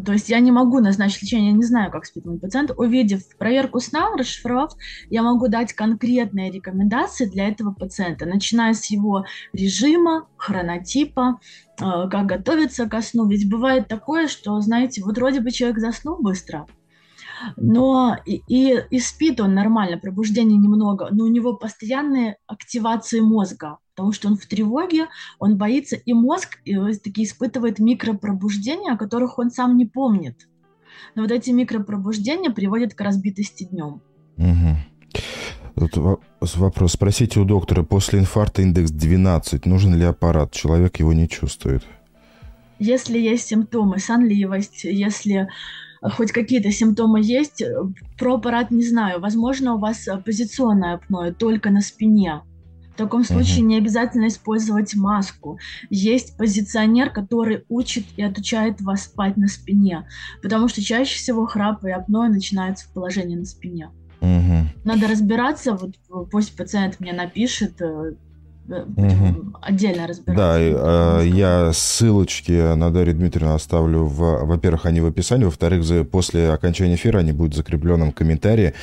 то 0.05 0.13
есть 0.13 0.29
я 0.29 0.39
не 0.39 0.51
могу 0.51 0.79
назначить 0.79 1.23
лечение, 1.23 1.51
я 1.51 1.57
не 1.57 1.63
знаю, 1.63 1.91
как 1.91 2.05
спит 2.05 2.25
мой 2.25 2.39
пациент. 2.39 2.71
Увидев 2.77 3.21
проверку 3.37 3.79
сна, 3.79 4.15
расшифровав, 4.17 4.73
я 5.09 5.23
могу 5.23 5.47
дать 5.47 5.73
конкретные 5.73 6.51
рекомендации 6.51 7.25
для 7.25 7.47
этого 7.47 7.73
пациента, 7.73 8.25
начиная 8.25 8.73
с 8.73 8.85
его 8.85 9.25
режима, 9.53 10.27
хронотипа, 10.37 11.39
э, 11.79 11.83
как 12.09 12.25
готовиться 12.25 12.87
ко 12.87 13.01
сну. 13.01 13.27
Ведь 13.27 13.49
бывает 13.49 13.87
такое, 13.87 14.27
что, 14.27 14.59
знаете, 14.61 15.03
вот 15.03 15.17
вроде 15.17 15.41
бы 15.41 15.51
человек 15.51 15.79
заснул 15.79 16.21
быстро, 16.21 16.67
но 17.57 18.17
и, 18.25 18.41
и, 18.47 18.81
и 18.89 18.99
спит 18.99 19.41
он 19.41 19.53
нормально, 19.53 19.97
пробуждения 19.97 20.57
немного, 20.57 21.09
но 21.11 21.25
у 21.25 21.29
него 21.29 21.55
постоянные 21.55 22.37
активации 22.47 23.19
мозга, 23.19 23.77
потому 23.95 24.11
что 24.11 24.27
он 24.27 24.35
в 24.35 24.45
тревоге, 24.45 25.07
он 25.39 25.57
боится, 25.57 25.95
и 25.95 26.13
мозг 26.13 26.59
и 26.65 26.75
таки 26.95 27.23
испытывает 27.23 27.79
микропробуждения, 27.79 28.93
о 28.93 28.97
которых 28.97 29.39
он 29.39 29.51
сам 29.51 29.77
не 29.77 29.85
помнит. 29.85 30.47
Но 31.15 31.21
вот 31.21 31.31
эти 31.31 31.51
микропробуждения 31.51 32.51
приводят 32.51 32.93
к 32.93 33.01
разбитости 33.01 33.63
днем. 33.63 34.01
Угу. 34.37 34.77
Тут 35.75 36.21
вопрос. 36.55 36.91
Спросите 36.91 37.39
у 37.39 37.45
доктора, 37.45 37.83
после 37.83 38.19
инфаркта 38.19 38.61
индекс 38.61 38.91
12, 38.91 39.65
нужен 39.65 39.95
ли 39.95 40.03
аппарат? 40.03 40.51
Человек 40.51 40.99
его 40.99 41.13
не 41.13 41.29
чувствует. 41.29 41.83
Если 42.79 43.17
есть 43.17 43.47
симптомы, 43.47 43.99
сонливость, 43.99 44.83
если 44.83 45.47
хоть 46.01 46.33
какие-то 46.33 46.71
симптомы 46.71 47.21
есть, 47.23 47.63
про 48.17 48.35
аппарат 48.35 48.71
не 48.71 48.83
знаю. 48.83 49.21
Возможно, 49.21 49.75
у 49.75 49.79
вас 49.79 50.07
позиционное 50.25 50.95
апноэ 50.95 51.31
только 51.31 51.71
на 51.71 51.79
спине. 51.81 52.41
В 52.95 52.97
таком 52.97 53.25
случае 53.25 53.61
не 53.61 53.77
обязательно 53.77 54.27
использовать 54.27 54.95
маску. 54.95 55.59
Есть 55.89 56.37
позиционер, 56.37 57.09
который 57.09 57.65
учит 57.67 58.05
и 58.15 58.23
отучает 58.23 58.79
вас 58.79 59.03
спать 59.03 59.35
на 59.35 59.49
спине, 59.49 60.07
потому 60.41 60.69
что 60.69 60.81
чаще 60.81 61.17
всего 61.17 61.45
храп 61.45 61.83
и 61.83 61.91
апноэ 61.91 62.29
начинаются 62.29 62.87
в 62.87 62.93
положении 62.93 63.35
на 63.35 63.45
спине. 63.45 63.89
Надо 64.21 65.07
разбираться, 65.09 65.73
вот 65.73 65.95
пусть 66.31 66.55
пациент 66.55 66.99
мне 66.99 67.11
напишет, 67.11 67.81
Угу. 68.67 69.57
Отдельно 69.61 70.07
разбираться. 70.07 70.43
Да, 70.43 71.21
э, 71.21 71.27
я 71.27 71.71
ссылочки 71.71 72.73
на 72.73 72.89
Дарью 72.89 73.13
Дмитриевну 73.13 73.53
оставлю, 73.53 74.05
в, 74.05 74.45
во-первых, 74.45 74.87
они 74.87 75.01
в 75.01 75.05
описании, 75.05 75.45
во-вторых, 75.45 75.85
после 76.09 76.49
окончания 76.49 76.95
эфира 76.95 77.19
они 77.19 77.31
будут 77.31 77.53
в 77.53 77.57
закрепленном 77.57 78.11
комментарии. 78.11 78.73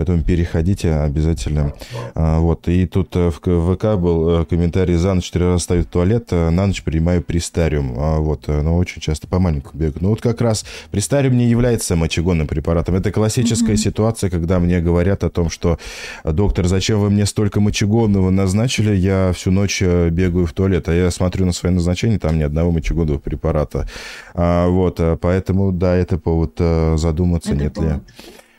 Поэтому 0.00 0.22
переходите 0.22 0.94
обязательно. 0.94 1.74
А, 2.14 2.38
вот. 2.38 2.66
И 2.68 2.86
тут 2.86 3.14
э, 3.16 3.30
в 3.30 3.74
ВК 3.74 4.00
был 4.00 4.40
э, 4.40 4.44
комментарий 4.46 4.94
«За 4.94 5.12
ночь 5.12 5.24
четыре 5.24 5.48
раза 5.48 5.62
ставит 5.62 5.88
в 5.88 5.90
туалет, 5.90 6.28
э, 6.30 6.48
на 6.48 6.66
ночь 6.66 6.82
принимаю 6.82 7.22
пристариум». 7.22 7.96
А, 7.98 8.16
вот. 8.16 8.48
Но 8.48 8.78
очень 8.78 9.02
часто 9.02 9.28
по 9.28 9.38
маленькому 9.38 9.78
бегу. 9.78 9.98
Ну 10.00 10.08
вот 10.08 10.22
как 10.22 10.40
раз 10.40 10.64
пристариум 10.90 11.36
не 11.36 11.50
является 11.50 11.96
мочегонным 11.96 12.46
препаратом. 12.46 12.94
Это 12.94 13.12
классическая 13.12 13.74
mm-hmm. 13.74 13.76
ситуация, 13.76 14.30
когда 14.30 14.58
мне 14.58 14.80
говорят 14.80 15.22
о 15.22 15.28
том, 15.28 15.50
что 15.50 15.78
«Доктор, 16.24 16.66
зачем 16.66 16.98
вы 16.98 17.10
мне 17.10 17.26
столько 17.26 17.60
мочегонного 17.60 18.30
назначили? 18.30 18.96
Я 18.96 19.34
всю 19.34 19.50
ночь 19.50 19.82
бегаю 19.82 20.46
в 20.46 20.54
туалет». 20.54 20.88
А 20.88 20.94
я 20.94 21.10
смотрю 21.10 21.44
на 21.44 21.52
свои 21.52 21.74
назначения, 21.74 22.18
там 22.18 22.38
ни 22.38 22.42
одного 22.42 22.70
мочегонного 22.70 23.18
препарата. 23.18 23.86
А, 24.32 24.66
вот. 24.66 24.98
Поэтому, 25.20 25.72
да, 25.72 25.94
это 25.94 26.16
повод 26.16 26.58
задуматься, 26.98 27.52
это 27.52 27.62
нет 27.62 27.74
повод. 27.74 27.92
ли 27.92 28.00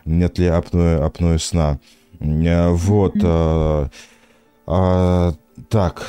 нет 0.06 0.38
ли 0.40 0.48
апноэ, 0.48 1.04
апноэ 1.04 1.40
сна. 1.40 1.80
Э, 2.20 2.70
вот. 2.70 3.16
А, 3.24 3.90
а, 4.68 5.34
так. 5.70 6.06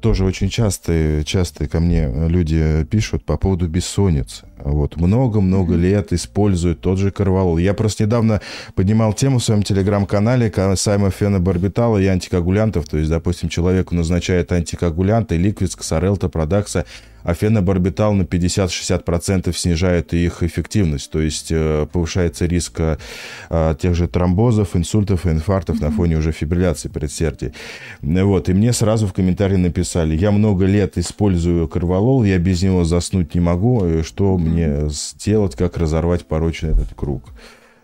Тоже 0.00 0.24
очень 0.24 0.48
часто, 0.48 1.22
часто 1.26 1.68
ко 1.68 1.78
мне 1.78 2.10
люди 2.28 2.84
пишут 2.90 3.24
по 3.24 3.36
поводу 3.36 3.68
бессонницы. 3.68 4.49
Вот, 4.64 4.96
много-много 4.96 5.74
лет 5.74 6.12
используют 6.12 6.80
тот 6.80 6.98
же 6.98 7.10
корвалол. 7.10 7.58
Я 7.58 7.74
просто 7.74 8.04
недавно 8.04 8.40
поднимал 8.74 9.12
тему 9.12 9.38
в 9.38 9.44
своем 9.44 9.62
телеграм-канале 9.62 10.50
касаемо 10.50 11.10
фенобарбитала 11.10 11.98
и 11.98 12.06
антикоагулянтов. 12.06 12.86
То 12.88 12.98
есть, 12.98 13.10
допустим, 13.10 13.48
человеку 13.48 13.94
назначают 13.94 14.52
антикоагулянты, 14.52 15.36
ликвид, 15.36 15.74
ксарелта, 15.74 16.28
продакса, 16.28 16.84
а 17.22 17.34
фенобарбитал 17.34 18.14
на 18.14 18.22
50-60% 18.22 19.52
снижает 19.56 20.14
их 20.14 20.42
эффективность, 20.42 21.10
то 21.10 21.20
есть 21.20 21.48
э, 21.50 21.86
повышается 21.92 22.46
риск 22.46 22.80
э, 22.80 23.74
тех 23.78 23.94
же 23.94 24.08
тромбозов, 24.08 24.76
инсультов 24.76 25.26
и 25.26 25.30
инфарктов 25.30 25.76
mm-hmm. 25.76 25.84
на 25.84 25.90
фоне 25.90 26.16
уже 26.16 26.32
фибрилляции 26.32 26.88
предсердий. 26.88 27.52
Вот, 28.00 28.48
и 28.48 28.54
мне 28.54 28.72
сразу 28.72 29.06
в 29.06 29.12
комментарии 29.12 29.56
написали, 29.56 30.16
я 30.16 30.30
много 30.30 30.64
лет 30.64 30.96
использую 30.98 31.68
карвалол, 31.68 32.24
я 32.24 32.38
без 32.38 32.62
него 32.62 32.84
заснуть 32.84 33.34
не 33.34 33.40
могу, 33.40 34.02
что 34.02 34.36
mm-hmm. 34.36 34.49
Мне 34.50 34.88
сделать, 34.88 35.56
как 35.56 35.76
разорвать 35.76 36.26
порочный 36.26 36.70
этот 36.70 36.94
круг. 36.94 37.24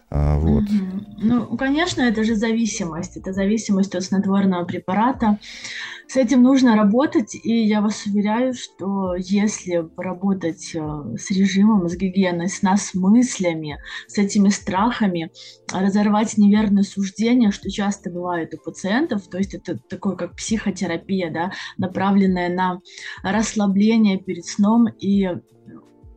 А, 0.09 0.39
вот. 0.39 0.65
Ну, 1.19 1.57
конечно, 1.57 2.01
это 2.01 2.23
же 2.23 2.37
зависимость, 2.37 3.17
это 3.17 3.33
зависимость 3.33 3.95
от 3.95 4.05
снотворного 4.05 4.65
препарата. 4.65 5.39
С 6.09 6.15
этим 6.15 6.43
нужно 6.43 6.77
работать, 6.77 7.35
и 7.35 7.67
я 7.67 7.81
вас 7.81 8.07
уверяю, 8.07 8.55
что 8.55 9.17
если 9.17 9.81
поработать 9.83 10.73
э, 10.73 11.17
с 11.19 11.33
режимом, 11.33 11.89
с 11.89 11.97
гигиеной, 11.97 12.49
с 12.49 12.63
нас 12.63 12.95
мыслями, 12.95 13.79
с 14.07 14.17
этими 14.17 14.51
страхами, 14.51 15.33
разорвать 15.73 16.39
неверные 16.39 16.85
суждения, 16.85 17.51
что 17.51 17.69
часто 17.69 18.11
бывает 18.11 18.55
у 18.55 18.59
пациентов, 18.59 19.27
то 19.29 19.39
есть 19.39 19.55
это 19.55 19.77
такое 19.77 20.15
как 20.15 20.37
психотерапия, 20.37 21.33
да, 21.33 21.51
направленная 21.77 22.55
на 22.55 22.81
расслабление 23.25 24.19
перед 24.19 24.45
сном 24.45 24.87
и 25.01 25.29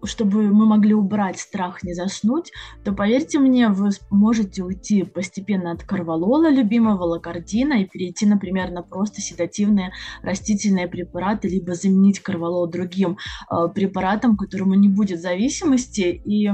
чтобы 0.04 0.44
мы 0.54 0.66
могли 0.66 0.94
убрать 0.94 1.40
страх 1.40 1.84
не 1.84 1.94
заснуть, 1.94 2.52
то 2.84 2.94
поверьте 2.94 3.40
мне, 3.40 3.70
вы 3.70 3.90
можете 4.10 4.64
уйти 4.64 5.04
постепенно 5.04 5.72
от 5.72 5.84
карвалола, 5.84 6.50
любимого 6.50 7.04
локардина, 7.04 7.82
и 7.82 7.86
перейти, 7.86 8.26
например, 8.26 8.72
на 8.72 8.82
просто 8.82 9.22
седативные 9.22 9.92
растительные 10.22 10.88
препараты, 10.88 11.48
либо 11.48 11.74
заменить 11.74 12.20
карвалол 12.20 12.68
другим 12.68 13.18
э, 13.50 13.68
препаратом, 13.74 14.38
которому 14.38 14.76
не 14.76 14.90
будет 14.90 15.22
зависимости. 15.22 16.22
И 16.26 16.50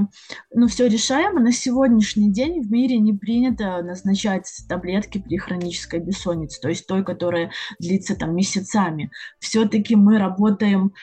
ну, 0.53 0.67
все 0.67 0.87
решаемо. 0.87 1.39
На 1.39 1.51
сегодняшний 1.51 2.31
день 2.31 2.61
в 2.61 2.71
мире 2.71 2.97
не 2.97 3.13
принято 3.13 3.81
назначать 3.81 4.49
таблетки 4.67 5.19
при 5.19 5.37
хронической 5.37 5.99
бессоннице, 5.99 6.59
то 6.61 6.69
есть 6.69 6.87
той, 6.87 7.03
которая 7.03 7.51
длится 7.79 8.15
там 8.15 8.35
месяцами. 8.35 9.11
Все-таки 9.39 9.95
мы 9.95 10.17
работаем 10.17 10.93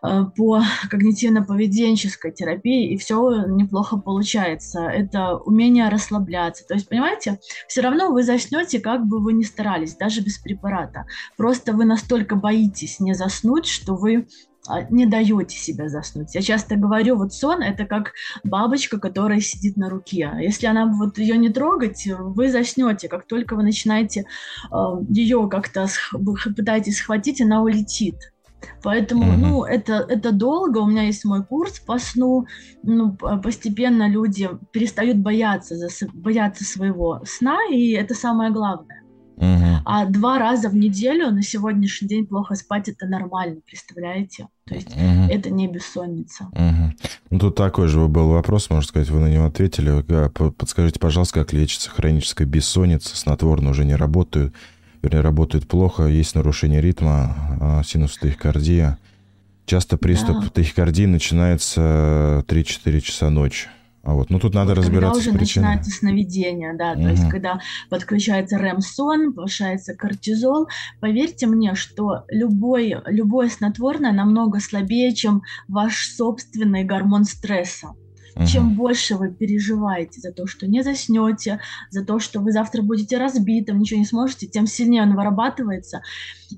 по 0.00 0.62
когнитивно-поведенческой 0.90 2.32
терапии, 2.32 2.92
и 2.92 2.96
все 2.96 3.46
неплохо 3.46 3.96
получается. 3.96 4.80
Это 4.82 5.36
умение 5.36 5.88
расслабляться. 5.88 6.64
То 6.66 6.74
есть, 6.74 6.88
понимаете, 6.88 7.38
все 7.66 7.80
равно 7.80 8.10
вы 8.10 8.22
заснете, 8.22 8.80
как 8.80 9.06
бы 9.06 9.20
вы 9.20 9.32
ни 9.32 9.42
старались, 9.42 9.96
даже 9.96 10.20
без 10.20 10.38
препарата. 10.38 11.06
Просто 11.36 11.72
вы 11.72 11.84
настолько 11.84 12.36
боитесь 12.36 13.00
не 13.00 13.14
заснуть, 13.14 13.66
что 13.66 13.94
вы 13.94 14.26
а, 14.68 14.82
не 14.90 15.06
даете 15.06 15.56
себя 15.56 15.88
заснуть. 15.88 16.34
Я 16.34 16.42
часто 16.42 16.76
говорю, 16.76 17.16
вот 17.16 17.32
сон 17.32 17.62
это 17.62 17.86
как 17.86 18.12
бабочка, 18.44 19.00
которая 19.00 19.40
сидит 19.40 19.76
на 19.76 19.88
руке. 19.88 20.30
Если 20.40 20.66
она 20.66 20.86
вот 20.86 21.18
ее 21.18 21.38
не 21.38 21.48
трогать, 21.48 22.06
вы 22.06 22.50
заснете. 22.50 23.08
Как 23.08 23.26
только 23.26 23.56
вы 23.56 23.62
начинаете 23.62 24.26
э, 24.70 24.76
ее 25.08 25.48
как-то 25.50 25.86
пытаетесь 26.54 26.98
схватить, 26.98 27.40
она 27.40 27.62
улетит. 27.62 28.16
Поэтому, 28.82 29.24
mm-hmm. 29.24 29.36
ну, 29.36 29.64
это, 29.64 30.06
это 30.08 30.32
долго. 30.32 30.78
У 30.78 30.86
меня 30.86 31.02
есть 31.02 31.24
мой 31.24 31.44
курс 31.44 31.78
по 31.80 31.98
сну. 31.98 32.46
Ну, 32.82 33.16
постепенно 33.42 34.08
люди 34.08 34.48
перестают 34.72 35.18
бояться, 35.18 35.74
бояться 36.12 36.64
своего 36.64 37.20
сна, 37.24 37.58
и 37.70 37.90
это 37.90 38.14
самое 38.14 38.50
главное. 38.50 39.02
Uh-huh. 39.36 39.78
А 39.84 40.04
два 40.06 40.40
раза 40.40 40.68
в 40.68 40.74
неделю 40.74 41.30
на 41.30 41.42
сегодняшний 41.42 42.08
день 42.08 42.26
плохо 42.26 42.56
спать 42.56 42.88
это 42.88 43.06
нормально, 43.06 43.60
представляете? 43.64 44.48
То 44.64 44.74
есть 44.74 44.90
uh-huh. 44.90 45.28
это 45.28 45.50
не 45.50 45.68
бессонница. 45.68 46.48
Uh-huh. 46.52 46.90
Ну, 47.30 47.38
тут 47.38 47.54
такой 47.54 47.86
же 47.86 48.08
был 48.08 48.30
вопрос, 48.30 48.68
можно 48.68 48.88
сказать, 48.88 49.10
вы 49.10 49.20
на 49.20 49.28
него 49.28 49.44
ответили. 49.44 50.02
Подскажите, 50.32 50.98
пожалуйста, 50.98 51.38
как 51.38 51.52
лечится 51.52 51.88
хроническая 51.88 52.48
бессонница? 52.48 53.16
Снотворно 53.16 53.70
уже 53.70 53.84
не 53.84 53.94
работают 53.94 54.54
вернее, 55.02 55.20
работает 55.20 55.66
плохо, 55.66 56.04
есть 56.06 56.34
нарушение 56.34 56.80
ритма, 56.80 57.34
а, 57.60 57.82
синус 57.82 58.16
тахикардия. 58.16 58.98
Часто 59.66 59.98
приступ 59.98 60.40
да. 60.40 60.48
тахикардии 60.48 61.04
начинается 61.04 62.44
3-4 62.48 63.00
часа 63.00 63.30
ночи. 63.30 63.68
А 64.02 64.14
вот, 64.14 64.30
ну 64.30 64.38
тут 64.38 64.54
надо 64.54 64.70
вот 64.70 64.78
разбираться 64.78 65.20
когда 65.20 65.30
уже 65.30 65.40
начинается 65.40 65.90
сновидение, 65.90 66.72
да, 66.74 66.92
угу. 66.92 67.02
то 67.02 67.08
есть 67.10 67.28
когда 67.28 67.60
подключается 67.90 68.56
РЭМ-сон, 68.56 69.34
повышается 69.34 69.94
кортизол, 69.94 70.68
поверьте 71.00 71.46
мне, 71.46 71.74
что 71.74 72.24
любой, 72.28 72.96
любое 73.04 73.50
снотворное 73.50 74.12
намного 74.12 74.60
слабее, 74.60 75.14
чем 75.14 75.42
ваш 75.66 76.08
собственный 76.16 76.84
гормон 76.84 77.24
стресса. 77.24 77.88
Угу. 78.38 78.46
Чем 78.46 78.74
больше 78.74 79.16
вы 79.16 79.30
переживаете 79.30 80.20
за 80.20 80.32
то, 80.32 80.46
что 80.46 80.66
не 80.66 80.82
заснете, 80.82 81.58
за 81.90 82.04
то, 82.04 82.20
что 82.20 82.40
вы 82.40 82.52
завтра 82.52 82.82
будете 82.82 83.18
разбитым, 83.18 83.80
ничего 83.80 83.98
не 83.98 84.06
сможете, 84.06 84.46
тем 84.46 84.66
сильнее 84.66 85.02
он 85.02 85.16
вырабатывается, 85.16 86.02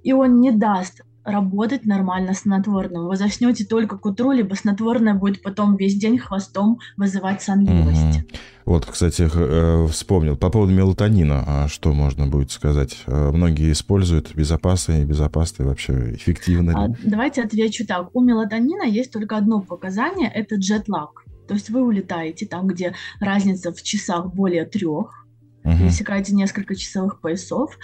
и 0.03 0.13
он 0.13 0.41
не 0.41 0.53
даст 0.53 1.03
работать 1.25 1.85
нормально 1.85 2.35
снотворным. 2.35 3.07
Вы 3.07 3.17
заснете 3.17 3.65
только 3.65 3.99
к 3.99 4.07
утру, 4.07 4.33
либо 4.33 4.55
снотворное 4.55 5.15
будет 5.15 5.43
потом 5.43 5.77
весь 5.77 5.97
день 5.97 6.19
хвостом 6.19 6.79
вызывать 6.97 7.43
сонливость. 7.43 8.21
Угу. 8.21 8.27
Вот, 8.67 8.87
кстати, 8.87 9.29
э, 9.33 9.87
вспомнил. 9.89 10.37
По 10.37 10.51
поводу 10.51 10.73
мелатонина, 10.73 11.45
а 11.47 11.69
что 11.69 11.93
можно 11.93 12.27
будет 12.27 12.51
сказать? 12.51 12.99
Э, 13.07 13.31
многие 13.33 13.73
используют 13.73 14.35
безопасно 14.35 15.03
и 15.03 15.05
безопасно, 15.05 15.67
вообще 15.67 16.15
эффективно. 16.15 16.73
А, 16.77 16.89
давайте 17.05 17.43
отвечу 17.43 17.87
так. 17.87 18.15
У 18.15 18.23
мелатонина 18.23 18.85
есть 18.85 19.13
только 19.13 19.37
одно 19.37 19.61
показание– 19.61 20.31
это 20.35 20.57
джетлаг. 20.57 21.25
То 21.51 21.55
есть 21.55 21.69
вы 21.69 21.83
улетаете 21.83 22.47
там, 22.47 22.69
где 22.69 22.95
разница 23.19 23.73
в 23.73 23.83
часах 23.83 24.33
более 24.33 24.65
трех, 24.67 25.20
uh-huh. 25.65 25.79
пересекаете 25.79 26.35
несколько 26.35 26.75
часовых 26.75 27.21
поясов. 27.21 27.79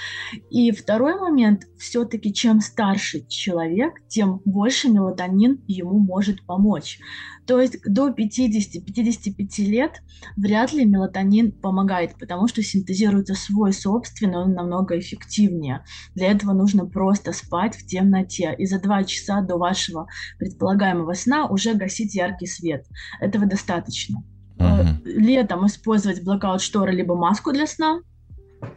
И 0.51 0.71
второй 0.73 1.19
момент, 1.19 1.65
все-таки 1.79 2.33
чем 2.33 2.61
старше 2.61 3.27
человек, 3.29 3.95
тем 4.09 4.41
больше 4.45 4.89
мелатонин 4.89 5.63
ему 5.67 5.99
может 5.99 6.45
помочь. 6.47 6.99
То 7.47 7.61
есть 7.61 7.79
до 7.87 8.09
50-55 8.09 9.65
лет 9.65 10.03
вряд 10.37 10.73
ли 10.73 10.85
мелатонин 10.85 11.53
помогает, 11.53 12.19
потому 12.19 12.49
что 12.49 12.63
синтезируется 12.63 13.35
свой 13.35 13.73
собственный, 13.73 14.39
он 14.39 14.53
намного 14.53 14.99
эффективнее. 14.99 15.85
Для 16.15 16.33
этого 16.33 16.53
нужно 16.53 16.87
просто 16.87 17.33
спать 17.33 17.77
в 17.77 17.87
темноте. 17.87 18.55
И 18.59 18.67
за 18.67 18.81
два 18.81 19.05
часа 19.05 19.43
до 19.43 19.57
вашего 19.57 20.09
предполагаемого 20.39 21.15
сна 21.15 21.47
уже 21.47 21.75
гасить 21.75 22.15
яркий 22.15 22.47
свет. 22.47 22.85
Этого 23.21 23.47
достаточно. 23.47 24.25
Uh-huh. 24.59 25.03
Летом 25.05 25.67
использовать 25.67 26.25
blackout 26.25 26.63
шторы 26.63 26.93
либо 26.93 27.15
маску 27.15 27.53
для 27.53 27.67
сна, 27.67 28.01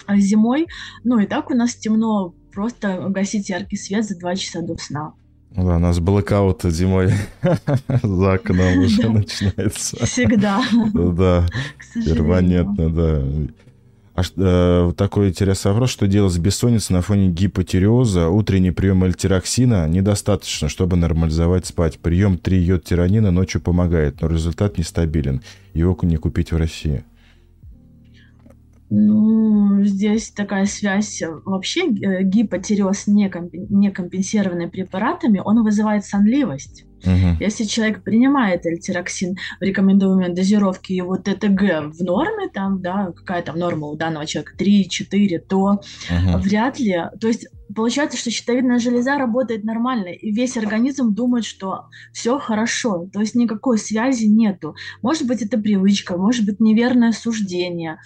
а 0.06 0.18
зимой, 0.18 0.68
ну 1.04 1.20
и 1.20 1.26
так 1.26 1.50
у 1.52 1.54
нас 1.54 1.76
темно, 1.76 2.34
просто 2.52 3.06
гасить 3.10 3.50
яркий 3.50 3.78
свет 3.78 4.06
за 4.06 4.18
два 4.18 4.36
часа 4.36 4.62
до 4.62 4.78
сна. 4.78 5.14
Ну 5.56 5.66
да, 5.66 5.78
у 5.78 5.80
нас 5.80 6.00
блэкаут 6.00 6.62
зимой 6.64 7.12
за 8.04 8.34
окном 8.34 8.80
уже 8.80 9.10
начинается. 9.10 10.06
Всегда. 10.06 10.62
Да, 10.94 11.46
перманентно, 11.94 12.90
да. 12.90 13.24
А 14.20 14.24
э, 14.36 14.92
такой 14.98 15.30
интересный 15.30 15.72
вопрос, 15.72 15.92
что 15.92 16.06
делать 16.06 16.34
с 16.34 16.38
бессонницей 16.38 16.94
на 16.94 17.02
фоне 17.02 17.30
гипотериоза? 17.30 18.28
Утренний 18.28 18.72
прием 18.72 19.02
альтероксина 19.04 19.88
недостаточно, 19.88 20.68
чтобы 20.68 20.98
нормализовать 20.98 21.66
спать. 21.66 22.00
Прием 22.00 22.38
3 22.38 22.58
йод 22.58 22.84
тиранина 22.84 23.32
ночью 23.32 23.62
помогает, 23.62 24.20
но 24.20 24.28
результат 24.28 24.78
нестабилен. 24.78 25.42
Его 25.74 25.98
не 26.02 26.18
купить 26.18 26.52
в 26.52 26.58
России. 26.58 27.06
Ну, 28.90 29.86
здесь 29.86 30.32
такая 30.32 30.66
связь. 30.66 31.24
Вообще 31.46 31.86
э, 31.88 32.24
гипотиреоз, 32.24 33.08
не, 33.08 33.30
компенсированный 33.30 34.68
препаратами, 34.68 35.42
он 35.44 35.64
вызывает 35.64 36.04
сонливость. 36.04 36.84
Угу. 37.04 37.38
Если 37.40 37.64
человек 37.66 38.04
принимает 38.04 38.66
альтероксин 38.66 39.38
в 39.60 39.64
рекомендуемой 39.64 40.34
дозировке, 40.34 40.96
его 40.96 41.18
ТТГ 41.18 41.94
в 41.94 42.04
норме, 42.04 42.50
там, 42.54 42.82
да, 42.82 43.12
какая 43.16 43.42
там 43.42 43.58
норма 43.58 43.88
у 43.88 43.96
данного 43.96 44.26
человека, 44.26 44.54
3-4, 44.58 45.40
то 45.40 45.58
угу. 45.60 46.38
вряд 46.40 46.80
ли, 46.80 47.04
то 47.20 47.28
есть 47.28 47.48
получается, 47.76 48.18
что 48.18 48.32
щитовидная 48.32 48.80
железа 48.80 49.18
работает 49.18 49.64
нормально, 49.64 50.10
и 50.10 50.32
весь 50.32 50.58
организм 50.58 51.14
думает, 51.14 51.46
что 51.46 51.86
все 52.14 52.40
хорошо, 52.40 53.10
то 53.12 53.20
есть 53.20 53.36
никакой 53.36 53.78
связи 53.78 54.26
нету. 54.26 54.76
Может 55.02 55.28
быть, 55.28 55.42
это 55.42 55.58
привычка, 55.58 56.18
может 56.18 56.46
быть, 56.46 56.60
неверное 56.60 57.12
суждение. 57.12 57.98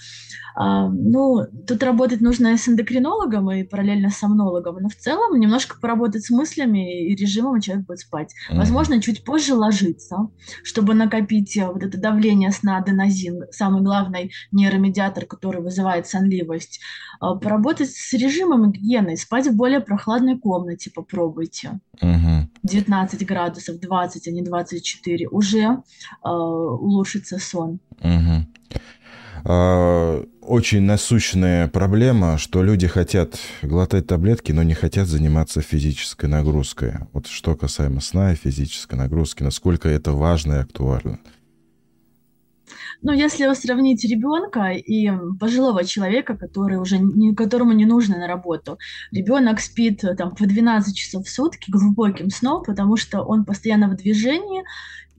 А, 0.55 0.87
ну, 0.89 1.45
тут 1.67 1.81
работать 1.81 2.21
нужно 2.21 2.57
с 2.57 2.67
эндокринологом 2.67 3.51
и 3.51 3.63
параллельно 3.63 4.09
с 4.09 4.17
сомнологом, 4.17 4.77
но 4.81 4.89
в 4.89 4.95
целом 4.95 5.39
немножко 5.39 5.79
поработать 5.79 6.25
с 6.25 6.29
мыслями 6.29 7.07
и 7.07 7.15
режимом, 7.15 7.57
и 7.57 7.61
человек 7.61 7.87
будет 7.87 7.99
спать. 7.99 8.33
Mm-hmm. 8.33 8.57
Возможно, 8.57 9.01
чуть 9.01 9.23
позже 9.23 9.55
ложиться, 9.55 10.29
чтобы 10.63 10.93
накопить 10.93 11.57
э, 11.57 11.65
вот 11.65 11.83
это 11.83 11.97
давление 11.97 12.51
сна 12.51 12.77
аденозин, 12.77 13.43
самый 13.51 13.81
главный 13.81 14.31
нейромедиатор, 14.51 15.25
который 15.25 15.61
вызывает 15.61 16.07
сонливость. 16.07 16.79
А, 17.23 17.35
поработать 17.35 17.89
с 17.89 18.11
режимом 18.11 18.73
гигиены, 18.73 19.15
спать 19.15 19.47
в 19.47 19.55
более 19.55 19.79
прохладной 19.79 20.37
комнате 20.37 20.91
попробуйте. 20.93 21.79
Угу. 22.01 22.49
19 22.63 23.25
градусов, 23.25 23.79
20, 23.79 24.27
а 24.27 24.31
не 24.31 24.41
24. 24.41 25.29
Уже 25.29 25.61
э, 25.61 26.29
улучшится 26.29 27.39
сон. 27.39 27.79
Угу. 28.01 28.47
Очень 30.41 30.81
насущная 30.81 31.69
проблема, 31.69 32.37
что 32.37 32.61
люди 32.61 32.87
хотят 32.87 33.39
глотать 33.61 34.07
таблетки, 34.07 34.51
но 34.51 34.63
не 34.63 34.73
хотят 34.73 35.07
заниматься 35.07 35.61
физической 35.61 36.25
нагрузкой. 36.25 36.95
Вот 37.13 37.27
что 37.27 37.55
касаемо 37.55 38.01
сна 38.01 38.33
и 38.33 38.35
физической 38.35 38.95
нагрузки, 38.95 39.43
насколько 39.43 39.87
это 39.87 40.11
важно 40.11 40.55
и 40.55 40.57
актуально. 40.57 41.19
Ну, 43.01 43.11
если 43.11 43.51
сравнить 43.53 44.03
ребенка 44.03 44.71
и 44.71 45.11
пожилого 45.39 45.83
человека, 45.83 46.37
который 46.37 46.77
уже 46.77 46.97
не, 46.97 47.35
которому 47.35 47.73
не 47.73 47.85
нужно 47.85 48.17
на 48.17 48.27
работу, 48.27 48.77
ребенок 49.11 49.59
спит 49.59 50.03
э, 50.03 50.15
там 50.15 50.35
по 50.35 50.45
12 50.45 50.95
часов 50.95 51.25
в 51.25 51.29
сутки 51.29 51.69
глубоким 51.69 52.29
сном, 52.29 52.63
потому 52.63 52.97
что 52.97 53.21
он 53.21 53.45
постоянно 53.45 53.87
в 53.87 53.95
движении, 53.95 54.63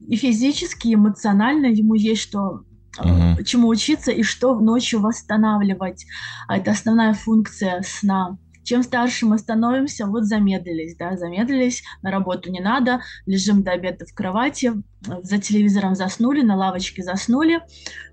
и 0.07 0.15
физически, 0.15 0.89
и 0.89 0.95
эмоционально 0.95 1.67
ему 1.67 1.95
есть 1.95 2.21
что 2.21 2.63
uh-huh. 2.97 3.43
чему 3.43 3.67
учиться 3.67 4.11
и 4.11 4.23
что 4.23 4.59
ночью 4.59 4.99
восстанавливать. 4.99 6.05
А 6.47 6.57
это 6.57 6.71
основная 6.71 7.13
функция 7.13 7.81
сна. 7.85 8.37
Чем 8.65 8.81
старше 8.81 9.27
мы 9.27 9.37
становимся, 9.37 10.07
вот 10.07 10.23
замедлились, 10.23 10.97
да, 10.97 11.15
замедлились, 11.15 11.83
на 12.01 12.09
работу 12.11 12.51
не 12.51 12.59
надо, 12.59 13.01
лежим 13.27 13.61
до 13.61 13.71
обеда 13.71 14.05
в 14.05 14.13
кровати, 14.13 14.73
за 15.01 15.37
телевизором 15.37 15.93
заснули, 15.93 16.41
на 16.41 16.55
лавочке 16.55 17.03
заснули. 17.03 17.61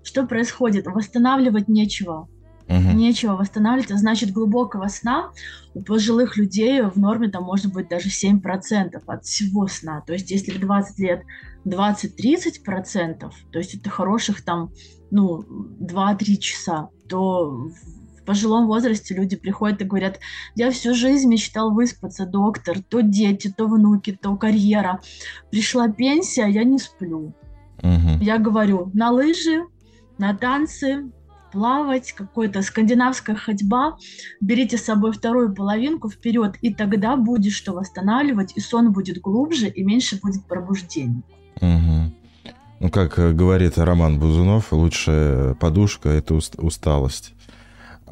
Что 0.03 0.27
происходит? 0.27 0.85
Восстанавливать 0.85 1.67
нечего. 1.67 2.29
Угу. 2.69 2.93
Нечего 2.93 3.33
восстанавливать, 3.33 3.91
а 3.91 3.97
значит 3.97 4.31
глубокого 4.31 4.87
сна 4.87 5.31
у 5.73 5.81
пожилых 5.81 6.37
людей 6.37 6.81
в 6.81 6.97
норме 6.97 7.29
там 7.29 7.43
может 7.43 7.73
быть 7.73 7.89
даже 7.89 8.09
7% 8.09 9.01
от 9.05 9.25
всего 9.25 9.67
сна. 9.67 10.01
То 10.05 10.13
есть 10.13 10.31
если 10.31 10.51
в 10.51 10.59
20 10.59 10.99
лет 10.99 11.23
20-30%, 11.65 13.19
то 13.51 13.59
есть 13.59 13.75
это 13.75 13.89
хороших 13.89 14.43
там 14.43 14.71
ну 15.11 15.43
2-3 15.81 16.37
часа, 16.37 16.89
то 17.09 17.67
в 18.23 18.25
пожилом 18.25 18.67
возрасте 18.67 19.13
люди 19.13 19.35
приходят 19.35 19.81
и 19.81 19.85
говорят, 19.85 20.19
я 20.55 20.71
всю 20.71 20.95
жизнь 20.95 21.29
мечтал 21.29 21.73
выспаться, 21.73 22.25
доктор, 22.25 22.77
то 22.81 23.01
дети, 23.01 23.53
то 23.55 23.67
внуки, 23.67 24.17
то 24.19 24.37
карьера. 24.37 25.01
Пришла 25.51 25.89
пенсия, 25.89 26.47
я 26.47 26.63
не 26.63 26.79
сплю. 26.79 27.33
Угу. 27.79 28.21
Я 28.21 28.37
говорю, 28.37 28.89
на 28.93 29.11
лыжи, 29.11 29.65
на 30.17 30.33
танцы, 30.33 31.11
плавать, 31.51 32.13
какой-то 32.13 32.61
скандинавская 32.61 33.35
ходьба, 33.35 33.97
берите 34.39 34.77
с 34.77 34.85
собой 34.85 35.11
вторую 35.11 35.53
половинку 35.53 36.09
вперед, 36.09 36.55
и 36.61 36.73
тогда 36.73 37.17
будет 37.17 37.51
что 37.51 37.73
восстанавливать, 37.73 38.53
и 38.55 38.61
сон 38.61 38.93
будет 38.93 39.19
глубже, 39.19 39.67
и 39.67 39.83
меньше 39.83 40.17
будет 40.21 40.45
пробуждений. 40.45 41.23
Угу. 41.57 42.13
Ну, 42.79 42.89
как 42.89 43.19
э, 43.19 43.33
говорит 43.33 43.77
Роман 43.77 44.17
Бузунов, 44.17 44.71
лучшая 44.71 45.55
подушка– 45.55 46.09
это 46.19 46.35
усталость. 46.35 47.33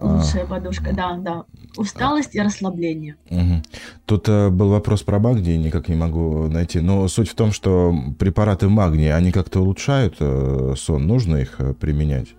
Лучшая 0.02 0.46
подушка, 0.46 0.94
да, 0.94 1.16
да. 1.18 1.46
Усталость 1.78 2.36
и 2.36 2.42
расслабление. 2.42 3.16
Угу. 3.30 3.62
Тут 4.06 4.30
э, 4.30 4.50
был 4.50 4.70
вопрос 4.70 5.04
про 5.04 5.20
магний, 5.20 5.58
никак 5.58 5.88
не 5.88 5.96
могу 5.96 6.48
найти. 6.48 6.80
Но 6.80 7.08
суть 7.08 7.30
в 7.30 7.36
том, 7.36 7.52
что 7.52 7.94
препараты 8.18 8.68
магния, 8.68 9.16
они 9.16 9.32
как-то 9.32 9.62
улучшают 9.62 10.16
э, 10.20 10.74
сон. 10.78 11.08
Нужно 11.08 11.38
их 11.38 11.56
э, 11.60 11.74
применять? 11.74 12.30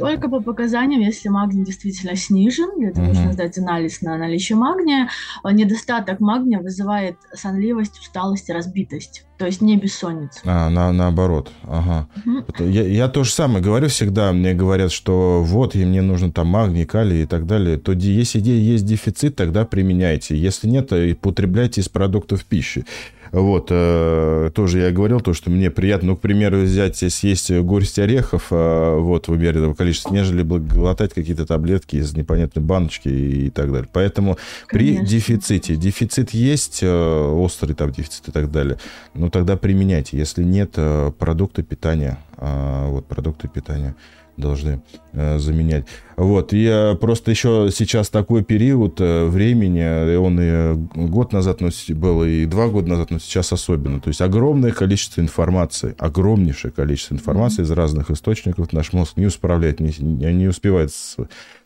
Только 0.00 0.28
по 0.28 0.40
показаниям, 0.40 1.00
если 1.00 1.28
магний 1.28 1.64
действительно 1.64 2.16
снижен, 2.16 2.78
для 2.78 2.88
этого 2.88 3.04
угу. 3.04 3.14
нужно 3.14 3.32
сдать 3.32 3.58
анализ 3.58 4.02
на 4.02 4.16
наличие 4.16 4.56
магния. 4.56 5.08
Э, 5.44 5.52
недостаток 5.52 6.20
магния 6.20 6.60
вызывает 6.60 7.16
сонливость, 7.34 7.98
усталость 7.98 8.48
и 8.48 8.52
разбитость 8.52 9.24
то 9.40 9.46
есть 9.46 9.62
не 9.62 9.78
бессонница. 9.78 10.38
А, 10.44 10.68
на, 10.68 10.92
наоборот, 10.92 11.50
ага. 11.62 12.06
Угу. 12.26 12.64
Я, 12.68 12.86
я 12.86 13.08
то 13.08 13.24
же 13.24 13.30
самое 13.32 13.64
говорю 13.64 13.88
всегда, 13.88 14.34
мне 14.34 14.52
говорят, 14.52 14.92
что 14.92 15.42
вот, 15.42 15.74
и 15.74 15.82
мне 15.82 16.02
нужно 16.02 16.30
там 16.30 16.48
магний, 16.48 16.84
калий 16.84 17.22
и 17.22 17.26
так 17.26 17.46
далее, 17.46 17.78
то 17.78 17.92
если 17.92 18.38
есть 18.38 18.84
дефицит, 18.84 19.36
тогда 19.36 19.64
применяйте, 19.64 20.36
если 20.36 20.68
нет, 20.68 20.88
то 20.88 21.16
потребляйте 21.18 21.80
из 21.80 21.88
продуктов 21.88 22.44
пищи. 22.44 22.84
Вот, 23.32 23.68
э, 23.70 24.50
тоже 24.54 24.80
я 24.80 24.90
говорил, 24.90 25.20
то, 25.20 25.34
что 25.34 25.50
мне 25.50 25.70
приятно, 25.70 26.08
ну, 26.08 26.16
к 26.16 26.20
примеру, 26.20 26.62
взять, 26.62 26.96
съесть 26.96 27.50
горсть 27.60 27.98
орехов, 27.98 28.48
э, 28.50 28.96
вот, 28.98 29.28
в 29.28 29.32
умеренном 29.32 29.74
количестве, 29.74 29.89
нежели 30.10 30.42
глотать 30.42 31.14
какие-то 31.14 31.46
таблетки 31.46 31.96
из 31.96 32.14
непонятной 32.14 32.62
баночки 32.62 33.08
и, 33.08 33.50
так 33.50 33.72
далее. 33.72 33.88
Поэтому 33.92 34.38
Конечно. 34.66 35.00
при 35.00 35.06
дефиците, 35.06 35.76
дефицит 35.76 36.30
есть, 36.30 36.80
э, 36.82 36.88
острый 36.88 37.74
там 37.74 37.90
дефицит 37.90 38.28
и 38.28 38.32
так 38.32 38.50
далее, 38.50 38.78
ну, 39.14 39.30
тогда 39.30 39.56
применяйте. 39.56 40.16
Если 40.16 40.42
нет, 40.42 40.72
э, 40.76 41.12
продукты 41.18 41.62
питания, 41.62 42.18
э, 42.36 42.86
вот, 42.88 43.06
продукты 43.06 43.48
питания 43.48 43.94
должны 44.40 44.82
э, 45.12 45.38
заменять. 45.38 45.84
Вот, 46.16 46.52
и 46.52 46.64
э, 46.64 46.96
просто 46.96 47.30
еще 47.30 47.68
сейчас 47.72 48.10
такой 48.10 48.42
период 48.42 49.00
э, 49.00 49.26
времени, 49.26 50.16
он 50.16 50.40
и 50.40 51.08
год 51.08 51.32
назад 51.32 51.60
ну, 51.60 51.70
был, 51.90 52.24
и 52.24 52.46
два 52.46 52.68
года 52.68 52.88
назад, 52.88 53.10
но 53.10 53.18
сейчас 53.18 53.52
особенно. 53.52 54.00
То 54.00 54.08
есть 54.08 54.20
огромное 54.20 54.72
количество 54.72 55.20
информации, 55.20 55.94
огромнейшее 55.98 56.72
количество 56.72 57.14
информации 57.14 57.62
из 57.62 57.70
разных 57.70 58.10
источников 58.10 58.72
наш 58.72 58.92
мозг 58.92 59.16
не 59.16 59.26
управляет, 59.26 59.80
не, 59.80 59.92
не 60.00 60.48
успевает 60.48 60.90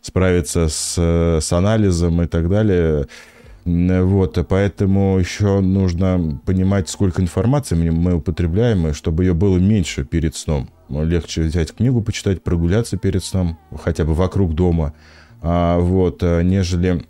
справиться 0.03 0.69
с, 0.69 0.99
с 1.41 1.53
анализом 1.53 2.21
и 2.23 2.27
так 2.27 2.49
далее. 2.49 3.07
Вот, 3.65 4.39
поэтому 4.47 5.19
еще 5.19 5.61
нужно 5.61 6.41
понимать, 6.45 6.91
сколько 6.91 7.23
информации 7.23 7.75
мы 7.75 8.17
употребляем, 8.17 8.93
чтобы 8.93 9.25
ее 9.25 9.33
было 9.33 9.57
меньше 9.57 10.05
перед 10.05 10.37
сном. 10.37 10.69
Легче 10.91 11.43
взять 11.43 11.75
книгу, 11.75 12.03
почитать, 12.03 12.43
прогуляться 12.43 12.99
перед 12.99 13.25
сном, 13.25 13.59
хотя 13.83 14.05
бы 14.05 14.13
вокруг 14.13 14.55
дома, 14.55 14.93
а, 15.41 15.79
вот, 15.79 16.23
э, 16.23 16.43
нежели 16.43 17.05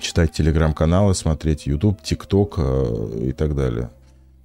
читать 0.00 0.32
телеграм-каналы, 0.32 1.14
смотреть 1.14 1.66
YouTube, 1.66 2.02
ТикТок 2.02 2.54
э, 2.56 3.28
и 3.28 3.32
так 3.32 3.54
далее. 3.54 3.90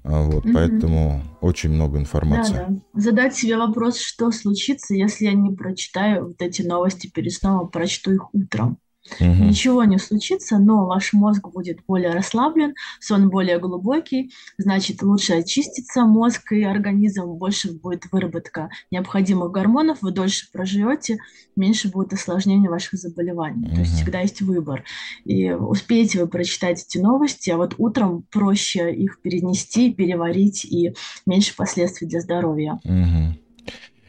А, 0.04 0.24
вот, 0.24 0.46
mm 0.46 0.54
поэтому 0.54 1.22
очень 1.42 1.70
много 1.70 1.98
информации. 1.98 2.54
Да, 2.54 2.66
да. 2.70 3.02
Задать 3.02 3.36
себе 3.36 3.58
вопрос, 3.58 4.00
что 4.00 4.32
случится, 4.32 4.96
если 4.96 5.26
я 5.26 5.34
не 5.34 5.52
прочитаю 5.52 6.28
вот 6.28 6.42
эти 6.42 6.62
новости 6.62 7.10
перед 7.14 7.34
сном, 7.34 7.60
а 7.60 7.66
прочту 7.66 8.14
их 8.14 8.34
утром. 8.34 8.78
Угу. 9.20 9.44
Ничего 9.46 9.84
не 9.84 9.98
случится, 9.98 10.58
но 10.58 10.86
ваш 10.86 11.14
мозг 11.14 11.48
будет 11.50 11.80
более 11.88 12.12
расслаблен, 12.12 12.74
сон 13.00 13.30
более 13.30 13.60
глубокий, 13.60 14.32
значит, 14.58 15.02
лучше 15.02 15.34
очистится 15.34 16.06
мозг 16.06 16.52
и 16.52 16.64
организм, 16.64 17.34
больше 17.34 17.72
будет 17.72 18.04
выработка 18.12 18.70
необходимых 18.92 19.52
гормонов, 19.52 20.02
вы 20.02 20.12
дольше 20.12 20.48
проживете, 20.52 21.18
меньше 21.56 21.90
будет 21.90 22.14
осложнений 22.14 22.70
ваших 22.70 23.00
заболеваний. 23.00 23.68
Угу. 23.68 23.76
То 23.76 23.80
есть 23.82 23.94
всегда 23.96 24.22
есть 24.22 24.42
выбор. 24.42 24.84
И 25.26 25.52
успеете 25.52 26.22
вы 26.22 26.28
прочитать 26.28 26.84
эти 26.88 26.98
новости, 26.98 27.50
а 27.50 27.58
вот 27.58 27.76
утром 27.78 28.26
проще 28.32 28.94
их 28.94 29.22
перенести, 29.22 29.94
переварить 29.94 30.66
и 30.66 30.94
меньше 31.26 31.56
последствий 31.56 32.08
для 32.08 32.22
здоровья. 32.22 32.80
Угу. 32.84 33.47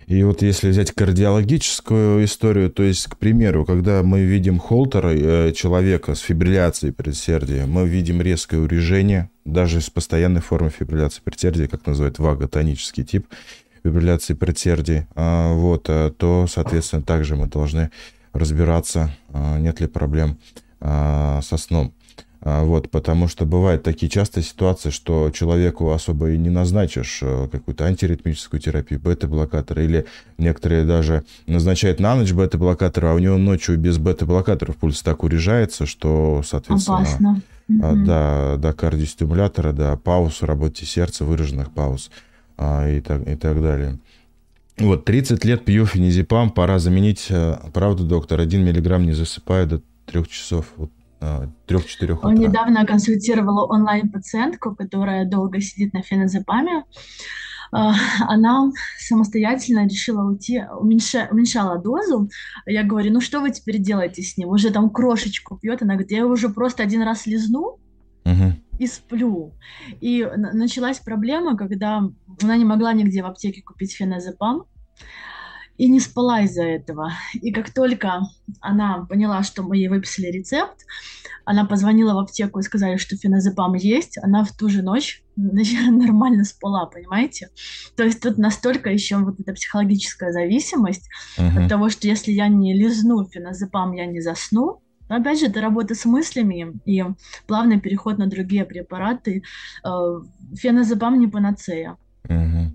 И 0.09 0.23
вот 0.23 0.41
если 0.41 0.71
взять 0.71 0.93
кардиологическую 0.93 2.25
историю, 2.25 2.71
то 2.71 2.83
есть, 2.83 3.09
к 3.09 3.19
примеру, 3.19 3.67
когда 3.67 4.03
мы 4.03 4.23
видим 4.23 4.59
холтера, 4.59 5.11
э, 5.13 5.53
человека 5.53 6.15
с 6.15 6.21
фибрилляцией 6.21 6.95
предсердия, 6.95 7.67
мы 7.67 7.87
видим 7.87 8.23
резкое 8.23 8.57
урежение, 8.57 9.29
даже 9.45 9.83
с 9.83 9.91
постоянной 9.91 10.41
формой 10.41 10.71
фибрилляции 10.71 11.21
предсердия, 11.23 11.69
как 11.69 11.85
называют 11.85 12.19
ваготонический 12.19 13.05
тип 13.05 13.27
фибрилляции 13.85 14.33
предсердий, 14.33 15.07
а, 15.15 15.53
вот, 15.53 15.91
э, 15.91 16.11
то, 16.17 16.47
соответственно, 16.49 17.03
также 17.03 17.37
мы 17.37 17.47
должны 17.47 17.91
разбираться, 18.33 19.15
а, 19.29 19.59
нет 19.59 19.81
ли 19.81 19.87
проблем 19.89 20.39
а, 20.81 21.41
со 21.43 21.59
сном. 21.59 21.93
А, 22.41 22.63
вот, 22.63 22.91
потому 22.91 23.27
что 23.27 23.47
бывают 23.47 23.83
такие 23.83 24.09
частые 24.09 24.45
ситуации, 24.45 24.91
что 24.91 25.31
человеку 25.31 25.91
особо 25.91 26.31
и 26.31 26.39
не 26.39 26.51
назначишь 26.51 27.19
э, 27.23 27.49
какую-то 27.51 27.85
антиритмическую 27.85 28.61
терапию, 28.61 29.01
бета-блокатор, 29.01 29.81
или 29.81 30.07
некоторые 30.39 30.85
даже 30.85 31.25
назначают 31.47 31.99
на 31.99 32.15
ночь 32.15 32.33
бета-блокатор, 32.33 33.07
а 33.07 33.15
у 33.15 33.19
него 33.19 33.39
ночью 33.39 33.77
без 33.77 33.99
бета-блокаторов 33.99 34.77
пульс 34.77 35.03
так 35.03 35.25
урежается, 35.25 35.85
что, 35.85 36.43
соответственно, 36.45 37.01
Опасно. 37.01 37.43
до, 37.67 38.57
до 38.59 38.73
кардиостимулятора, 38.73 39.73
до 39.73 39.97
пауз 39.97 40.41
в 40.41 40.45
работе 40.45 40.87
сердца, 40.87 41.25
выраженных 41.25 41.73
пауз 41.73 42.09
а, 42.57 42.89
и, 42.89 43.01
так, 43.01 43.27
и 43.27 43.35
так 43.35 43.61
далее. 43.61 43.99
Вот, 44.79 45.05
30 45.05 45.45
лет 45.45 45.65
пью 45.65 45.87
фенизепам, 45.87 46.51
пора 46.51 46.79
заменить, 46.79 47.27
э, 47.31 47.57
правда, 47.73 48.05
доктор, 48.05 48.39
1 48.39 48.65
миллиграмм 48.65 49.07
не 49.07 49.13
засыпаю 49.13 49.67
до 49.67 49.83
3 50.07 50.25
часов. 50.29 50.67
Вот 50.77 50.91
а, 50.91 50.98
трех-четырех 51.67 52.19
утра. 52.19 52.29
Он 52.29 52.35
недавно 52.35 52.87
консультировала 52.87 53.67
онлайн-пациентку, 53.67 54.75
которая 54.75 55.25
долго 55.25 55.61
сидит 55.61 55.93
на 55.93 56.03
феназепаме. 56.03 56.85
А, 57.71 57.95
она 58.21 58.71
самостоятельно 58.99 59.85
решила 59.87 60.23
уйти, 60.23 60.65
уменьша, 60.79 61.29
уменьшала 61.31 61.79
дозу. 61.79 62.31
Я 62.67 62.83
говорю, 62.83 63.13
ну 63.13 63.21
что 63.21 63.41
вы 63.41 63.51
теперь 63.51 63.79
делаете 63.79 64.23
с 64.23 64.37
ним? 64.37 64.49
Уже 64.49 64.71
там 64.71 64.91
крошечку 64.91 65.59
пьет. 65.59 65.83
Она 65.83 65.95
говорит, 65.95 66.13
я 66.13 66.27
уже 66.27 66.49
просто 66.49 66.83
один 66.83 67.03
раз 67.03 67.27
лизну, 67.27 67.79
угу. 68.25 68.53
и 68.79 68.87
сплю. 68.87 69.55
И 70.01 70.27
началась 70.37 70.99
проблема, 70.99 71.57
когда 71.57 72.09
она 72.43 72.57
не 72.57 72.65
могла 72.65 72.93
нигде 72.93 73.23
в 73.23 73.27
аптеке 73.27 73.63
купить 73.63 73.95
феназепам 73.95 74.65
и 75.79 75.89
не 75.89 76.01
спала 76.01 76.43
из-за 76.43 76.65
этого. 76.65 77.13
И 77.35 77.53
как 77.53 77.73
только 77.73 78.21
она 78.61 79.07
поняла, 79.09 79.43
что 79.43 79.63
мы 79.63 79.77
ей 79.77 79.89
выписали 79.89 80.27
рецепт, 80.27 80.85
она 81.45 81.65
позвонила 81.65 82.13
в 82.13 82.19
аптеку 82.19 82.59
и 82.59 82.63
сказали, 82.63 82.97
что 82.99 83.17
феназепам 83.17 83.73
есть, 83.75 84.19
она 84.19 84.45
в 84.45 84.55
ту 84.55 84.69
же 84.69 84.83
ночь 84.83 85.23
нормально 85.37 86.45
спала, 86.45 86.85
понимаете? 86.87 87.49
То 87.97 88.03
есть 88.03 88.21
тут 88.21 88.37
настолько 88.37 88.91
еще 88.91 89.17
вот 89.17 89.41
эта 89.41 89.55
психологическая 89.55 90.33
зависимость 90.33 91.09
uh-huh. 91.39 91.65
от 91.65 91.69
того, 91.71 91.89
что 91.89 92.07
если 92.07 92.33
я 92.33 92.49
не 92.49 92.75
лизну 92.75 93.25
феназепам, 93.25 93.93
я 93.93 94.05
не 94.05 94.21
засну, 94.21 94.83
но 95.09 95.17
опять 95.17 95.41
же, 95.41 95.47
это 95.47 95.61
работа 95.63 95.95
с 95.95 96.05
мыслями 96.05 96.79
и 96.85 97.03
плавный 97.47 97.81
переход 97.81 98.19
на 98.19 98.27
другие 98.27 98.67
препараты. 98.67 99.43
Э, 99.83 100.21
феназепам 100.55 101.19
не 101.19 101.29
панацея. 101.29 101.97
Угу. 102.25 102.73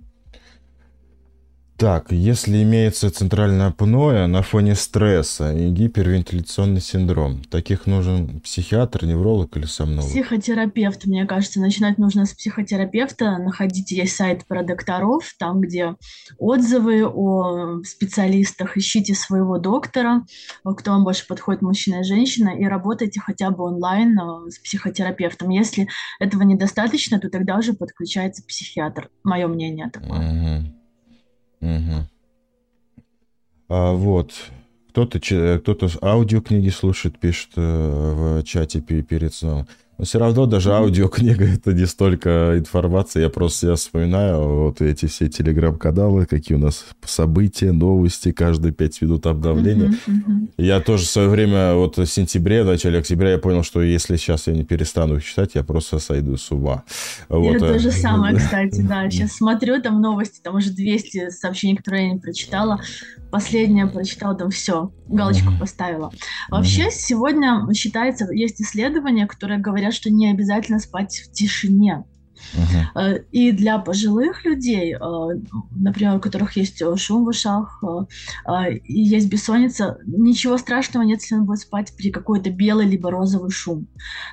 Так, 1.77 2.11
если 2.11 2.61
имеется 2.63 3.09
центральное 3.09 3.67
апноэ 3.67 4.27
на 4.27 4.41
фоне 4.43 4.75
стресса 4.75 5.51
и 5.51 5.69
гипервентиляционный 5.69 6.79
синдром, 6.79 7.41
таких 7.43 7.87
нужен 7.87 8.39
психиатр, 8.41 9.05
невролог 9.05 9.57
или 9.57 9.65
сомнолог? 9.65 10.09
Психотерапевт, 10.09 11.05
мне 11.05 11.25
кажется. 11.25 11.59
Начинать 11.59 11.97
нужно 11.97 12.25
с 12.25 12.33
психотерапевта. 12.33 13.37
Находите 13.39 13.95
есть 13.95 14.15
сайт 14.15 14.45
про 14.45 14.63
докторов, 14.63 15.33
там, 15.39 15.61
где 15.61 15.95
отзывы 16.37 17.05
о 17.05 17.81
специалистах. 17.83 18.77
Ищите 18.77 19.15
своего 19.15 19.57
доктора, 19.57 20.25
кто 20.63 20.91
вам 20.91 21.03
больше 21.03 21.25
подходит, 21.27 21.63
мужчина 21.63 22.01
и 22.01 22.03
женщина, 22.03 22.49
и 22.49 22.65
работайте 22.65 23.19
хотя 23.19 23.49
бы 23.49 23.63
онлайн 23.63 24.17
э, 24.17 24.49
с 24.51 24.59
психотерапевтом. 24.59 25.49
Если 25.49 25.87
этого 26.19 26.43
недостаточно, 26.43 27.19
то 27.19 27.29
тогда 27.29 27.57
уже 27.57 27.73
подключается 27.73 28.43
психиатр. 28.43 29.09
Мое 29.23 29.47
мнение 29.47 29.89
такое. 29.89 30.19
Угу. 30.19 30.82
Угу. 31.63 32.07
А, 33.69 33.93
вот. 33.93 34.33
Кто-то 34.89 35.19
кто 35.19 35.89
аудиокниги 36.01 36.69
слушает, 36.69 37.17
пишет 37.17 37.51
э, 37.55 37.61
в 37.61 38.43
чате 38.43 38.81
перед 38.81 39.33
сном. 39.33 39.65
Но 39.97 40.05
все 40.05 40.17
равно 40.17 40.47
даже 40.47 40.73
аудиокнига 40.73 41.45
это 41.45 41.71
не 41.71 41.85
столько 41.85 42.57
информации. 42.57 43.21
Я 43.21 43.29
просто 43.29 43.59
себя 43.59 43.75
вспоминаю 43.75 44.63
вот 44.65 44.81
эти 44.81 45.05
все 45.05 45.29
телеграм-каналы, 45.29 46.25
какие 46.25 46.57
у 46.57 46.59
нас 46.59 46.85
события, 47.05 47.71
новости, 47.71 48.31
каждые 48.31 48.73
пять 48.73 48.99
минут 49.03 49.27
обновления. 49.27 49.89
Uh-huh, 49.89 50.13
uh-huh. 50.27 50.49
Я 50.57 50.79
тоже 50.79 51.05
в 51.05 51.09
свое 51.09 51.29
время, 51.29 51.75
вот 51.75 51.97
в 51.97 52.05
сентябре, 52.07 52.63
в 52.63 52.65
начале 52.65 52.99
октября, 52.99 53.31
я 53.31 53.37
понял, 53.37 53.63
что 53.63 53.83
если 53.83 54.17
сейчас 54.17 54.47
я 54.47 54.53
не 54.53 54.63
перестану 54.63 55.17
их 55.17 55.25
читать, 55.25 55.51
я 55.53 55.63
просто 55.63 55.99
сойду 55.99 56.37
с 56.37 56.51
ума. 56.51 56.83
Вот. 57.29 57.53
Я 57.53 57.59
то 57.59 57.77
же 57.79 57.91
самое, 57.91 58.35
кстати, 58.35 58.81
да. 58.81 59.09
Сейчас 59.13 59.33
смотрю 59.33 59.79
там 59.81 60.01
новости, 60.01 60.39
там 60.41 60.55
уже 60.55 60.71
200 60.71 61.29
сообщений, 61.29 61.75
которые 61.75 62.07
я 62.07 62.13
не 62.13 62.19
прочитала. 62.19 62.81
Последнее 63.31 63.87
прочитала, 63.87 64.35
там 64.35 64.49
все, 64.49 64.91
галочку 65.07 65.51
поставила. 65.59 66.11
Вообще, 66.49 66.87
uh-huh. 66.87 66.91
сегодня 66.91 67.73
считается, 67.73 68.31
есть 68.31 68.61
исследования, 68.61 69.27
которые 69.27 69.59
говорят, 69.59 69.82
говорят, 69.83 69.93
что 69.95 70.09
не 70.09 70.31
обязательно 70.31 70.79
спать 70.79 71.23
в 71.25 71.31
тишине. 71.31 72.03
Uh-huh. 72.55 73.23
И 73.31 73.51
для 73.51 73.77
пожилых 73.77 74.43
людей, 74.43 74.93
э, 74.93 74.99
например, 75.71 76.15
у 76.15 76.19
которых 76.19 76.57
есть 76.57 76.81
э, 76.81 76.95
шум 76.97 77.23
в 77.25 77.29
ушах 77.29 77.81
и 78.85 78.99
есть 79.01 79.29
бессонница, 79.29 79.97
ничего 80.05 80.57
страшного 80.57 81.03
нет, 81.03 81.21
если 81.21 81.35
он 81.35 81.45
будет 81.45 81.59
спать 81.59 81.93
при 81.95 82.11
какой-то 82.11 82.49
белый 82.49 82.85
либо 82.85 83.09
розовый 83.09 83.49
шум. 83.49 83.87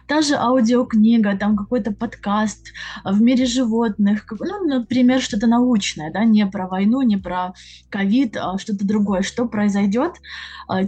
Та 0.07 0.23
же 0.23 0.35
аудиокнига, 0.35 1.37
там 1.37 1.57
какой-то 1.57 1.93
подкаст 1.93 2.73
в 3.05 3.23
мире 3.23 3.47
животных, 3.47 4.27
ну, 4.41 4.67
например, 4.67 5.21
что-то 5.21 5.47
научное, 5.47 6.13
да, 6.13 6.25
не 6.25 6.47
про 6.47 6.67
войну, 6.67 7.03
не 7.03 7.17
про 7.17 7.55
ковид, 7.91 8.37
а 8.37 8.59
что-то 8.59 8.87
другое. 8.87 9.23
Что 9.23 9.47
произойдет? 9.47 10.15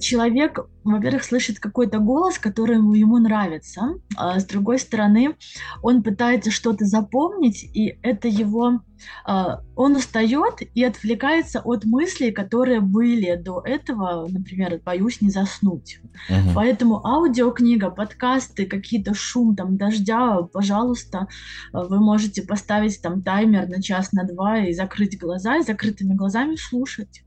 Человек 0.01 0.59
во-первых, 0.85 1.25
слышит 1.25 1.59
какой-то 1.59 1.99
голос, 1.99 2.39
который 2.39 2.77
ему, 2.77 3.19
нравится, 3.19 3.95
а 4.17 4.39
с 4.39 4.45
другой 4.45 4.79
стороны, 4.79 5.37
он 5.83 6.03
пытается 6.03 6.51
что-то 6.51 6.85
запомнить, 6.85 7.63
и 7.63 7.99
это 8.03 8.29
его... 8.29 8.81
А, 9.25 9.61
он 9.75 9.97
устает 9.97 10.61
и 10.75 10.85
отвлекается 10.85 11.61
от 11.61 11.85
мыслей, 11.85 12.31
которые 12.31 12.81
были 12.81 13.35
до 13.35 13.61
этого, 13.61 14.29
например, 14.29 14.81
боюсь 14.85 15.21
не 15.21 15.31
заснуть. 15.31 16.01
Uh-huh. 16.31 16.53
Поэтому 16.55 17.05
аудиокнига, 17.05 17.91
подкасты, 17.91 18.67
какие-то 18.67 19.13
шум 19.13 19.57
там 19.57 19.77
дождя, 19.77 20.43
пожалуйста, 20.53 21.27
вы 21.73 21.99
можете 21.99 22.43
поставить 22.43 23.03
там 23.03 23.23
таймер 23.23 23.69
на 23.69 23.83
час, 23.83 24.13
на 24.13 24.25
два 24.25 24.59
и 24.59 24.73
закрыть 24.73 25.19
глаза, 25.19 25.57
и 25.57 25.65
закрытыми 25.65 26.15
глазами 26.15 26.55
слушать. 26.55 27.25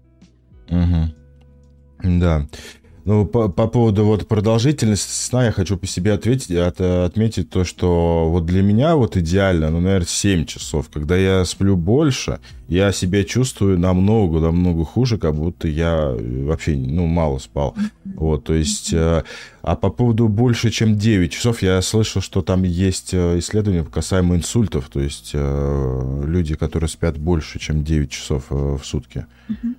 Угу. 0.70 2.20
Да. 2.20 2.48
Ну, 3.06 3.24
по, 3.28 3.50
по 3.50 3.68
поводу 3.68 4.04
вот 4.04 4.28
продолжительности 4.28 5.12
сна 5.12 5.46
я 5.46 5.52
хочу 5.52 5.78
по 5.78 5.86
себе 5.86 6.14
ответить, 6.14 6.50
от, 6.50 6.82
отметить 6.82 7.52
то, 7.52 7.64
что 7.64 8.28
вот 8.32 8.48
для 8.48 8.64
меня 8.64 8.96
вот 8.96 9.16
идеально, 9.16 9.70
ну, 9.70 9.80
наверное, 9.80 10.08
7 10.08 10.46
часов. 10.46 10.90
Когда 10.92 11.16
я 11.16 11.46
сплю 11.46 11.78
больше, 11.78 12.40
я 12.68 12.92
себя 12.92 13.24
чувствую 13.24 13.78
намного-намного 13.78 14.86
хуже, 14.86 15.20
как 15.20 15.36
будто 15.36 15.68
я 15.68 16.16
вообще, 16.18 16.76
ну, 16.76 17.06
мало 17.06 17.38
спал. 17.38 17.76
Вот, 18.04 18.46
то 18.46 18.54
есть... 18.56 18.92
Э, 18.92 19.24
а 19.62 19.76
по 19.76 19.90
поводу 19.90 20.28
больше, 20.28 20.70
чем 20.72 20.98
9 20.98 21.32
часов, 21.32 21.62
я 21.62 21.82
слышал, 21.82 22.22
что 22.22 22.42
там 22.42 22.64
есть 22.64 23.14
э, 23.14 23.40
исследования 23.40 23.84
касаемо 23.84 24.36
инсультов, 24.36 24.90
то 24.92 25.00
есть 25.00 25.32
э, 25.34 26.24
люди, 26.26 26.56
которые 26.56 26.88
спят 26.88 27.18
больше, 27.18 27.60
чем 27.60 27.84
9 27.84 28.10
часов 28.10 28.46
в 28.50 28.82
сутки. 28.84 29.26
Mm-hmm. 29.50 29.76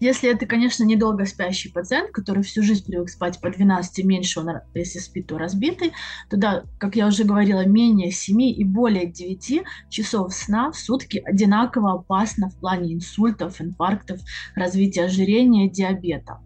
Если 0.00 0.30
это, 0.30 0.46
конечно, 0.46 0.84
недолго 0.84 1.24
спящий 1.24 1.70
пациент, 1.70 2.10
который 2.10 2.42
всю 2.42 2.62
жизнь 2.62 2.84
привык 2.84 3.08
спать 3.08 3.40
по 3.40 3.50
12, 3.50 4.04
меньше 4.04 4.40
он, 4.40 4.48
если 4.74 4.98
спит, 4.98 5.26
то 5.26 5.38
разбитый, 5.38 5.92
то 6.28 6.36
да, 6.36 6.64
как 6.78 6.96
я 6.96 7.06
уже 7.06 7.24
говорила, 7.24 7.64
менее 7.66 8.10
7 8.10 8.40
и 8.42 8.64
более 8.64 9.06
9 9.06 9.62
часов 9.88 10.34
сна 10.34 10.70
в 10.70 10.76
сутки 10.76 11.22
одинаково 11.24 11.94
опасно 11.94 12.50
в 12.50 12.56
плане 12.56 12.94
инсультов, 12.94 13.60
инфарктов, 13.60 14.20
развития 14.54 15.04
ожирения, 15.04 15.70
диабета. 15.70 16.40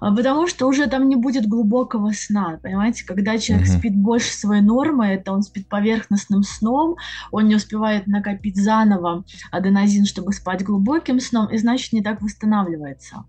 А, 0.00 0.14
потому 0.14 0.46
что 0.46 0.66
уже 0.66 0.86
там 0.86 1.08
не 1.08 1.16
будет 1.16 1.46
глубокого 1.46 2.12
сна, 2.12 2.58
понимаете, 2.62 3.04
когда 3.04 3.38
человек 3.38 3.66
uh-huh. 3.66 3.78
спит 3.78 3.96
больше 3.96 4.32
своей 4.32 4.62
нормы, 4.62 5.06
это 5.06 5.32
он 5.32 5.42
спит 5.42 5.68
поверхностным 5.68 6.42
сном, 6.42 6.96
он 7.30 7.48
не 7.48 7.56
успевает 7.56 8.06
накопить 8.06 8.56
заново 8.56 9.24
аденозин, 9.50 10.04
чтобы 10.04 10.32
спать 10.32 10.64
глубоким 10.64 11.20
сном, 11.20 11.46
и 11.46 11.58
значит 11.58 11.92
не 11.92 12.02
так 12.02 12.22
восстанавливается. 12.22 13.24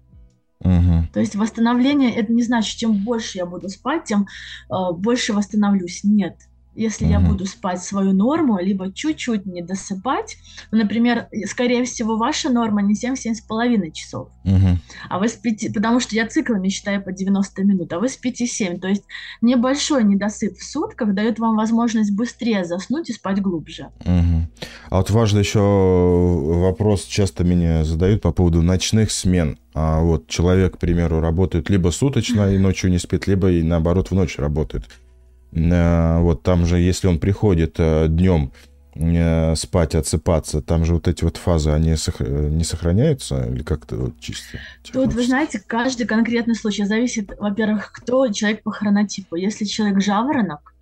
Uh-huh. 0.64 1.04
То 1.14 1.22
есть 1.22 1.36
восстановление 1.36 2.14
это 2.14 2.34
не 2.34 2.44
значит, 2.44 2.78
чем 2.78 2.94
больше 2.94 3.38
я 3.38 3.46
буду 3.46 3.70
спать, 3.70 4.04
тем 4.06 4.28
э, 4.70 4.76
больше 4.94 5.32
восстановлюсь. 5.32 6.02
Нет, 6.04 6.36
если 6.76 7.08
mm-hmm. 7.08 7.12
я 7.12 7.20
буду 7.20 7.46
спать 7.46 7.84
свою 7.84 8.14
норму, 8.14 8.60
либо 8.60 8.92
чуть-чуть 8.92 9.46
не 9.46 9.62
досыпать, 9.62 10.38
ну, 10.72 10.78
например, 10.78 11.28
скорее 11.46 11.84
всего, 11.84 12.18
ваша 12.18 12.50
норма 12.50 12.82
не 12.82 12.94
7-7,5 12.94 13.92
часов, 13.92 14.30
mm-hmm. 14.46 14.78
а 15.10 15.20
вы 15.20 15.28
спите, 15.28 15.72
потому 15.72 16.00
что 16.00 16.16
я 16.16 16.28
циклами 16.28 16.70
считаю 16.70 17.04
по 17.04 17.12
90 17.12 17.64
минут, 17.64 17.94
а 17.94 18.00
вы 18.00 18.10
спите 18.10 18.46
7, 18.46 18.80
то 18.80 18.88
есть 18.88 19.04
небольшой 19.42 20.04
недосып 20.04 20.58
в 20.58 20.64
сутках 20.64 21.14
дает 21.14 21.40
вам 21.40 21.56
возможность 21.56 22.16
быстрее 22.16 22.66
заснуть 22.66 23.10
и 23.10 23.14
спать 23.14 23.42
глубже. 23.42 23.88
Mm-hmm. 24.00 24.44
А 24.90 24.98
вот 24.98 25.10
важный 25.10 25.42
еще 25.42 25.60
вопрос, 25.60 27.04
часто 27.06 27.44
меня 27.44 27.84
задают 27.84 28.22
по 28.22 28.32
поводу 28.32 28.62
ночных 28.62 29.12
смен. 29.12 29.58
А 29.74 30.02
вот 30.02 30.28
человек, 30.28 30.76
к 30.76 30.78
примеру, 30.78 31.20
работает 31.20 31.70
либо 31.70 31.90
суточно 31.90 32.54
и 32.54 32.58
ночью 32.58 32.90
не 32.90 32.98
спит, 32.98 33.28
либо 33.28 33.52
и 33.52 33.62
наоборот 33.62 34.12
в 34.12 34.16
ночь 34.16 34.38
работает. 34.38 34.86
Э, 35.52 36.20
вот 36.20 36.44
там 36.44 36.66
же, 36.66 36.80
если 36.80 37.08
он 37.08 37.20
приходит 37.20 37.76
э, 37.80 38.08
днем 38.08 38.52
э, 38.96 39.56
спать, 39.56 39.96
отсыпаться, 39.96 40.62
там 40.62 40.86
же 40.86 40.94
вот 40.94 41.08
эти 41.08 41.24
вот 41.24 41.38
фазы, 41.38 41.72
они 41.72 41.90
не 41.90 42.64
сохраняются 42.64 43.46
или 43.46 43.64
как-то 43.64 43.96
вот 43.96 44.20
чисто? 44.20 44.60
Тут, 44.92 45.14
вы 45.14 45.26
знаете, 45.26 45.62
каждый 45.66 46.06
конкретный 46.06 46.56
случай 46.56 46.86
зависит, 46.86 47.32
во-первых, 47.40 47.92
кто 47.92 48.32
человек 48.32 48.64
по 48.64 48.72
хронотипу. 48.72 49.36
Если 49.36 49.66
человек 49.66 50.02
жаворонок, 50.02 50.74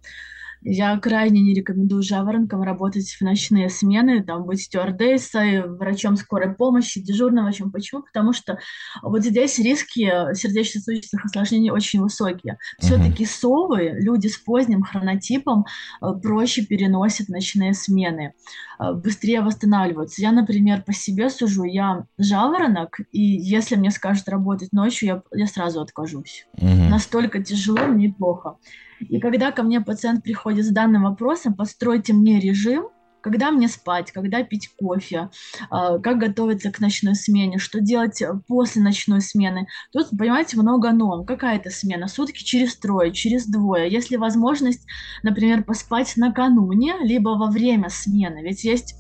я 0.62 0.98
крайне 1.00 1.42
не 1.42 1.54
рекомендую 1.54 2.04
жаворонкам 2.04 2.62
работать 2.62 3.10
в 3.10 3.22
ночные 3.22 3.70
смены, 3.70 4.24
там 4.24 4.46
быть 4.46 4.62
стюардессой, 4.62 5.68
врачом 5.68 6.18
скорой 6.18 6.54
помощи, 6.54 7.02
дежурным 7.02 7.46
врачом. 7.46 7.72
Почему? 7.72 8.04
Потому 8.04 8.34
что 8.34 8.60
вот 9.02 9.24
здесь 9.24 9.60
риски 9.60 10.34
сердечно-сосудистых 10.34 11.26
осложнений 11.26 11.72
очень 11.72 12.02
высокие. 12.02 12.58
Все-таки 12.80 13.26
совы, 13.26 13.98
люди 14.00 14.28
с 14.28 14.38
поздним 14.38 14.84
хронотипом, 14.84 15.66
э, 16.02 16.08
проще 16.22 16.66
переносят 16.66 17.30
ночные 17.30 17.74
смены, 17.74 18.34
э, 18.80 18.94
быстрее 18.94 19.42
восстанавливаются. 19.42 20.22
Я, 20.22 20.32
например, 20.32 20.84
по 20.84 20.94
себе 20.94 21.30
сужу, 21.30 21.64
я 21.64 22.06
жаворонок, 22.18 23.00
и 23.12 23.22
если 23.22 23.76
мне 23.76 23.92
скажут 23.92 24.28
работать 24.28 24.74
ночью, 24.74 25.08
я, 25.08 25.40
я 25.40 25.48
сразу 25.48 25.82
откажусь. 25.82 26.48
Uh-huh. 26.58 26.90
Настолько 26.90 27.44
тяжело, 27.44 27.86
мне 27.88 28.14
плохо. 28.14 28.58
И 29.00 29.20
когда 29.20 29.52
ко 29.52 29.64
мне 29.64 29.82
пациент 29.82 30.24
приходит 30.24 30.66
с 30.66 30.70
данным 30.70 31.04
вопросом, 31.04 31.54
постройте 31.54 32.14
мне 32.14 32.40
режим, 32.40 32.90
когда 33.22 33.52
мне 33.52 33.68
спать, 33.68 34.12
когда 34.12 34.44
пить 34.44 34.70
кофе, 34.78 35.30
а, 35.70 36.00
как 36.00 36.18
готовиться 36.18 36.72
к 36.72 36.80
ночной 36.80 37.16
смене, 37.16 37.58
что 37.58 37.82
делать 37.82 38.24
после 38.48 38.82
ночной 38.82 39.22
смены. 39.22 39.68
Тут, 39.92 40.10
понимаете, 40.18 40.58
много 40.58 40.92
норм. 40.92 41.26
Какая 41.26 41.58
это 41.58 41.70
смена? 41.70 42.08
Сутки 42.08 42.44
через 42.44 42.78
трое, 42.78 43.12
через 43.12 43.48
двое. 43.48 43.92
Если 43.92 44.16
возможность, 44.16 44.86
например, 45.24 45.64
поспать 45.64 46.14
накануне, 46.16 46.96
либо 47.02 47.30
во 47.30 47.50
время 47.50 47.90
смены. 47.90 48.42
Ведь 48.44 48.64
есть 48.64 48.96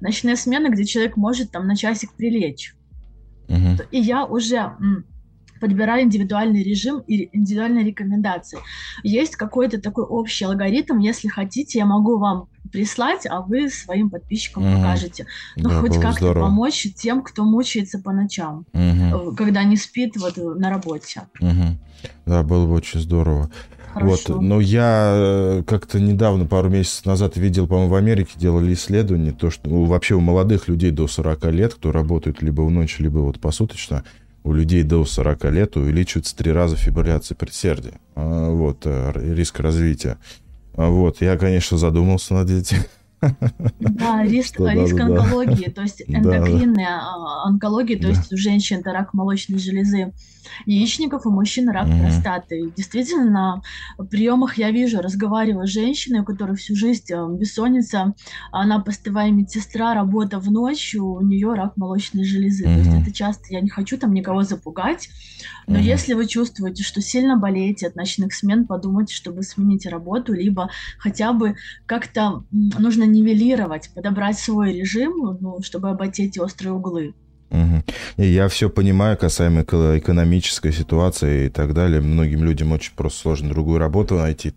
ночные 0.00 0.36
смены, 0.36 0.68
где 0.68 0.84
человек 0.84 1.16
может 1.16 1.50
там 1.50 1.66
на 1.66 1.76
часик 1.76 2.12
прилечь. 2.14 2.74
Uh-huh. 3.48 3.84
И 3.90 3.98
я 3.98 4.24
уже 4.24 4.76
подбираю 5.62 6.02
индивидуальный 6.02 6.64
режим 6.64 7.04
и 7.06 7.30
индивидуальные 7.32 7.84
рекомендации. 7.84 8.58
Есть 9.04 9.36
какой-то 9.36 9.80
такой 9.80 10.02
общий 10.02 10.44
алгоритм, 10.44 10.98
если 10.98 11.28
хотите, 11.28 11.78
я 11.78 11.86
могу 11.86 12.18
вам 12.18 12.48
прислать, 12.72 13.26
а 13.30 13.42
вы 13.42 13.70
своим 13.70 14.10
подписчикам 14.10 14.64
угу. 14.66 14.76
покажете. 14.76 15.26
Ну, 15.54 15.68
да, 15.68 15.80
хоть 15.80 16.00
как-то 16.00 16.24
здорово. 16.24 16.46
помочь 16.46 16.88
тем, 16.96 17.22
кто 17.22 17.44
мучается 17.44 18.00
по 18.00 18.12
ночам, 18.12 18.66
угу. 18.72 19.36
когда 19.36 19.62
не 19.62 19.76
спит 19.76 20.16
вот 20.16 20.36
на 20.36 20.68
работе. 20.68 21.22
Угу. 21.40 21.78
Да, 22.26 22.42
было 22.42 22.66
бы 22.66 22.72
очень 22.72 22.98
здорово. 22.98 23.48
Хорошо. 23.92 24.34
Вот, 24.34 24.42
но 24.42 24.60
я 24.60 25.12
э, 25.14 25.62
как-то 25.66 26.00
недавно, 26.00 26.46
пару 26.46 26.70
месяцев 26.70 27.04
назад, 27.04 27.36
видел, 27.36 27.68
по-моему, 27.68 27.90
в 27.90 27.94
Америке 27.94 28.32
делали 28.36 28.72
исследование, 28.72 29.32
то, 29.32 29.50
что 29.50 29.68
ну, 29.68 29.84
вообще 29.84 30.14
у 30.14 30.20
молодых 30.20 30.66
людей 30.66 30.90
до 30.90 31.06
40 31.06 31.44
лет, 31.52 31.74
кто 31.74 31.92
работает 31.92 32.40
либо 32.40 32.62
в 32.62 32.70
ночь, 32.70 32.98
либо 32.98 33.18
вот 33.18 33.38
посуточно, 33.38 34.02
у 34.44 34.52
людей 34.52 34.82
до 34.82 35.04
40 35.04 35.44
лет 35.52 35.76
увеличивается 35.76 36.36
три 36.36 36.52
раза 36.52 36.76
фибрилляция 36.76 37.36
предсердия. 37.36 37.94
А, 38.14 38.50
вот, 38.50 38.78
э, 38.84 39.12
риск 39.34 39.60
развития. 39.60 40.18
А, 40.74 40.88
вот, 40.88 41.20
я, 41.20 41.36
конечно, 41.36 41.78
задумался 41.78 42.34
над 42.34 42.50
этим. 42.50 42.78
Да, 43.80 44.24
риск, 44.24 44.58
риск 44.58 44.96
да, 44.96 45.04
онкологии, 45.04 45.66
да. 45.66 45.72
то 45.72 45.82
есть 45.82 46.02
эндокринная 46.06 47.00
да. 47.00 47.42
онкология, 47.44 47.96
то 47.96 48.04
да. 48.04 48.08
есть 48.10 48.32
у 48.32 48.36
женщин 48.36 48.80
это 48.80 48.92
рак 48.92 49.14
молочной 49.14 49.58
железы 49.58 50.12
яичников, 50.66 51.26
у 51.26 51.30
мужчин 51.30 51.68
рак 51.68 51.88
угу. 51.88 52.00
простаты. 52.00 52.60
И 52.60 52.72
действительно, 52.76 53.62
на 53.96 54.04
приемах 54.04 54.58
я 54.58 54.70
вижу, 54.70 55.00
разговариваю 55.00 55.66
с 55.66 55.70
женщиной, 55.70 56.20
у 56.20 56.24
которой 56.24 56.56
всю 56.56 56.74
жизнь 56.74 57.04
э, 57.10 57.26
бессонница, 57.38 58.14
она 58.50 58.80
постовая 58.80 59.30
медсестра, 59.30 59.94
работа 59.94 60.38
в 60.38 60.50
ночь, 60.50 60.94
у 60.94 61.20
нее 61.20 61.54
рак 61.54 61.76
молочной 61.76 62.24
железы. 62.24 62.64
Угу. 62.64 62.72
То 62.72 62.78
есть 62.80 63.02
это 63.02 63.12
часто, 63.12 63.44
я 63.50 63.60
не 63.60 63.68
хочу 63.68 63.98
там 63.98 64.12
никого 64.12 64.42
запугать, 64.42 65.08
но 65.66 65.74
угу. 65.74 65.84
если 65.84 66.14
вы 66.14 66.26
чувствуете, 66.26 66.82
что 66.82 67.00
сильно 67.00 67.36
болеете 67.36 67.86
от 67.86 67.96
ночных 67.96 68.34
смен, 68.34 68.66
подумайте, 68.66 69.14
чтобы 69.14 69.42
сменить 69.42 69.86
работу, 69.86 70.32
либо 70.32 70.70
хотя 70.98 71.32
бы 71.32 71.56
как-то 71.86 72.44
нужно 72.50 73.04
нивелировать, 73.12 73.90
подобрать 73.94 74.38
свой 74.38 74.72
режим, 74.74 75.38
ну, 75.40 75.62
чтобы 75.62 75.90
обойти 75.90 76.32
острые 76.40 76.72
углы. 76.72 77.14
Угу. 77.52 77.82
И 78.16 78.26
я 78.26 78.48
все 78.48 78.70
понимаю 78.70 79.18
касаемо 79.18 79.62
экономической 79.62 80.72
ситуации 80.72 81.46
и 81.46 81.48
так 81.50 81.74
далее. 81.74 82.00
Многим 82.00 82.42
людям 82.44 82.72
очень 82.72 82.94
просто 82.94 83.20
сложно 83.20 83.50
другую 83.50 83.78
работу 83.78 84.16
найти. 84.16 84.54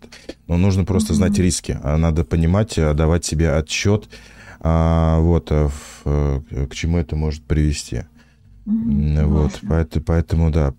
Но 0.48 0.56
нужно 0.56 0.84
просто 0.84 1.12
угу. 1.12 1.18
знать 1.18 1.38
риски. 1.38 1.78
А 1.82 1.98
надо 1.98 2.24
понимать, 2.24 2.78
а, 2.78 2.94
давать 2.94 3.24
себе 3.24 3.52
отчет, 3.52 4.08
а, 4.60 5.20
вот, 5.20 5.48
а, 5.50 5.68
в, 5.68 6.42
к 6.68 6.74
чему 6.74 6.96
это 6.96 7.16
может 7.16 7.44
привести. 7.44 8.04
Угу, 8.64 9.26
вот, 9.26 9.60
поэтому, 9.68 10.04
поэтому, 10.04 10.50
да, 10.50 10.74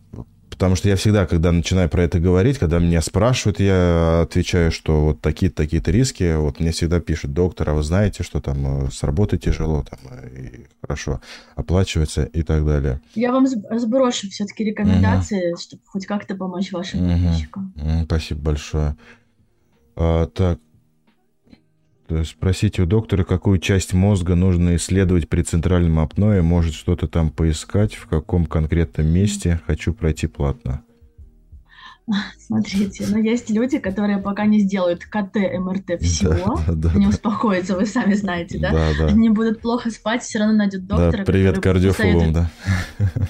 Потому 0.58 0.76
что 0.76 0.90
я 0.90 0.96
всегда, 0.96 1.28
когда 1.28 1.52
начинаю 1.52 1.88
про 1.88 2.02
это 2.02 2.20
говорить, 2.20 2.58
когда 2.58 2.80
меня 2.80 3.00
спрашивают, 3.02 3.60
я 3.60 4.22
отвечаю, 4.22 4.72
что 4.72 5.06
вот 5.06 5.22
такие-то 5.22 5.58
такие-то 5.58 5.92
риски. 5.92 6.36
Вот 6.36 6.60
мне 6.60 6.72
всегда 6.72 7.00
пишут, 7.00 7.34
доктор, 7.34 7.70
а 7.70 7.74
вы 7.76 7.84
знаете, 7.84 8.24
что 8.24 8.42
там 8.42 8.86
э, 8.88 8.92
с 8.92 9.04
работы 9.04 9.38
тяжело, 9.38 9.86
там, 9.88 10.00
э, 10.10 10.30
и 10.40 10.68
хорошо 10.82 11.22
оплачивается 11.56 12.24
и 12.24 12.42
так 12.42 12.66
далее. 12.66 13.00
Я 13.14 13.34
вам 13.34 13.46
сброшу 13.46 14.32
все-таки 14.32 14.64
рекомендации, 14.64 15.52
угу. 15.52 15.60
чтобы 15.60 15.82
хоть 15.86 16.08
как-то 16.08 16.36
помочь 16.36 16.72
вашим 16.72 17.06
угу. 17.06 17.12
подписчикам. 17.12 17.74
Спасибо 18.06 18.42
большое. 18.42 18.96
А, 19.96 20.26
так, 20.26 20.60
Спросите 22.26 22.84
у 22.84 22.86
доктора, 22.86 23.24
какую 23.24 23.60
часть 23.60 23.94
мозга 23.94 24.36
нужно 24.36 24.76
исследовать 24.78 25.28
при 25.28 25.42
центральном 25.42 26.00
апное, 26.00 26.42
может 26.42 26.74
что-то 26.74 27.08
там 27.08 27.30
поискать, 27.30 27.96
в 27.96 28.08
каком 28.08 28.46
конкретном 28.46 29.08
месте, 29.08 29.60
хочу 29.68 29.94
пройти 29.94 30.28
платно. 30.28 30.84
Смотрите, 32.40 33.06
но 33.10 33.18
есть 33.18 33.50
люди, 33.50 33.80
которые 33.80 34.20
пока 34.20 34.46
не 34.46 34.60
сделают 34.60 35.04
КТ, 35.04 35.36
МРТ 35.60 36.02
всего, 36.02 36.60
да, 36.68 36.90
да, 36.90 36.94
не 36.94 37.08
успокоятся, 37.08 37.76
вы 37.76 37.86
сами 37.86 38.14
знаете, 38.14 38.60
да? 38.60 38.72
Да, 38.72 38.90
да. 38.98 39.08
Они 39.08 39.30
будут 39.30 39.62
плохо 39.62 39.92
спать, 39.92 40.24
все 40.24 40.40
равно 40.40 40.56
найдут 40.56 40.86
доктора. 40.86 41.18
Да, 41.18 41.24
привет 41.26 41.60
кардиофобам, 41.60 42.34
да. 42.34 42.50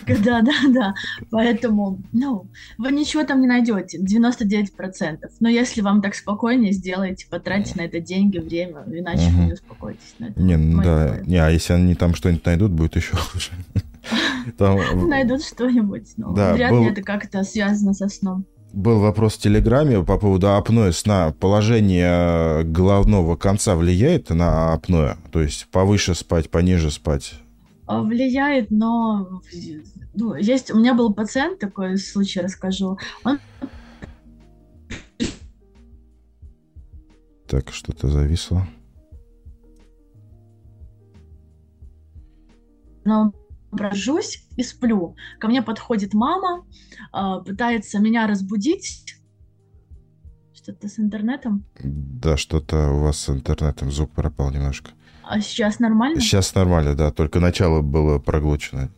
Да, 0.07 0.41
да, 0.41 0.53
да. 0.69 0.93
Поэтому, 1.31 1.99
ну, 2.11 2.47
вы 2.77 2.91
ничего 2.91 3.23
там 3.23 3.41
не 3.41 3.47
найдете, 3.47 3.99
99%. 3.99 5.17
Но 5.39 5.49
если 5.49 5.81
вам 5.81 6.01
так 6.01 6.13
спокойнее, 6.13 6.71
сделайте, 6.71 7.25
потратьте 7.29 7.73
на 7.77 7.85
это 7.85 7.99
деньги, 7.99 8.37
время, 8.37 8.83
иначе 8.87 9.27
угу. 9.27 9.37
вы 9.37 9.45
не 9.45 9.53
успокойтесь. 9.53 10.15
Это. 10.19 10.39
Не, 10.39 10.57
ну 10.57 10.83
да, 10.83 11.19
не, 11.25 11.37
а 11.37 11.49
если 11.49 11.73
они 11.73 11.95
там 11.95 12.13
что-нибудь 12.13 12.45
найдут, 12.45 12.71
будет 12.71 12.95
еще 12.95 13.15
хуже. 13.15 13.49
Там... 14.57 14.79
Найдут 15.09 15.43
что-нибудь, 15.43 16.13
но 16.15 16.31
да, 16.31 16.53
вряд 16.53 16.71
был... 16.71 16.83
ли 16.83 16.91
это 16.91 17.01
как-то 17.01 17.43
связано 17.43 17.93
со 17.93 18.07
сном. 18.07 18.45
Был 18.77 18.99
вопрос 18.99 19.33
в 19.33 19.39
Телеграме 19.39 20.03
по 20.03 20.19
поводу 20.19 20.53
апноэ 20.53 20.91
сна. 20.91 21.33
Положение 21.39 22.63
головного 22.63 23.35
конца 23.35 23.75
влияет 23.75 24.29
на 24.29 24.71
апноэ? 24.71 25.15
То 25.31 25.41
есть 25.41 25.65
повыше 25.71 26.13
спать, 26.13 26.51
пониже 26.51 26.91
спать? 26.91 27.33
А, 27.87 28.03
влияет, 28.03 28.69
но 28.69 29.41
ну, 30.13 30.35
есть 30.35 30.69
у 30.69 30.77
меня 30.77 30.93
был 30.93 31.11
пациент 31.11 31.57
такой 31.57 31.97
случай 31.97 32.39
расскажу. 32.39 32.99
Он 33.23 33.39
так 37.47 37.71
что-то 37.71 38.09
зависло. 38.09 38.67
Но 43.05 43.33
брожусь 43.71 44.45
и 44.55 44.63
сплю. 44.63 45.15
Ко 45.39 45.47
мне 45.47 45.61
подходит 45.61 46.13
мама, 46.13 46.65
а, 47.11 47.39
пытается 47.39 47.99
меня 47.99 48.27
разбудить. 48.27 49.15
Что-то 50.53 50.87
с 50.87 50.99
интернетом? 50.99 51.65
Да, 51.81 52.37
что-то 52.37 52.91
у 52.91 53.01
вас 53.01 53.19
с 53.19 53.29
интернетом 53.29 53.91
звук 53.91 54.11
пропал 54.11 54.51
немножко. 54.51 54.91
А 55.23 55.41
сейчас 55.41 55.79
нормально? 55.79 56.19
Сейчас 56.21 56.53
нормально, 56.55 56.95
да, 56.95 57.11
только 57.11 57.39
начало 57.39 57.81
было 57.81 58.19
проглочено. 58.19 58.91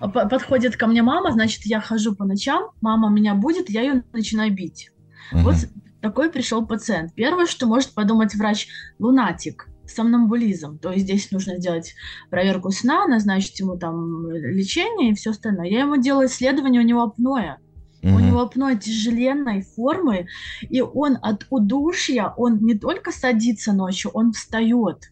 А, 0.00 0.08
подходит 0.08 0.76
ко 0.76 0.86
мне 0.86 1.02
мама, 1.02 1.32
значит, 1.32 1.64
я 1.64 1.80
хожу 1.80 2.14
по 2.14 2.24
ночам, 2.24 2.70
мама 2.80 3.10
меня 3.10 3.34
будет, 3.34 3.68
я 3.70 3.82
ее 3.82 4.04
начинаю 4.12 4.54
бить. 4.54 4.90
Угу. 5.32 5.42
Вот 5.42 5.56
такой 6.00 6.30
пришел 6.30 6.66
пациент. 6.66 7.14
Первое, 7.14 7.46
что 7.46 7.66
может 7.66 7.94
подумать 7.94 8.34
врач, 8.34 8.68
лунатик 8.98 9.68
сомнамбулизм. 9.86 10.78
То 10.78 10.92
есть 10.92 11.04
здесь 11.04 11.30
нужно 11.30 11.56
сделать 11.56 11.94
проверку 12.30 12.70
сна, 12.70 13.06
назначить 13.06 13.58
ему 13.60 13.76
там 13.76 14.30
лечение 14.30 15.10
и 15.10 15.14
все 15.14 15.30
остальное. 15.30 15.66
Я 15.66 15.80
ему 15.80 15.96
делаю 15.96 16.28
исследование, 16.28 16.80
у 16.80 16.84
него 16.84 17.02
апноэ. 17.02 17.56
Угу. 18.02 18.14
У 18.14 18.18
него 18.18 18.40
апноэ 18.40 18.76
тяжеленной 18.76 19.62
формы, 19.62 20.26
и 20.62 20.80
он 20.80 21.18
от 21.22 21.46
удушья, 21.50 22.34
он 22.36 22.58
не 22.58 22.74
только 22.74 23.12
садится 23.12 23.72
ночью, 23.72 24.10
он 24.12 24.32
встает 24.32 25.11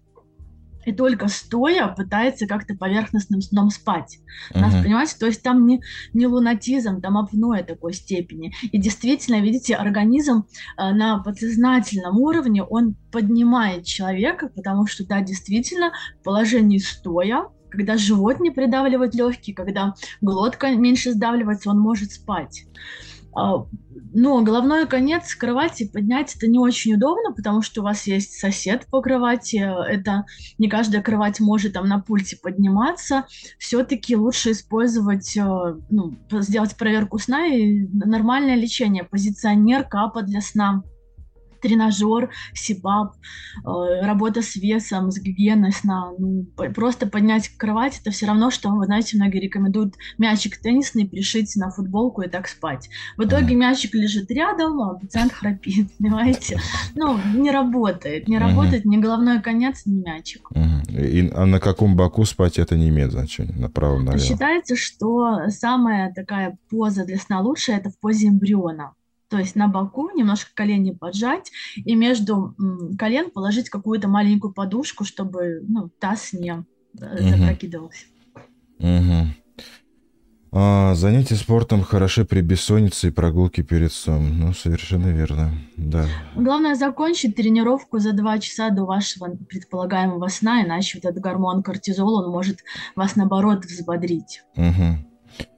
и 0.84 0.92
только 0.92 1.28
стоя 1.28 1.88
пытается 1.88 2.46
как-то 2.46 2.74
поверхностным 2.74 3.40
сном 3.40 3.70
спать. 3.70 4.18
Uh-huh. 4.52 4.60
Нас, 4.60 4.74
понимаете, 4.74 5.16
то 5.18 5.26
есть 5.26 5.42
там 5.42 5.66
не, 5.66 5.82
не 6.12 6.26
лунатизм, 6.26 7.00
там 7.00 7.18
апноэ 7.18 7.62
такой 7.64 7.92
степени. 7.92 8.52
И 8.62 8.78
действительно, 8.78 9.40
видите, 9.40 9.74
организм 9.74 10.46
э, 10.76 10.92
на 10.92 11.18
подсознательном 11.18 12.18
уровне, 12.18 12.62
он 12.62 12.96
поднимает 13.12 13.84
человека, 13.84 14.48
потому 14.48 14.86
что, 14.86 15.06
да, 15.06 15.20
действительно, 15.20 15.92
в 16.20 16.24
положении 16.24 16.78
стоя, 16.78 17.46
когда 17.70 17.96
живот 17.96 18.40
не 18.40 18.50
придавливает 18.50 19.14
легкие, 19.14 19.54
когда 19.54 19.94
глотка 20.20 20.70
меньше 20.74 21.12
сдавливается, 21.12 21.70
он 21.70 21.78
может 21.78 22.12
спать. 22.12 22.64
А, 23.34 23.66
но 24.12 24.42
головной 24.42 24.86
конец 24.86 25.34
кровати 25.34 25.88
поднять 25.92 26.34
это 26.34 26.48
не 26.48 26.58
очень 26.58 26.94
удобно, 26.94 27.32
потому 27.32 27.62
что 27.62 27.80
у 27.80 27.84
вас 27.84 28.06
есть 28.06 28.32
сосед 28.32 28.86
по 28.90 29.00
кровати, 29.00 29.56
это 29.56 30.24
не 30.58 30.68
каждая 30.68 31.02
кровать 31.02 31.38
может 31.40 31.74
там 31.74 31.86
на 31.86 32.00
пульте 32.00 32.36
подниматься. 32.36 33.26
Все-таки 33.58 34.16
лучше 34.16 34.52
использовать, 34.52 35.36
э, 35.36 35.42
ну, 35.90 36.16
сделать 36.30 36.76
проверку 36.76 37.18
сна 37.18 37.46
и 37.46 37.86
нормальное 37.92 38.56
лечение, 38.56 39.04
позиционер, 39.04 39.84
капа 39.84 40.22
для 40.22 40.40
сна 40.40 40.82
тренажер, 41.61 42.30
сипап, 42.54 43.14
э, 43.64 44.04
работа 44.04 44.42
с 44.42 44.56
весом, 44.56 45.11
с 45.11 45.18
гигиеной 45.18 45.72
сна. 45.72 46.12
Ну, 46.18 46.46
просто 46.74 47.06
поднять 47.06 47.48
кровать 47.56 47.98
это 48.00 48.11
все 48.11 48.26
равно, 48.26 48.50
что, 48.50 48.70
вы 48.70 48.86
знаете, 48.86 49.16
многие 49.16 49.40
рекомендуют 49.40 49.94
мячик 50.18 50.58
теннисный 50.58 51.08
пришить 51.08 51.54
на 51.56 51.70
футболку 51.70 52.22
и 52.22 52.28
так 52.28 52.48
спать. 52.48 52.88
В 53.16 53.24
итоге 53.24 53.54
мячик 53.54 53.94
лежит 53.94 54.30
рядом, 54.30 54.80
а 54.80 54.94
пациент 54.94 55.32
храпит, 55.32 55.90
понимаете? 55.98 56.61
Ну, 56.94 57.18
не 57.34 57.50
работает. 57.50 58.28
Не 58.28 58.38
работает 58.38 58.84
ни 58.84 58.96
головной 58.96 59.40
конец, 59.40 59.82
ни 59.86 60.00
мячик. 60.02 60.48
И, 60.88 61.30
а 61.34 61.46
на 61.46 61.61
каком 61.61 61.96
боку 61.96 62.24
спать 62.24 62.58
это 62.58 62.76
не 62.76 62.88
имеет 62.88 63.12
значения? 63.12 63.54
На 63.54 63.68
правом, 63.68 64.04
налево? 64.04 64.24
Считается, 64.24 64.76
что 64.76 65.48
самая 65.48 66.12
такая 66.12 66.58
поза 66.68 67.04
для 67.04 67.18
сна 67.18 67.40
лучшая 67.40 67.78
это 67.78 67.90
в 67.90 67.98
позе 67.98 68.28
эмбриона 68.28 68.94
то 69.30 69.38
есть 69.38 69.54
на 69.54 69.68
боку 69.68 70.10
немножко 70.14 70.50
колени 70.54 70.90
поджать 70.90 71.50
и 71.76 71.94
между 71.94 72.54
колен 72.98 73.30
положить 73.30 73.70
какую-то 73.70 74.08
маленькую 74.08 74.52
подушку, 74.52 75.04
чтобы 75.04 75.62
ну, 75.66 75.88
таз 76.00 76.32
не 76.32 76.52
угу. 76.52 76.66
запрокидывался. 76.92 78.06
Угу. 78.80 79.28
А, 80.52 80.94
занятия 80.94 81.36
спортом 81.36 81.82
хороши 81.82 82.24
при 82.24 82.40
бессоннице 82.40 83.08
и 83.08 83.10
прогулке 83.12 83.62
перед 83.62 83.92
сном. 83.92 84.36
Ну, 84.36 84.52
совершенно 84.52 85.06
верно, 85.06 85.52
да. 85.76 86.06
Главное 86.34 86.74
закончить 86.74 87.36
тренировку 87.36 88.00
за 88.00 88.12
два 88.12 88.40
часа 88.40 88.70
до 88.70 88.84
вашего 88.84 89.28
предполагаемого 89.28 90.26
сна, 90.26 90.64
иначе 90.64 90.98
вот 91.00 91.08
этот 91.08 91.22
гормон 91.22 91.62
кортизол, 91.62 92.16
он 92.16 92.32
может 92.32 92.64
вас, 92.96 93.14
наоборот, 93.14 93.64
взбодрить. 93.64 94.42
Угу. 94.56 95.09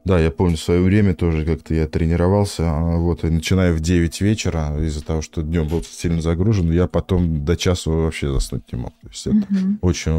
Да, 0.05 0.19
я 0.19 0.33
помню, 0.33 0.57
в 0.57 0.61
свое 0.61 0.83
время 0.83 1.15
тоже 1.15 1.45
как-то 1.45 1.75
я 1.75 1.87
тренировался, 1.87 2.65
а 2.65 2.97
вот, 2.97 3.23
и 3.23 3.31
начиная 3.31 3.73
в 3.73 3.79
9 3.79 4.21
вечера, 4.21 4.77
из-за 4.85 5.05
того, 5.05 5.23
что 5.23 5.43
днем 5.43 5.69
был 5.69 5.85
сильно 5.85 6.21
загружен, 6.21 6.73
я 6.73 6.89
потом 6.89 7.45
до 7.45 7.57
часу 7.57 7.93
вообще 7.93 8.33
заснуть 8.33 8.73
не 8.73 8.81
мог. 8.81 8.93
То 9.01 9.09
есть 9.09 9.27
это 9.29 9.37
uh-huh. 9.37 9.77
очень 9.81 10.13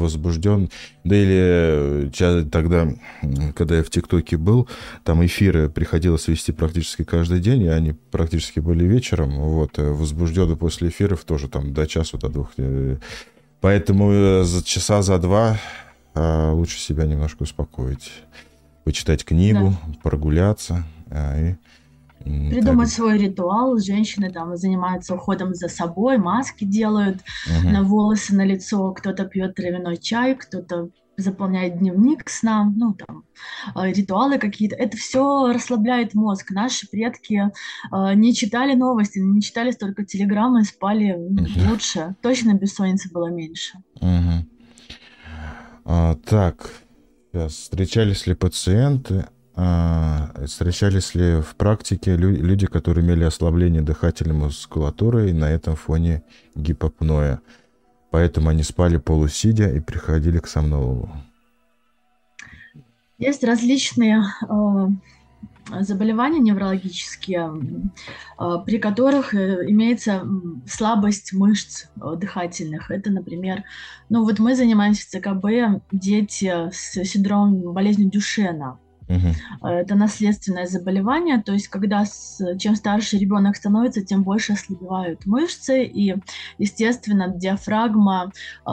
возбужден. 0.00 0.68
Да 1.04 1.16
или 1.16 2.10
э, 2.10 2.44
тогда, 2.52 2.88
когда 3.54 3.78
я 3.78 3.82
в 3.82 3.88
ТикТоке 3.88 4.36
был, 4.36 4.68
там 5.02 5.24
эфиры 5.24 5.70
приходилось 5.70 6.28
вести 6.28 6.52
практически 6.52 7.02
каждый 7.02 7.40
день, 7.40 7.62
и 7.62 7.68
они 7.68 7.94
практически 8.10 8.60
были 8.60 8.84
вечером, 8.84 9.30
вот, 9.40 9.78
э, 9.78 9.92
возбужденный 9.92 10.56
после 10.56 10.90
эфиров 10.90 11.24
тоже 11.24 11.48
там 11.48 11.72
до 11.72 11.86
часу, 11.86 12.18
до 12.18 12.28
двух. 12.28 12.50
Э, 12.58 12.98
поэтому 13.62 14.44
за 14.44 14.62
часа 14.62 15.00
за 15.00 15.18
два 15.18 15.58
лучше 16.14 16.78
себя 16.78 17.06
немножко 17.06 17.44
успокоить 17.44 18.12
почитать 18.84 19.24
книгу, 19.24 19.70
да. 19.86 19.94
прогуляться. 20.02 20.84
А, 21.10 21.38
и, 21.38 21.54
Придумать 22.24 22.88
так. 22.88 22.96
свой 22.96 23.18
ритуал. 23.18 23.78
Женщины 23.78 24.30
там 24.30 24.56
занимаются 24.56 25.14
уходом 25.14 25.54
за 25.54 25.68
собой, 25.68 26.18
маски 26.18 26.64
делают 26.64 27.18
угу. 27.46 27.68
на 27.68 27.82
волосы, 27.82 28.34
на 28.34 28.44
лицо. 28.44 28.92
Кто-то 28.92 29.24
пьет 29.24 29.54
травяной 29.54 29.96
чай, 29.96 30.36
кто-то 30.36 30.90
заполняет 31.16 31.78
дневник 31.78 32.28
сна, 32.30 32.72
ну 32.74 32.94
там 32.94 33.24
а, 33.74 33.88
ритуалы 33.88 34.38
какие-то. 34.38 34.76
Это 34.76 34.96
все 34.96 35.52
расслабляет 35.52 36.14
мозг. 36.14 36.50
Наши 36.50 36.88
предки 36.88 37.34
э, 37.92 38.14
не 38.14 38.34
читали 38.34 38.74
новости, 38.74 39.18
не 39.18 39.42
читали 39.42 39.72
столько 39.72 40.04
телеграммы, 40.04 40.64
спали 40.64 41.12
угу. 41.12 41.70
лучше. 41.70 42.16
Точно 42.22 42.54
бессонницы 42.54 43.10
было 43.12 43.28
меньше. 43.28 43.78
Угу. 43.96 44.46
А, 45.84 46.14
так, 46.24 46.82
Сейчас. 47.32 47.52
Встречались 47.52 48.26
ли 48.26 48.34
пациенты, 48.34 49.24
а, 49.54 50.34
встречались 50.44 51.14
ли 51.14 51.40
в 51.40 51.54
практике 51.56 52.14
люди, 52.14 52.66
которые 52.66 53.06
имели 53.06 53.24
ослабление 53.24 53.80
дыхательной 53.80 54.34
мускулатуры 54.34 55.30
и 55.30 55.32
на 55.32 55.50
этом 55.50 55.74
фоне 55.74 56.22
гипопноя? 56.54 57.40
Поэтому 58.10 58.50
они 58.50 58.62
спали 58.62 58.98
полусидя 58.98 59.70
и 59.70 59.80
приходили 59.80 60.40
к 60.40 60.46
сомнологу. 60.46 61.08
Есть 63.16 63.44
различные 63.44 64.22
э, 64.46 64.88
заболевания 65.80 66.40
неврологические, 66.40 67.52
а, 68.36 68.58
при 68.58 68.78
которых 68.78 69.34
э, 69.34 69.70
имеется 69.70 70.26
слабость 70.66 71.32
мышц 71.32 71.86
э, 71.96 72.16
дыхательных. 72.16 72.90
Это, 72.90 73.10
например, 73.10 73.64
ну 74.08 74.24
вот 74.24 74.38
мы 74.38 74.54
занимаемся 74.54 75.08
ЦКБ, 75.08 75.82
дети 75.92 76.70
с 76.72 77.04
синдромом 77.04 77.72
болезни 77.72 78.08
Дюшена. 78.08 78.78
Угу. 79.08 79.68
Это 79.68 79.94
наследственное 79.94 80.66
заболевание, 80.66 81.42
то 81.42 81.52
есть 81.52 81.68
когда 81.68 82.04
с, 82.04 82.40
чем 82.58 82.76
старше 82.76 83.18
ребенок 83.18 83.56
становится, 83.56 84.04
тем 84.04 84.22
больше 84.22 84.52
ослабевают 84.54 85.26
мышцы, 85.26 85.84
и, 85.84 86.14
естественно, 86.58 87.28
диафрагма 87.28 88.32
э, 88.66 88.70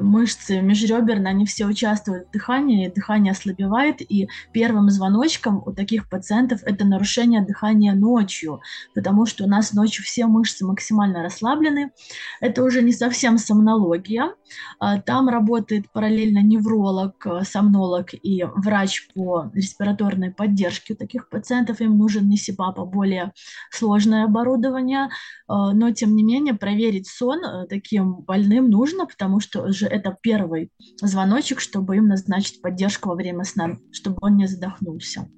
мышцы 0.00 0.60
межреберные, 0.60 1.30
они 1.30 1.46
все 1.46 1.66
участвуют 1.66 2.28
в 2.28 2.30
дыхании, 2.32 2.92
дыхание 2.94 3.32
ослабевает, 3.32 4.00
и 4.00 4.28
первым 4.52 4.90
звоночком 4.90 5.62
у 5.64 5.72
таких 5.72 6.08
пациентов 6.08 6.60
это 6.64 6.84
нарушение 6.84 7.44
дыхания 7.44 7.94
ночью, 7.94 8.60
потому 8.94 9.26
что 9.26 9.44
у 9.44 9.48
нас 9.48 9.72
ночью 9.72 10.04
все 10.04 10.26
мышцы 10.26 10.64
максимально 10.64 11.22
расслаблены. 11.22 11.92
Это 12.40 12.62
уже 12.62 12.82
не 12.82 12.92
совсем 12.92 13.38
сомнология. 13.38 14.34
А, 14.78 15.00
там 15.00 15.28
работает 15.28 15.90
параллельно 15.92 16.42
невролог, 16.42 17.26
сомнолог 17.44 18.10
и 18.12 18.44
врач 18.44 19.08
по 19.14 19.50
респираторной 19.54 20.30
поддержке 20.30 20.94
у 20.94 20.96
таких 20.96 21.28
пациентов. 21.28 21.80
Им 21.80 21.98
нужен 21.98 22.28
не 22.28 22.36
СИПАП, 22.36 22.80
а 22.80 22.84
более 22.84 23.32
сложное 23.70 24.24
оборудование. 24.24 25.08
А, 25.48 25.72
но, 25.72 25.90
тем 25.90 26.14
не 26.16 26.22
менее, 26.22 26.54
проверить 26.54 27.08
сон 27.08 27.44
э, 27.44 27.66
таким 27.68 28.14
больным 28.16 28.70
нужно, 28.70 29.06
потому 29.06 29.40
что 29.40 29.62
уже 29.62 29.85
это 29.88 30.16
первый 30.20 30.70
звоночек, 31.00 31.60
чтобы 31.60 31.96
им 31.96 32.08
назначить 32.08 32.60
поддержку 32.62 33.10
во 33.10 33.14
время 33.14 33.44
сна, 33.44 33.76
чтобы 33.92 34.18
он 34.20 34.36
не 34.36 34.46
задохнулся. 34.46 35.28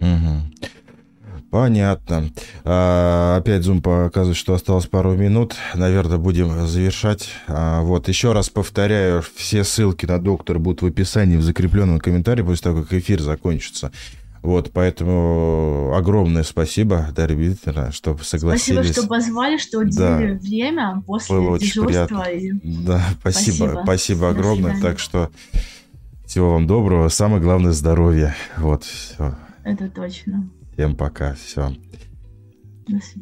Угу. 0.00 0.68
Понятно. 1.50 2.30
А, 2.64 3.38
опять 3.38 3.62
Zoom 3.64 3.80
показывает, 3.80 4.36
что 4.36 4.54
осталось 4.54 4.86
пару 4.86 5.14
минут. 5.14 5.54
Наверное, 5.74 6.18
будем 6.18 6.66
завершать. 6.66 7.30
А, 7.46 7.80
вот, 7.80 8.08
еще 8.08 8.32
раз 8.32 8.50
повторяю, 8.50 9.22
все 9.34 9.64
ссылки 9.64 10.04
на 10.04 10.18
доктора 10.18 10.58
будут 10.58 10.82
в 10.82 10.86
описании, 10.86 11.36
в 11.36 11.42
закрепленном 11.42 12.00
комментарии 12.00 12.42
после 12.42 12.64
того, 12.64 12.82
как 12.82 12.92
эфир 12.92 13.20
закончится. 13.22 13.92
Вот, 14.42 14.70
поэтому 14.72 15.92
огромное 15.94 16.42
спасибо, 16.42 17.08
Дарья 17.14 17.36
Викторовна, 17.36 17.92
что 17.92 18.16
согласились. 18.18 18.84
Спасибо, 18.84 19.02
что 19.02 19.08
позвали, 19.08 19.58
что 19.58 19.78
уделили 19.80 20.34
да. 20.34 20.38
время 20.40 21.02
после 21.06 21.36
Было 21.36 21.58
дежурства. 21.58 22.24
Очень 22.28 22.60
И... 22.62 22.84
Да, 22.84 23.02
спасибо, 23.20 23.54
спасибо, 23.54 23.80
спасибо 23.82 24.28
огромное. 24.30 24.80
Так 24.80 24.98
что 24.98 25.30
всего 26.26 26.52
вам 26.52 26.66
доброго, 26.66 27.08
самое 27.08 27.42
главное 27.42 27.72
здоровье. 27.72 28.34
Вот, 28.56 28.84
все. 28.84 29.36
Это 29.64 29.88
точно. 29.88 30.48
Всем 30.74 30.94
пока, 30.94 31.34
все. 31.34 31.74
До 32.86 33.00
свидания. 33.00 33.14